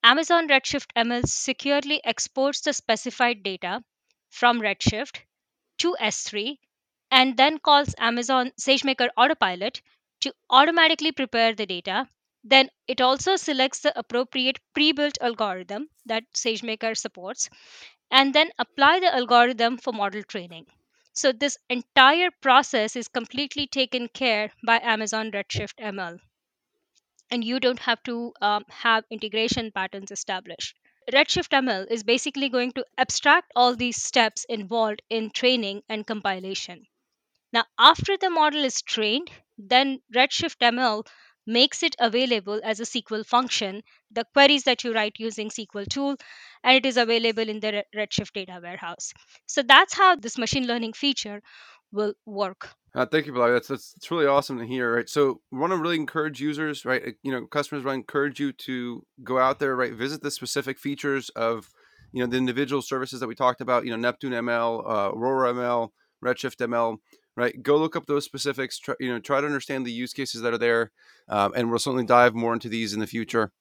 Amazon 0.03 0.49
Redshift 0.49 0.91
ML 0.93 1.25
securely 1.25 2.03
exports 2.03 2.59
the 2.59 2.73
specified 2.73 3.43
data 3.43 3.81
from 4.29 4.59
Redshift 4.59 5.21
to 5.77 5.95
S3 6.01 6.59
and 7.11 7.37
then 7.37 7.59
calls 7.59 7.95
Amazon 7.97 8.51
SageMaker 8.59 9.07
Autopilot 9.15 9.81
to 10.19 10.33
automatically 10.49 11.13
prepare 11.13 11.55
the 11.55 11.65
data. 11.65 12.09
Then 12.43 12.69
it 12.87 12.99
also 12.99 13.37
selects 13.37 13.79
the 13.79 13.97
appropriate 13.97 14.59
pre 14.73 14.91
built 14.91 15.17
algorithm 15.21 15.89
that 16.07 16.25
SageMaker 16.33 16.97
supports 16.97 17.49
and 18.11 18.35
then 18.35 18.51
apply 18.59 18.99
the 18.99 19.15
algorithm 19.15 19.77
for 19.77 19.93
model 19.93 20.23
training. 20.23 20.67
So, 21.13 21.31
this 21.31 21.57
entire 21.69 22.31
process 22.41 22.95
is 22.95 23.07
completely 23.07 23.67
taken 23.67 24.07
care 24.07 24.51
by 24.65 24.79
Amazon 24.79 25.31
Redshift 25.31 25.79
ML 25.79 26.19
and 27.31 27.43
you 27.43 27.59
don't 27.59 27.79
have 27.79 28.01
to 28.03 28.33
um, 28.41 28.65
have 28.69 29.03
integration 29.09 29.71
patterns 29.71 30.11
established. 30.11 30.75
Redshift 31.11 31.49
ML 31.49 31.89
is 31.89 32.03
basically 32.03 32.49
going 32.49 32.71
to 32.73 32.85
abstract 32.97 33.51
all 33.55 33.75
these 33.75 34.01
steps 34.01 34.45
involved 34.47 35.01
in 35.09 35.31
training 35.31 35.81
and 35.89 36.05
compilation. 36.05 36.85
Now, 37.53 37.65
after 37.79 38.17
the 38.17 38.29
model 38.29 38.65
is 38.65 38.81
trained, 38.81 39.31
then 39.57 40.01
Redshift 40.15 40.57
ML 40.61 41.05
makes 41.49 41.81
it 41.83 41.95
available 41.99 42.61
as 42.63 42.79
a 42.79 42.83
SQL 42.85 43.25
function, 43.25 43.81
the 44.11 44.25
queries 44.33 44.63
that 44.63 44.83
you 44.83 44.93
write 44.93 45.15
using 45.17 45.49
SQL 45.49 45.87
tool, 45.87 46.15
and 46.63 46.77
it 46.77 46.85
is 46.85 46.97
available 46.97 47.49
in 47.49 47.59
the 47.59 47.83
Redshift 47.95 48.33
data 48.33 48.59
warehouse. 48.61 49.13
So 49.47 49.63
that's 49.63 49.93
how 49.93 50.15
this 50.15 50.37
machine 50.37 50.67
learning 50.67 50.93
feature 50.93 51.41
will 51.91 52.13
work. 52.25 52.69
Uh, 52.93 53.05
thank 53.05 53.25
you, 53.25 53.33
Bilal. 53.33 53.53
That's, 53.53 53.67
that's 53.67 54.11
really 54.11 54.25
awesome 54.27 54.59
to 54.59 54.65
hear. 54.65 54.95
Right, 54.95 55.09
so 55.09 55.41
we 55.51 55.59
want 55.59 55.73
to 55.73 55.77
really 55.77 55.95
encourage 55.95 56.39
users, 56.39 56.85
right? 56.85 57.01
uh, 57.07 57.11
You 57.23 57.31
know, 57.31 57.45
customers 57.47 57.83
want 57.83 57.95
to 57.95 57.99
encourage 57.99 58.39
you 58.39 58.51
to 58.53 59.05
go 59.23 59.39
out 59.39 59.59
there, 59.59 59.75
right? 59.75 59.93
Visit 59.93 60.21
the 60.21 60.31
specific 60.31 60.79
features 60.79 61.29
of, 61.29 61.69
you 62.11 62.21
know, 62.21 62.29
the 62.29 62.37
individual 62.37 62.81
services 62.81 63.19
that 63.19 63.27
we 63.27 63.35
talked 63.35 63.61
about. 63.61 63.85
You 63.85 63.91
know, 63.91 63.97
Neptune 63.97 64.33
ML, 64.33 64.83
uh, 64.87 65.11
Aurora 65.11 65.53
ML, 65.53 65.89
Redshift 66.23 66.57
ML. 66.61 66.97
Right, 67.39 67.63
go 67.63 67.77
look 67.77 67.95
up 67.95 68.05
those 68.05 68.25
specifics. 68.25 68.77
Try, 68.77 68.95
you 68.99 69.07
know, 69.07 69.17
try 69.17 69.39
to 69.39 69.47
understand 69.47 69.85
the 69.85 69.93
use 69.93 70.11
cases 70.11 70.41
that 70.41 70.53
are 70.53 70.57
there, 70.57 70.91
um, 71.29 71.53
and 71.55 71.69
we'll 71.69 71.79
certainly 71.79 72.05
dive 72.05 72.35
more 72.35 72.51
into 72.51 72.67
these 72.67 72.93
in 72.93 72.99
the 72.99 73.07
future. 73.07 73.53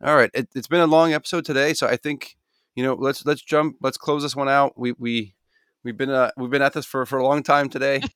All 0.00 0.14
right, 0.14 0.30
it, 0.32 0.48
it's 0.54 0.68
been 0.68 0.80
a 0.80 0.86
long 0.86 1.12
episode 1.12 1.44
today, 1.44 1.74
so 1.74 1.88
I 1.88 1.96
think 1.96 2.36
you 2.76 2.84
know 2.84 2.94
let's 2.94 3.26
let's 3.26 3.42
jump, 3.42 3.78
let's 3.82 3.98
close 3.98 4.22
this 4.22 4.36
one 4.36 4.48
out. 4.48 4.78
We 4.78 4.92
we 4.92 5.34
we've 5.82 5.96
been 5.96 6.10
uh, 6.10 6.30
we've 6.36 6.50
been 6.50 6.62
at 6.62 6.72
this 6.72 6.86
for 6.86 7.04
for 7.04 7.18
a 7.18 7.26
long 7.26 7.42
time 7.42 7.68
today. 7.68 8.00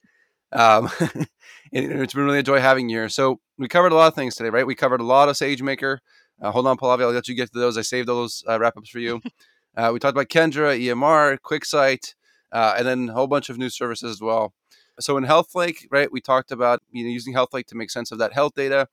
Um, 0.52 0.88
and 1.00 1.26
it's 1.72 2.14
been 2.14 2.26
really 2.26 2.38
enjoy 2.38 2.60
having 2.60 2.88
you 2.88 2.98
here. 2.98 3.08
So 3.08 3.40
we 3.58 3.66
covered 3.66 3.90
a 3.90 3.96
lot 3.96 4.06
of 4.06 4.14
things 4.14 4.36
today, 4.36 4.50
right? 4.50 4.64
We 4.64 4.76
covered 4.76 5.00
a 5.00 5.04
lot 5.04 5.28
of 5.28 5.34
SageMaker. 5.34 5.98
Uh, 6.40 6.52
hold 6.52 6.68
on, 6.68 6.76
Pallavi, 6.76 7.00
I'll 7.02 7.10
let 7.10 7.26
you 7.26 7.34
get 7.34 7.52
to 7.52 7.58
those. 7.58 7.76
I 7.76 7.82
saved 7.82 8.06
those 8.06 8.44
uh, 8.48 8.60
wrap 8.60 8.76
ups 8.76 8.90
for 8.90 9.00
you. 9.00 9.20
Uh, 9.76 9.90
we 9.92 9.98
talked 9.98 10.16
about 10.16 10.28
Kendra, 10.28 10.78
EMR, 10.80 11.36
QuickSight, 11.44 12.14
uh, 12.52 12.76
and 12.78 12.86
then 12.86 13.08
a 13.08 13.12
whole 13.12 13.26
bunch 13.26 13.50
of 13.50 13.58
new 13.58 13.68
services 13.68 14.08
as 14.08 14.20
well. 14.20 14.54
So 15.00 15.16
in 15.16 15.24
HealthLake, 15.24 15.86
right, 15.90 16.10
we 16.10 16.20
talked 16.20 16.52
about 16.52 16.82
you 16.90 17.04
know 17.04 17.10
using 17.10 17.34
HealthLake 17.34 17.66
to 17.66 17.76
make 17.76 17.90
sense 17.90 18.12
of 18.12 18.18
that 18.18 18.32
health 18.32 18.54
data. 18.54 18.88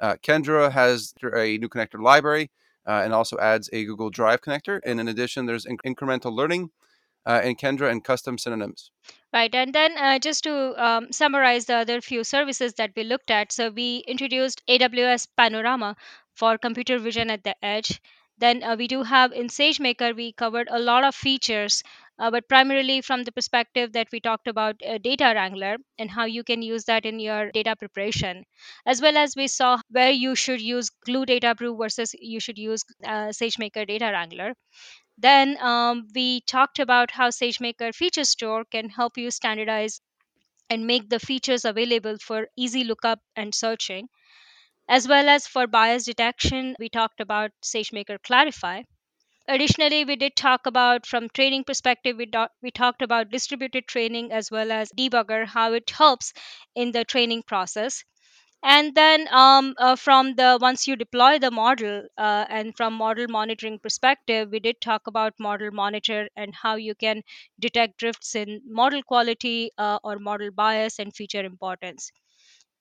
Uh, 0.00 0.16
Kendra 0.22 0.70
has 0.70 1.14
a 1.22 1.58
new 1.58 1.68
connector 1.68 2.00
library 2.00 2.50
uh, 2.86 3.00
and 3.04 3.12
also 3.12 3.38
adds 3.38 3.70
a 3.72 3.84
Google 3.84 4.10
Drive 4.10 4.40
connector. 4.40 4.80
And 4.84 5.00
in 5.00 5.08
addition, 5.08 5.46
there's 5.46 5.64
inc- 5.64 5.80
incremental 5.86 6.32
learning 6.32 6.70
uh, 7.24 7.40
in 7.42 7.56
Kendra 7.56 7.90
and 7.90 8.04
custom 8.04 8.38
synonyms. 8.38 8.90
Right, 9.32 9.54
and 9.54 9.74
then 9.74 9.98
uh, 9.98 10.18
just 10.18 10.44
to 10.44 10.82
um, 10.82 11.12
summarize 11.12 11.66
the 11.66 11.76
other 11.76 12.00
few 12.00 12.24
services 12.24 12.74
that 12.74 12.92
we 12.96 13.02
looked 13.02 13.30
at, 13.30 13.52
so 13.52 13.70
we 13.70 14.04
introduced 14.06 14.62
AWS 14.68 15.28
Panorama 15.36 15.96
for 16.34 16.56
computer 16.56 16.98
vision 16.98 17.30
at 17.30 17.42
the 17.42 17.56
edge. 17.64 18.00
Then 18.38 18.62
uh, 18.62 18.76
we 18.78 18.86
do 18.86 19.02
have 19.02 19.32
in 19.32 19.48
SageMaker, 19.48 20.14
we 20.14 20.32
covered 20.32 20.68
a 20.70 20.78
lot 20.78 21.04
of 21.04 21.14
features, 21.14 21.82
uh, 22.18 22.30
but 22.30 22.48
primarily 22.48 23.00
from 23.00 23.24
the 23.24 23.32
perspective 23.32 23.92
that 23.92 24.08
we 24.12 24.20
talked 24.20 24.48
about 24.48 24.76
uh, 24.86 24.98
Data 24.98 25.32
Wrangler 25.34 25.76
and 25.98 26.10
how 26.10 26.24
you 26.26 26.44
can 26.44 26.62
use 26.62 26.84
that 26.84 27.06
in 27.06 27.18
your 27.20 27.50
data 27.52 27.74
preparation, 27.76 28.44
as 28.86 29.00
well 29.02 29.16
as 29.16 29.34
we 29.36 29.48
saw 29.48 29.78
where 29.90 30.10
you 30.10 30.34
should 30.34 30.60
use 30.60 30.90
Glue 31.04 31.26
Data 31.26 31.54
Brew 31.54 31.76
versus 31.76 32.14
you 32.20 32.40
should 32.40 32.58
use 32.58 32.84
uh, 33.04 33.28
SageMaker 33.40 33.86
Data 33.86 34.06
Wrangler. 34.12 34.54
Then 35.18 35.58
um, 35.60 36.08
we 36.14 36.40
talked 36.42 36.78
about 36.78 37.10
how 37.10 37.28
SageMaker 37.28 37.94
Feature 37.94 38.24
Store 38.24 38.64
can 38.64 38.88
help 38.88 39.18
you 39.18 39.30
standardize 39.30 40.00
and 40.70 40.86
make 40.86 41.08
the 41.10 41.18
features 41.20 41.64
available 41.64 42.18
for 42.18 42.48
easy 42.56 42.84
lookup 42.84 43.20
and 43.36 43.54
searching. 43.54 44.08
As 44.88 45.06
well 45.06 45.28
as 45.28 45.46
for 45.46 45.68
bias 45.68 46.06
detection, 46.06 46.74
we 46.80 46.88
talked 46.88 47.20
about 47.20 47.52
SageMaker 47.62 48.20
Clarify. 48.22 48.82
Additionally, 49.48 50.04
we 50.04 50.14
did 50.14 50.36
talk 50.36 50.66
about 50.66 51.04
from 51.04 51.28
training 51.30 51.64
perspective, 51.64 52.16
we, 52.16 52.26
do- 52.26 52.46
we 52.62 52.70
talked 52.70 53.02
about 53.02 53.28
distributed 53.28 53.88
training 53.88 54.30
as 54.30 54.52
well 54.52 54.70
as 54.70 54.92
debugger, 54.92 55.44
how 55.44 55.72
it 55.72 55.90
helps 55.90 56.32
in 56.76 56.92
the 56.92 57.04
training 57.04 57.42
process. 57.42 58.04
And 58.62 58.94
then 58.94 59.28
um, 59.32 59.74
uh, 59.78 59.96
from 59.96 60.36
the 60.36 60.58
once 60.60 60.88
you 60.88 60.96
deploy 60.96 61.38
the 61.40 61.50
model 61.50 62.08
uh, 62.18 62.46
and 62.48 62.76
from 62.76 62.94
model 62.94 63.28
monitoring 63.28 63.78
perspective 63.80 64.50
we 64.50 64.60
did 64.60 64.80
talk 64.80 65.06
about 65.06 65.34
model 65.40 65.70
monitor 65.72 66.28
and 66.36 66.54
how 66.54 66.76
you 66.76 66.94
can 66.94 67.22
detect 67.60 67.98
drifts 67.98 68.34
in 68.36 68.62
model 68.66 69.02
quality 69.02 69.72
uh, 69.78 69.98
or 70.04 70.18
model 70.18 70.50
bias 70.52 70.98
and 71.00 71.14
feature 71.16 71.44
importance 71.44 72.10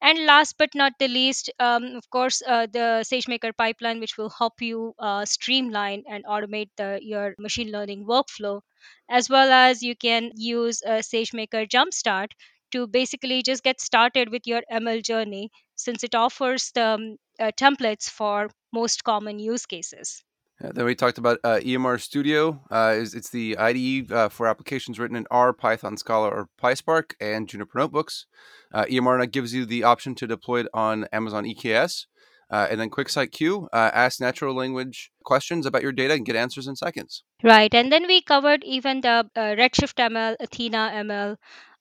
and 0.01 0.25
last 0.25 0.57
but 0.57 0.73
not 0.75 0.93
the 0.99 1.07
least 1.07 1.49
um, 1.59 1.83
of 1.95 2.09
course 2.09 2.41
uh, 2.47 2.65
the 2.67 3.03
sagemaker 3.09 3.51
pipeline 3.57 3.99
which 3.99 4.17
will 4.17 4.29
help 4.29 4.61
you 4.61 4.93
uh, 4.99 5.25
streamline 5.25 6.03
and 6.07 6.23
automate 6.25 6.69
the, 6.77 6.99
your 7.01 7.35
machine 7.39 7.71
learning 7.71 8.05
workflow 8.05 8.61
as 9.09 9.29
well 9.29 9.51
as 9.51 9.81
you 9.83 9.95
can 9.95 10.31
use 10.35 10.81
a 10.83 11.01
sagemaker 11.03 11.67
jumpstart 11.67 12.31
to 12.71 12.87
basically 12.87 13.41
just 13.43 13.63
get 13.63 13.81
started 13.81 14.29
with 14.29 14.45
your 14.47 14.61
ml 14.71 15.01
journey 15.03 15.49
since 15.75 16.03
it 16.03 16.15
offers 16.15 16.71
the 16.71 16.85
um, 16.85 17.17
uh, 17.39 17.51
templates 17.57 18.09
for 18.09 18.49
most 18.71 19.03
common 19.03 19.39
use 19.39 19.65
cases. 19.65 20.23
Uh, 20.23 20.34
then 20.59 20.85
we 20.85 20.95
talked 20.95 21.17
about 21.17 21.39
uh, 21.43 21.59
EMR 21.61 21.99
Studio. 21.99 22.61
Uh, 22.71 22.93
is 22.95 23.13
it's 23.13 23.29
the 23.29 23.57
IDE 23.57 24.11
uh, 24.11 24.29
for 24.29 24.47
applications 24.47 24.99
written 24.99 25.17
in 25.17 25.27
R, 25.29 25.53
Python, 25.53 25.97
Scala, 25.97 26.29
or 26.29 26.49
PySpark, 26.61 27.13
and 27.19 27.47
Jupyter 27.47 27.75
notebooks. 27.75 28.25
Uh, 28.73 28.85
EMR 28.85 29.31
gives 29.31 29.53
you 29.53 29.65
the 29.65 29.83
option 29.83 30.15
to 30.15 30.27
deploy 30.27 30.61
it 30.61 30.67
on 30.73 31.07
Amazon 31.11 31.45
EKS. 31.45 32.05
Uh, 32.49 32.67
and 32.69 32.79
then 32.79 32.89
QuickSight 32.89 33.31
Q 33.31 33.67
uh, 33.73 33.91
asks 33.93 34.19
natural 34.19 34.55
language 34.55 35.11
questions 35.23 35.65
about 35.65 35.81
your 35.81 35.91
data 35.91 36.13
and 36.13 36.25
get 36.25 36.35
answers 36.35 36.67
in 36.67 36.75
seconds. 36.75 37.23
right 37.43 37.73
and 37.73 37.91
then 37.91 38.05
we 38.05 38.21
covered 38.21 38.63
even 38.63 39.01
the 39.01 39.27
uh, 39.35 39.55
redshift 39.59 39.97
ml 39.97 40.35
athena 40.39 40.91
ml 40.93 41.37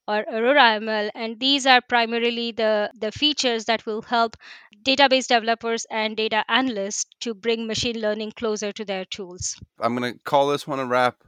or 0.07 0.25
aurora 0.33 0.79
ml 0.81 1.11
and 1.15 1.41
these 1.41 1.67
are 1.67 1.81
primarily 1.81 2.53
the 2.53 2.91
the 2.99 3.13
features 3.13 3.65
that 3.65 3.85
will 3.87 4.03
help 4.03 4.37
database 4.85 5.27
developers 5.27 5.87
and 5.91 6.17
data 6.17 6.45
analysts 6.49 7.07
to 7.21 7.35
bring 7.35 7.67
machine 7.67 8.01
learning 8.01 8.33
closer 8.33 8.73
to 8.73 8.85
their 8.85 9.05
tools 9.07 9.57
I'm 9.81 9.97
going 9.97 10.13
to 10.13 10.19
call 10.25 10.49
this 10.49 10.67
one 10.67 10.79
a 10.79 10.87
wrap 10.87 11.25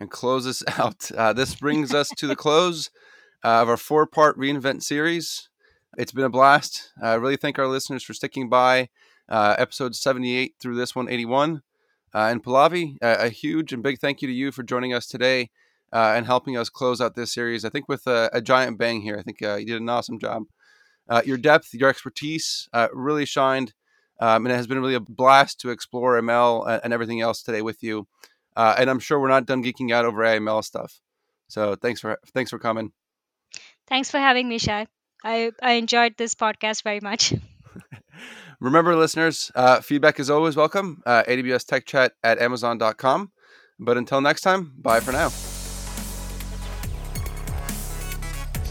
and 0.00 0.10
close 0.10 0.44
this 0.46 0.64
out. 0.78 1.10
Uh, 1.12 1.32
this 1.32 1.54
brings 1.54 1.94
us 1.94 2.08
to 2.16 2.26
the 2.26 2.34
close 2.34 2.90
uh, 3.44 3.62
of 3.62 3.68
our 3.68 3.76
four 3.76 4.06
part 4.06 4.36
reinvent 4.36 4.82
series. 4.82 5.48
It's 5.96 6.12
been 6.12 6.24
a 6.24 6.30
blast. 6.30 6.92
I 7.00 7.14
really 7.14 7.36
thank 7.36 7.58
our 7.58 7.68
listeners 7.68 8.02
for 8.02 8.14
sticking 8.14 8.48
by 8.48 8.88
uh, 9.28 9.54
episode 9.58 9.94
78 9.94 10.54
through 10.58 10.76
this 10.76 10.96
one, 10.96 11.08
81. 11.08 11.62
Uh, 12.12 12.18
and 12.18 12.42
Pallavi, 12.42 12.96
uh, 13.02 13.16
a 13.20 13.28
huge 13.28 13.72
and 13.72 13.82
big 13.82 14.00
thank 14.00 14.22
you 14.22 14.28
to 14.28 14.34
you 14.34 14.50
for 14.50 14.64
joining 14.64 14.92
us 14.92 15.06
today 15.06 15.50
uh, 15.92 16.14
and 16.16 16.26
helping 16.26 16.56
us 16.56 16.68
close 16.68 17.00
out 17.00 17.14
this 17.14 17.32
series. 17.32 17.64
I 17.64 17.70
think 17.70 17.88
with 17.88 18.06
a, 18.06 18.30
a 18.32 18.40
giant 18.40 18.78
bang 18.78 19.00
here. 19.00 19.16
I 19.18 19.22
think 19.22 19.42
uh, 19.42 19.56
you 19.56 19.66
did 19.66 19.80
an 19.80 19.88
awesome 19.88 20.18
job. 20.18 20.44
Uh, 21.08 21.22
your 21.24 21.36
depth, 21.36 21.74
your 21.74 21.88
expertise 21.88 22.68
uh, 22.72 22.88
really 22.92 23.24
shined, 23.24 23.74
um, 24.20 24.46
and 24.46 24.52
it 24.52 24.56
has 24.56 24.66
been 24.66 24.78
really 24.78 24.94
a 24.94 25.00
blast 25.00 25.60
to 25.60 25.70
explore 25.70 26.20
ML 26.20 26.80
and, 26.84 26.92
everything 26.92 27.20
else 27.20 27.42
today 27.42 27.62
with 27.62 27.82
you. 27.82 28.06
Uh, 28.54 28.76
and 28.78 28.88
I'm 28.88 29.00
sure 29.00 29.18
we're 29.18 29.28
not 29.28 29.46
done 29.46 29.64
geeking 29.64 29.92
out 29.92 30.04
over 30.04 30.22
AML 30.22 30.62
stuff. 30.62 31.00
So 31.48 31.74
thanks 31.74 32.00
for 32.00 32.18
thanks 32.32 32.50
for 32.50 32.58
coming. 32.58 32.92
thanks 33.88 34.10
for 34.10 34.18
having 34.18 34.48
me 34.48 34.58
shai 34.58 34.86
i, 35.24 35.50
I 35.60 35.72
enjoyed 35.72 36.14
this 36.16 36.36
podcast 36.36 36.84
very 36.84 37.00
much 37.00 37.34
Remember, 38.60 38.94
listeners, 38.94 39.50
uh, 39.54 39.80
feedback 39.80 40.20
is 40.20 40.28
always 40.28 40.54
welcome. 40.54 41.02
Uh, 41.06 41.22
AWS 41.26 41.64
Tech 41.64 41.86
Chat 41.86 42.12
at 42.22 42.38
Amazon.com. 42.38 43.32
But 43.78 43.96
until 43.96 44.20
next 44.20 44.42
time, 44.42 44.74
bye 44.76 45.00
for 45.00 45.12
now. 45.12 45.30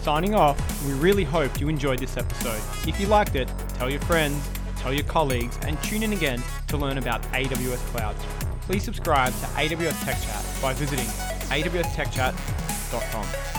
Signing 0.02 0.34
off, 0.34 0.58
we 0.88 0.93
really 0.93 1.26
hope 1.26 1.60
you 1.60 1.68
enjoyed 1.68 2.00
this 2.00 2.16
episode. 2.16 2.62
If 2.88 3.02
you 3.02 3.08
liked 3.08 3.36
it, 3.36 3.52
tell 3.76 3.89
your 3.89 4.00
friends, 4.02 4.50
tell 4.78 4.93
your 4.93 5.04
colleagues, 5.04 5.60
and 5.64 5.82
tune 5.84 6.04
in 6.04 6.14
again 6.14 6.41
to 6.70 6.78
learn 6.78 6.97
about 6.97 7.22
AWS 7.34 7.80
Cloud. 7.91 8.16
Please 8.62 8.84
subscribe 8.84 9.34
to 9.34 9.45
AWS 9.45 10.06
Tech 10.06 10.16
Chat 10.22 10.45
by 10.62 10.74
visiting 10.74 11.06
awstechchat.com. 11.06 13.59